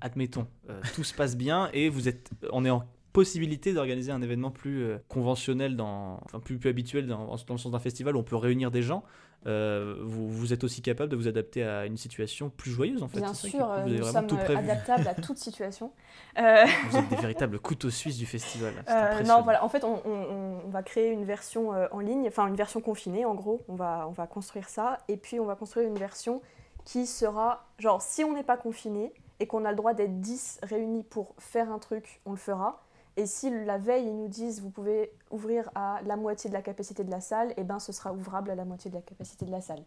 [0.00, 4.22] admettons, euh, tout se passe bien et vous êtes, on est en possibilité d'organiser un
[4.22, 8.20] événement plus euh, conventionnel, dans, plus, plus habituel dans, dans le sens d'un festival où
[8.20, 9.02] on peut réunir des gens,
[9.46, 13.08] euh, vous, vous êtes aussi capable de vous adapter à une situation plus joyeuse, en
[13.08, 13.20] fait.
[13.20, 15.92] Bien sûr, vous euh, nous sommes tout euh, adaptables à toute situation.
[16.38, 18.72] Euh, Vous êtes des véritables couteaux suisses du festival.
[18.88, 22.46] Euh, non, voilà, en fait, on, on- on va créer une version en ligne, enfin
[22.48, 23.62] une version confinée en gros.
[23.68, 26.42] On va, on va construire ça, et puis on va construire une version
[26.84, 30.60] qui sera, genre, si on n'est pas confiné et qu'on a le droit d'être 10
[30.62, 32.82] réunis pour faire un truc, on le fera.
[33.18, 36.62] Et si la veille, ils nous disent vous pouvez ouvrir à la moitié de la
[36.62, 39.46] capacité de la salle, et ben ce sera ouvrable à la moitié de la capacité
[39.46, 39.82] de la salle.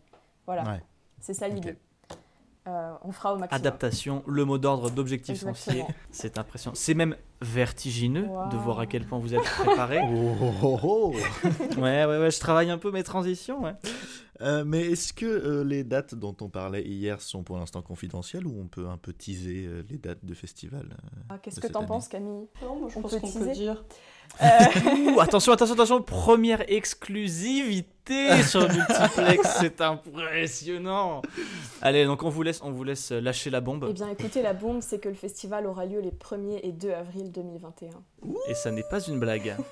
[0.45, 0.81] Voilà, Ouais.
[1.19, 1.77] c'est ça l'idée.
[2.69, 3.59] Euh, on fera au maximum.
[3.59, 5.83] Adaptation, le mot d'ordre d'objectif sensier.
[6.11, 6.75] C'est impressionnant.
[6.75, 9.99] C'est même vertigineux de voir à quel point vous êtes préparé.
[10.11, 11.13] Oh, oh, oh.
[11.77, 13.63] ouais, ouais, ouais, je travaille un peu mes transitions.
[13.63, 13.73] Ouais.
[14.41, 18.45] Euh, mais est-ce que euh, les dates dont on parlait hier sont pour l'instant confidentielles
[18.47, 21.67] ou on peut un peu teaser euh, les dates de festival euh, Ah, Qu'est-ce que
[21.67, 22.47] t'en penses, Camille?
[22.61, 23.39] Non, moi, je On pense qu'on teaser?
[23.39, 23.83] peut dire.
[24.41, 31.21] Euh, Ouh, attention, attention, attention, première exclusivité sur Multiplex, c'est impressionnant.
[31.81, 33.85] Allez, donc on vous laisse, on vous laisse lâcher la bombe.
[33.89, 36.91] Eh bien, écoutez, la bombe, c'est que le festival aura lieu les 1er et 2
[36.91, 37.89] avril 2021.
[38.47, 39.55] Et ça n'est pas une blague.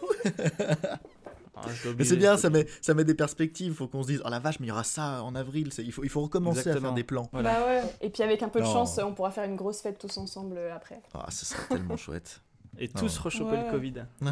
[1.60, 1.66] Ah,
[1.98, 3.74] Mais c'est bien, ça met, ça met des perspectives.
[3.74, 5.74] faut qu'on se dise, oh la vache, mais il y aura ça en avril.
[5.74, 7.28] c'est- Il faut, il faut recommencer à faire des plans.
[7.32, 7.52] Voilà.
[7.60, 7.82] Bah ouais.
[8.02, 10.56] Et puis, avec un peu de chance, on pourra faire une grosse fête tous ensemble
[10.60, 11.02] euh, après.
[11.16, 12.42] Ah, ce serait tellement chouette.
[12.78, 13.66] Et tous rechoper Ouais.
[13.66, 13.94] le Covid.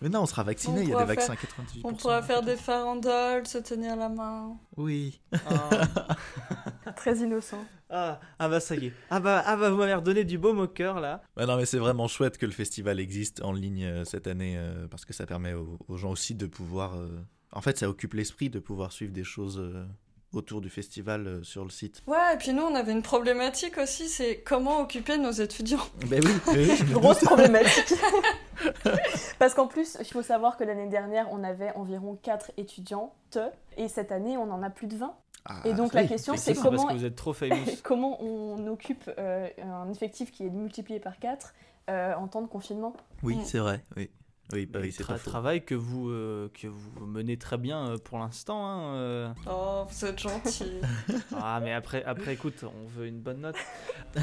[0.00, 1.80] Mais non, on sera vacciné, il y a des vaccins à faire- 98%.
[1.84, 4.56] On pourra faire des farandoles, se tenir la main.
[4.76, 5.20] Oui.
[5.46, 6.90] Ah.
[6.96, 7.64] Très innocent.
[7.88, 8.92] Ah, ah bah ça y est.
[9.10, 11.22] Ah bah, ah bah vous m'avez redonné du baume au cœur là.
[11.36, 14.54] Bah non mais c'est vraiment chouette que le festival existe en ligne euh, cette année
[14.56, 16.96] euh, parce que ça permet aux, aux gens aussi de pouvoir...
[16.96, 17.20] euh,
[17.52, 19.84] En fait ça occupe l'esprit de pouvoir suivre des choses euh,
[20.32, 22.02] autour du festival euh, sur le site.
[22.06, 25.80] Ouais, et puis nous, on avait une problématique aussi, c'est comment occuper nos étudiants.
[26.06, 27.94] Ben oui, me Grosse problématique.
[29.38, 33.38] Parce qu'en plus, il faut savoir que l'année dernière, on avait environ 4 étudiantes
[33.76, 35.14] et cette année, on en a plus de 20.
[35.44, 37.56] Ah, Et donc oui, la question, c'est comment, Parce que vous êtes trop famous.
[37.82, 41.52] comment on occupe euh, un effectif qui est multiplié par 4
[41.88, 42.94] en temps de confinement.
[43.22, 43.44] Oui, Mm.
[43.44, 44.08] c'est vrai, oui.
[44.52, 48.18] Oui, bah c'est tra- travail que vous, euh, que vous menez très bien euh, pour
[48.18, 48.66] l'instant.
[48.66, 49.28] hein, euh.
[49.50, 50.80] Oh, vous êtes gentils.
[51.34, 53.56] Ah, mais après, après, écoute, on veut une bonne note.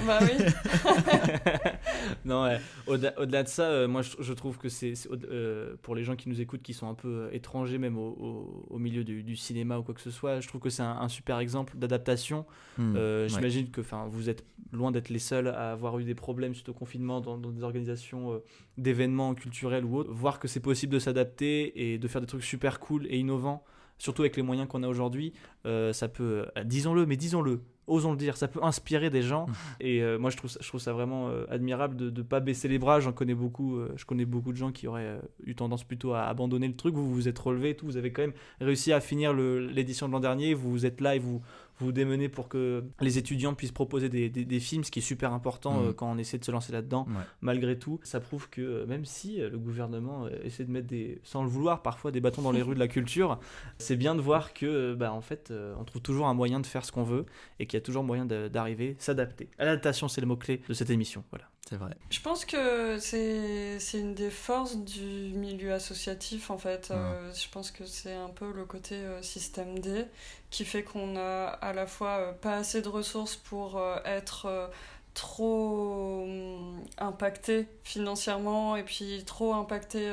[0.05, 0.45] bah oui.
[2.25, 2.59] non, ouais.
[2.87, 6.29] au-delà, de ça, euh, moi je, je trouve que c'est, euh, pour les gens qui
[6.29, 9.77] nous écoutent, qui sont un peu étrangers même au, au- au milieu du, du cinéma
[9.79, 12.45] ou quoi que ce soit, je trouve que c'est un, un super exemple d'adaptation.
[12.77, 13.29] Hmm, Euh, ouais.
[13.29, 16.69] J'imagine que 'fin, vous êtes loin d'être les seuls à avoir eu des problèmes suite
[16.69, 18.43] au confinement dans, dans des organisations euh,
[18.77, 20.08] d'événements culturels ou autres.
[20.09, 23.63] Voir que c'est possible de s'adapter et de faire des trucs super cool et innovants,
[23.97, 25.33] surtout avec les moyens qu'on a aujourd'hui,
[25.65, 29.47] euh, ça peut, euh, disons-le, mais disons-le, osons le dire, ça peut inspirer des gens.
[29.79, 32.39] et euh, moi, je trouve ça, je trouve ça vraiment euh, admirable de ne pas
[32.39, 32.99] baisser les bras.
[32.99, 36.23] J'en connais beaucoup, euh, je connais beaucoup de gens qui auraient eu tendance plutôt à
[36.23, 36.95] abandonner le truc.
[36.95, 37.85] Vous vous êtes relevé et tout.
[37.85, 40.53] Vous avez quand même réussi à finir l'édition de l'an dernier.
[40.53, 41.41] Vous vous êtes là et vous
[41.79, 45.03] vous démenez pour que les étudiants puissent proposer des, des- des films, ce qui est
[45.03, 45.87] super important Mhm.
[45.89, 47.05] euh, quand on essaie de se lancer là-dedans.
[47.09, 47.23] Ouais.
[47.41, 51.19] Malgré tout, ça prouve que euh, même si euh, le gouvernement essaie de mettre des,
[51.23, 53.39] sans le vouloir, parfois des bâtons dans les rues de la culture,
[53.77, 56.83] c'est bien de voir que, bah, en fait, on trouve toujours un moyen de faire
[56.85, 57.25] ce qu'on veut
[57.59, 59.49] et qu'il y a toujours moyen d'arriver, s'adapter.
[59.57, 61.23] L'adaptation, c'est le mot-clé de cette émission.
[61.31, 61.45] Voilà.
[61.69, 61.91] C'est vrai.
[62.09, 66.89] Je pense que c'est c'est une des forces du milieu associatif en fait.
[66.89, 70.05] Euh, je pense que c'est un peu le côté euh, système D
[70.49, 74.71] qui fait qu'on a à la fois euh, pas assez de ressources pour être
[75.13, 80.11] trop hum, impacté financièrement et puis trop impacté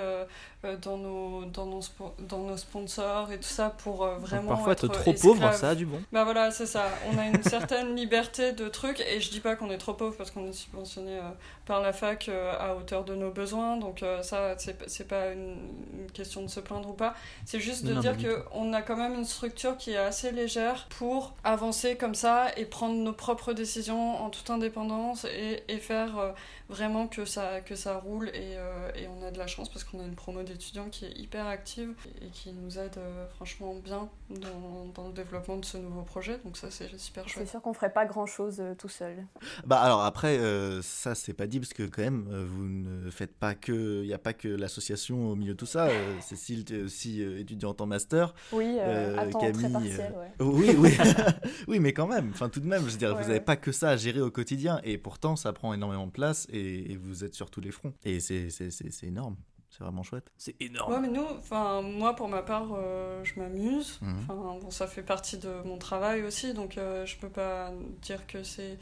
[0.75, 4.73] dans, nos, dans, nos spo- dans nos sponsors et tout ça pour euh, vraiment parfois,
[4.73, 6.01] être être trop pauvre, ça a du bon.
[6.13, 6.87] Bah voilà, c'est ça.
[7.13, 10.17] On a une certaine liberté de trucs et je dis pas qu'on est trop pauvre
[10.17, 11.23] parce qu'on est subventionné euh,
[11.67, 13.77] par la fac euh, à hauteur de nos besoins.
[13.77, 15.57] Donc euh, ça, c'est c'est pas une,
[16.01, 17.15] une question de se plaindre ou pas.
[17.45, 19.93] C'est juste de Non, dire pas du que on a quand même une structure qui
[19.93, 25.25] est assez légère pour avancer comme ça et prendre nos propres décisions en toute indépendance
[25.27, 26.31] et, et faire euh,
[26.69, 28.29] vraiment que ça, que ça roule.
[28.31, 31.05] Et, euh, et on a de la chance parce qu'on a une promo d'étudiants qui
[31.07, 35.65] est hyper active et qui nous aide euh, franchement bien dans, dans le développement de
[35.65, 36.39] ce nouveau projet.
[36.45, 37.49] Donc ça, c'est super C'est chouette.
[37.49, 39.25] sûr qu'on ferait pas grand chose tout seul.
[39.67, 43.11] Bah alors après, euh, ça c'est pas dit parce que quand même, euh, vous ne
[43.11, 45.87] faites pas que, il n'y a pas que l'association au milieu de tout ça.
[45.87, 48.35] Euh, Cécile, tu es aussi euh, étudiante en master.
[48.53, 50.75] Oui, euh, Euh, à temps Camille, très partiel, euh, ouais.
[50.75, 50.97] Oui, oui,
[51.69, 52.31] oui, mais quand même.
[52.33, 53.41] Enfin, tout de même, je veux dire, Ouais, vous n'avez ouais.
[53.41, 56.93] pas que ça à gérer au quotidien, et pourtant, ça prend énormément de place, et,
[56.93, 57.93] et vous êtes sur tous les fronts.
[58.05, 59.37] Et c'est c'est- c'est- c'est énorme.
[59.71, 60.31] C'est vraiment chouette.
[60.39, 60.93] C'est énorme.
[60.93, 63.99] Ouais, mais nous, enfin, moi pour ma part, euh, je m'amuse.
[64.01, 64.19] Mhm.
[64.23, 68.27] Enfin, bon, ça fait partie de mon travail aussi, donc euh, je peux pas dire
[68.27, 68.79] que c'est.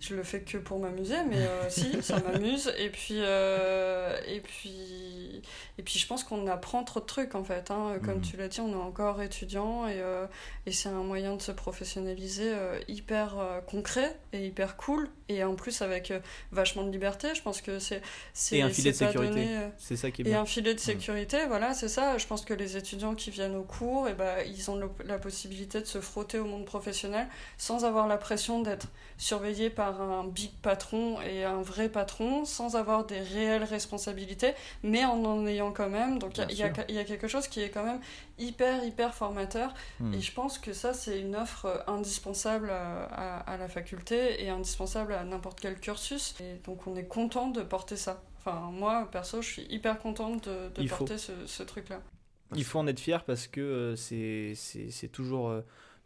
[0.00, 2.72] Je le fais que pour m'amuser, mais euh, si, ça m'amuse.
[2.78, 5.42] Et puis, euh, et puis,
[5.78, 7.70] et puis, je pense qu'on apprend trop de trucs en fait.
[7.70, 7.98] hein.
[8.02, 8.20] Comme Mhm.
[8.22, 10.26] tu l'as dit, on est encore étudiant et, euh,
[10.64, 12.50] et c'est un moyen de se professionnaliser
[12.88, 13.34] hyper
[13.66, 15.08] concret et hyper cool.
[15.28, 16.12] Et en plus avec
[16.50, 18.00] vachement de liberté, je pense que c'est
[18.52, 19.28] Et un filet de sécurité.
[19.34, 20.40] donné, C'est ça qui est et bien.
[20.40, 22.16] un filet de sécurité, voilà, c'est ça.
[22.18, 25.18] Je pense que les étudiants qui viennent au cours, et ben, ils ont le- la
[25.18, 27.26] possibilité de se frotter au monde professionnel
[27.58, 28.88] sans avoir la pression d'être
[29.20, 35.04] surveillés par un big patron et un vrai patron, sans avoir des réelles responsabilités, mais
[35.04, 36.18] en en ayant quand même.
[36.18, 38.00] Donc il y y, y a quelque chose qui est quand même
[38.38, 39.74] hyper, hyper formateur.
[40.00, 40.14] Hmm.
[40.14, 44.42] Et je pense que ça, c'est une offre euh, indispensable à, à- à la faculté
[44.42, 46.34] et indispensable à n'importe quel cursus.
[46.40, 48.22] Et donc on est content de porter ça.
[48.38, 50.96] Enfin, moi, perso, je suis hyper contente de, de Il faut.
[51.04, 52.00] porter ce, ce truc-là.
[52.56, 55.50] Il faut en être fier parce que euh, c'est- toujours.
[55.50, 55.60] euh,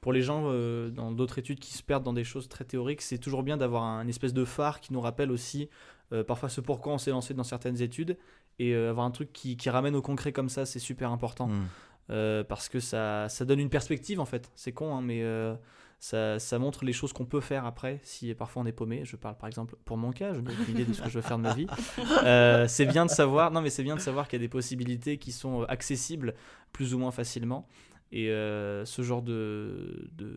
[0.05, 3.01] pour les gens euh, dans d'autres études qui se perdent dans des choses très théoriques,
[3.01, 5.71] c'est toujours bien d'avoir un espèce de phare qui nous rappelle aussi
[6.13, 8.19] euh, parfois ce pourquoi on s'est lancé dans certaines études
[8.59, 11.49] et euh, avoir un truc qui, qui ramène au concret comme ça, c'est super important.
[12.11, 14.51] Euh, parce que ça, ça donne une perspective en fait.
[14.55, 15.55] C'est con, hein, mais euh,
[16.01, 19.07] ça, ça montre les choses qu'on peut faire après si parfois on est paumé.
[19.07, 21.15] Je parle par exemple pour mon cas, je n'ai aucune idée de ce que je
[21.15, 21.67] veux faire de ma vie.
[22.25, 24.51] Euh, c'est bien de savoir, non mais c'est bien de savoir qu'il y a des
[24.51, 26.35] possibilités qui sont accessibles
[26.73, 27.67] plus ou moins facilement.
[28.17, 30.31] Et euh, ce genre de, de,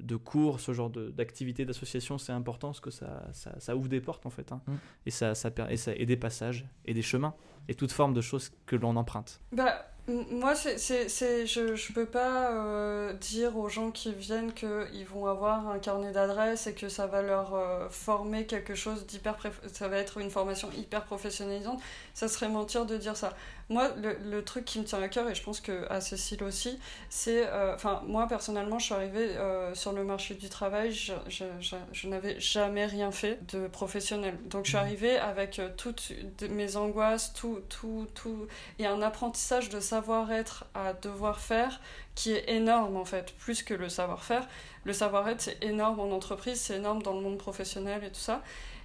[0.00, 3.88] de cours, ce genre de- d'activité, d'association, c'est important parce que ça, ça, ça ouvre
[3.88, 4.50] des portes en fait.
[4.50, 4.60] hein.
[4.66, 4.72] Mm.
[5.06, 7.34] Et, ça, ça, et, ça, et des passages, et des chemins,
[7.68, 9.40] et toute forme de choses que l'on emprunte.
[9.52, 9.86] Bah,
[10.30, 15.06] Moi, c'est, c'est, c'est, je ne peux pas euh, dire aux gens qui viennent qu'ils
[15.06, 19.36] vont avoir un carnet d'adresses et que ça va leur euh, former quelque chose d'hyper...
[19.72, 21.80] Ça va être une formation hyper professionnalisante.
[22.14, 23.34] Ça serait mentir de dire ça.
[23.68, 26.42] Moi, le, le, truc qui me tient à cœur, et je pense que à Cécile
[26.42, 27.46] aussi, c'est.
[27.46, 29.28] euh, Enfin, moi, personnellement, je suis arrivée
[29.74, 34.36] sur le marché du travail, je, je, je, je n'avais jamais rien fait de professionnel.
[34.46, 36.12] Donc, je suis arrivée avec toutes
[36.50, 38.48] mes angoisses, tout, tout, tout.
[38.80, 41.80] Et un apprentissage de savoir-être à devoir faire
[42.14, 44.48] qui est énorme, en fait, plus que le savoir-faire.
[44.84, 48.42] Le savoir-être, c'est énorme en entreprise, c'est énorme dans le monde professionnel et tout ça.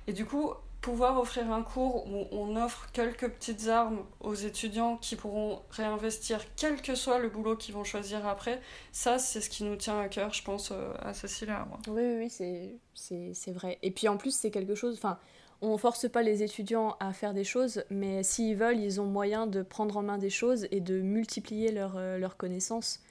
[0.07, 0.51] Et du coup,
[0.82, 6.41] pouvoir offrir un cours où on offre quelques petites armes aux étudiants qui pourront réinvestir
[6.57, 8.61] quel que soit le boulot qu'ils vont choisir après,
[8.91, 11.80] ça c'est ce qui nous tient à cœur, je pense, euh, à Cécile et.
[11.88, 13.80] Oui, oui, oui, c'est vrai.
[13.82, 14.95] Et puis en plus, c'est quelque chose.
[14.97, 15.18] Enfin,
[15.62, 19.47] on force pas les étudiants à faire des choses, mais s'ils veulent, ils ont moyen
[19.47, 23.01] de prendre en main des choses et de multiplier leur, euh, leurs connaissances.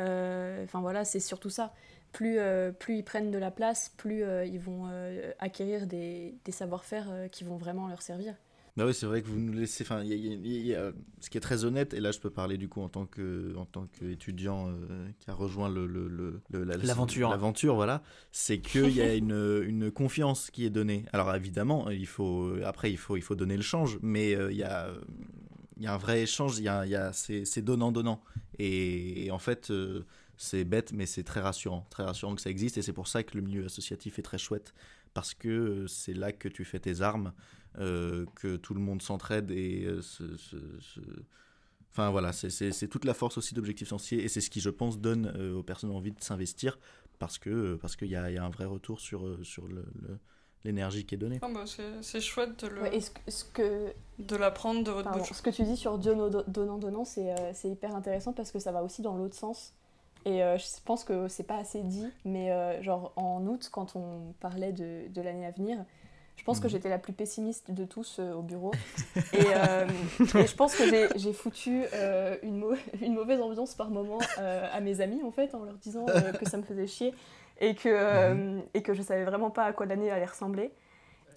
[0.00, 1.72] Euh, Enfin voilà, c'est surtout ça.
[2.12, 4.88] Plus, euh, plus ils prennent de la place, plus ils vont
[5.38, 8.34] acquérir des, des savoir-faire qui vont vraiment leur servir.
[8.76, 9.84] Bah oui, c'est vrai que vous nous laissez.
[9.84, 13.06] Enfin, ce qui est très honnête, et là je peux parler du coup en tant
[13.06, 17.30] que en tant qu'étudiant euh, qui a rejoint le le- le- le- la- L'aventure.
[17.30, 18.02] L'aventure, voilà,
[18.32, 21.04] c'est qu'il y a une, une confiance qui est donnée.
[21.12, 24.58] Alors évidemment, il faut après il faut il faut donner le change, mais euh, il
[24.58, 24.90] y a
[25.76, 26.58] il y a un vrai échange.
[26.58, 28.22] Il y a, y a c'est c'est donnant donnant.
[28.58, 29.70] Et, et en fait.
[29.70, 30.02] euh,
[30.36, 33.22] c'est bête, mais c'est très rassurant, très rassurant que ça existe, et c'est pour ça
[33.22, 34.74] que le milieu associatif est très chouette,
[35.14, 37.32] parce que euh, c'est là que tu fais tes armes,
[37.76, 41.00] que tout le monde s'entraide et euh, se, se- se-
[41.90, 44.98] Enfin voilà, c'est- toute la force aussi d'Objectif Sensier et c'est ce qui, je pense,
[44.98, 46.78] donne euh, aux personnes envie de s'investir
[47.20, 49.38] parce que euh, parce qu'il y, a il y a un vrai retour sur, euh,
[49.44, 50.18] sur le- le-
[50.64, 51.38] l'énergie qui est donnée.
[51.42, 51.64] Ah bah,
[52.02, 55.32] c'est chouette de le- Ouais, ce, que- ce que, de l'apprendre de votre Pardon, bouche.
[55.32, 58.82] ce que tu dis sur donnant-donnant, c'est euh, c'est hyper intéressant parce que ça va
[58.82, 59.72] aussi dans l'autre sens.
[60.24, 63.94] Et euh, je pense que c'est pas assez dit, mais euh, genre en août, quand
[63.94, 65.84] on parlait de, de l'année à venir,
[66.36, 66.70] je pense que Mhm.
[66.70, 68.72] j'étais la plus pessimiste de tous euh, au bureau.
[69.32, 69.86] et, euh,
[70.34, 70.84] et je pense que
[71.16, 75.54] j'ai- foutu euh, une, mau- une mauvaise ambiance par moment à mes amis, en fait,
[75.54, 76.06] en leur disant
[76.38, 77.14] que ça me faisait chier
[77.60, 80.72] et que, euh, et que je savais vraiment pas à quoi l'année allait ressembler.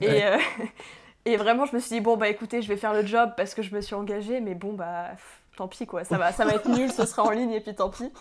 [0.02, 0.38] Et, Ouais.
[1.26, 3.54] et vraiment, je me suis dit, bon, bah écoutez, je vais faire le job parce
[3.54, 6.04] que je me suis engagée, mais bon, bah pff, tant pis, quoi.
[6.04, 8.12] Ça va, ça va être nul, ce sera en ligne et puis tant pis.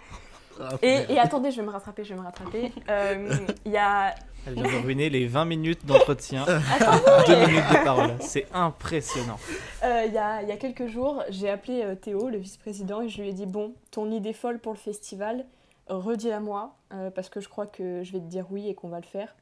[0.60, 2.72] Ah, Et, et attendez, je vais me rattraper, je vais me rattraper.
[2.88, 3.28] Euh,
[3.66, 4.14] Il y a.
[4.46, 6.42] Elle vient de ruiner les 20 minutes d'entretien.
[6.44, 7.02] Attendez.
[7.26, 8.10] Deux minutes de parole.
[8.20, 9.38] C'est impressionnant.
[9.84, 13.00] Euh, Il y, a, il y a quelques jours, j'ai appelé euh, Théo, le vice-président,
[13.02, 15.44] et je lui ai dit Bon, ton idée folle pour le festival,
[15.88, 18.88] redis-la moi, euh, parce que je crois que je vais te dire oui et qu'on
[18.88, 19.34] va le faire.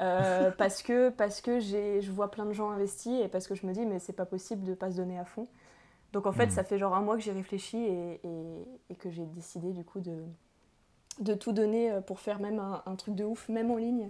[0.00, 3.66] Euh, parce que, parce que je vois plein de gens investis et parce que je
[3.66, 5.48] me dis Mais c'est pas possible de pas se donner à fond.
[6.12, 6.50] Donc en fait, Mhm.
[6.52, 9.84] ça fait genre un mois que j'ai réfléchi et, et- et que j'ai décidé du
[9.84, 10.14] coup de,
[11.20, 14.08] de tout donner euh, pour faire même un, un truc de ouf, même en ligne.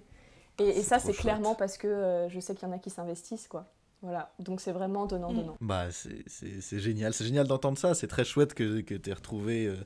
[0.61, 3.48] Et, ça, c'est clairement parce que euh, je sais qu'il y en a qui s'investissent,
[3.48, 3.66] quoi.
[4.02, 5.56] Voilà, donc c'est vraiment donnant-donnant.
[5.61, 7.94] Bah, c'est- génial, c'est génial d'entendre ça.
[7.94, 9.76] C'est très chouette que, que tu aies retrouvé euh,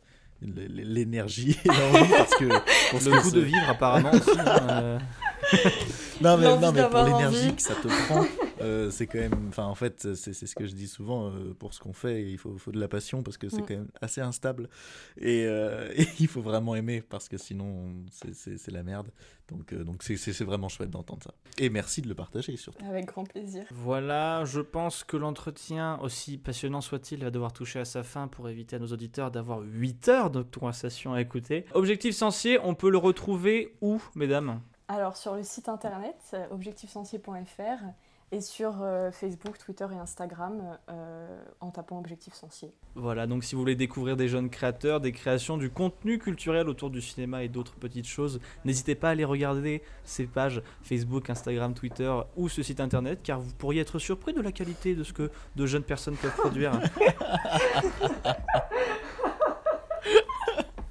[0.43, 4.31] l'énergie et l'envie parce que Le goût de vivre, apparemment, aussi.
[4.39, 4.99] hein, euh.
[6.21, 8.25] non mais, non, mais pour l'énergie que ça te prend,
[8.63, 9.49] euh, c'est quand même.
[9.49, 12.23] Enfin, en fait, c'est ce que je dis souvent euh, pour ce qu'on fait.
[12.31, 13.67] Il faut, faut de la passion parce que c'est Mm.
[13.67, 14.69] quand même assez instable
[15.19, 19.11] et, euh, et il faut vraiment aimer parce que sinon c'est- la merde.
[19.49, 21.35] Donc euh, donc c'est vraiment chouette d'entendre ça.
[21.59, 22.85] Et merci de le partager surtout.
[22.87, 23.65] Avec grand plaisir.
[23.71, 28.49] Voilà, je pense que l'entretien, aussi passionnant soit-il, va devoir toucher à sa fin pour
[28.49, 31.67] éviter à nos auditeurs d'avoir 8 heures de conversation à écouter.
[31.75, 34.61] Objectif Sensier, on peut le retrouver où, mesdames?
[34.89, 37.85] Alors sur le site internet objectifsensier.fr
[38.33, 42.73] et sur euh, Facebook, Twitter et Instagram euh, en tapant Objectif Sensier.
[42.95, 46.89] Voilà, donc si vous voulez découvrir des jeunes créateurs, des créations, du contenu culturel autour
[46.89, 51.75] du cinéma et d'autres petites choses, n'hésitez pas à aller regarder ces pages Facebook, Instagram,
[51.75, 55.13] Twitter ou ce site internet, car vous pourriez être surpris de la qualité de ce
[55.13, 56.73] que de jeunes personnes peuvent produire.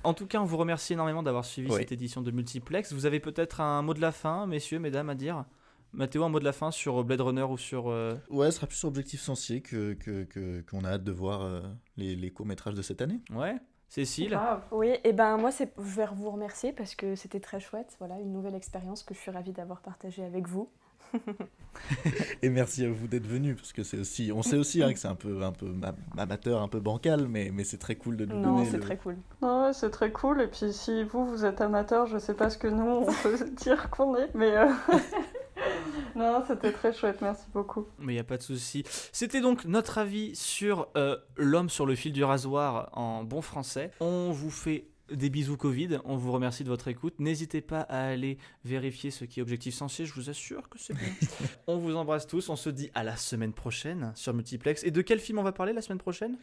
[0.03, 1.77] En tout cas, on vous remercie énormément d'avoir suivi Oui.
[1.77, 2.91] cette édition de Multiplex.
[2.91, 5.45] Vous avez peut-être un mot de la fin, messieurs, mesdames, à dire?
[5.93, 7.89] Mathéo, un mot de la fin sur Blade Runner ou sur...
[7.89, 11.11] euh, Ouais, ce sera plus sur Objectif Sensier que que- que- qu'on a hâte de
[11.11, 11.61] voir euh,
[11.97, 13.19] les, les courts métrages de cette année.
[13.33, 13.55] Ouais
[13.89, 14.29] Cécile?
[14.29, 14.61] Grave.
[14.71, 17.95] Oui, et ben moi c'est, je vais vous remercier parce que c'était très chouette.
[17.99, 20.69] Voilà, une nouvelle expérience que je suis ravie d'avoir partagée avec vous.
[22.41, 24.99] Et merci à vous d'être venus parce que c'est aussi, on sait aussi hein, que
[24.99, 28.15] c'est un peu, un peu ma- amateur, un peu bancal, mais, mais c'est très cool
[28.15, 28.65] de nous Non, donner.
[28.69, 29.17] c'est le- très cool.
[29.41, 30.39] Non, ouais, c'est très cool.
[30.41, 33.37] Et puis si vous, vous êtes amateur, je sais pas ce que nous, on peut
[33.57, 34.55] dire qu'on est, mais...
[34.55, 34.67] euh,
[36.15, 37.87] Non, c'était très chouette, merci beaucoup.
[37.99, 38.83] Mais il n'y a pas de souci.
[39.11, 43.91] C'était donc notre avis sur euh, l'homme sur le fil du rasoir en bon français.
[43.99, 47.15] On vous fait des bisous Covid, on vous remercie de votre écoute.
[47.19, 50.93] N'hésitez pas à aller vérifier ce qui est objectif sensé, je vous assure que c'est
[50.93, 51.09] bien.
[51.67, 54.83] on vous embrasse tous, on se dit à la semaine prochaine sur Multiplex.
[54.83, 56.37] Et de quel film on va parler la semaine prochaine?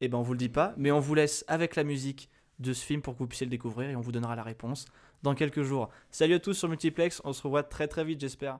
[0.00, 2.28] Eh ben on vous le dit pas, mais on vous laisse avec la musique
[2.58, 4.86] de ce film pour que vous puissiez le découvrir et on vous donnera la réponse
[5.22, 5.88] dans quelques jours.
[6.10, 8.58] Salut à tous sur Multiplex, on se revoit très très vite j'espère.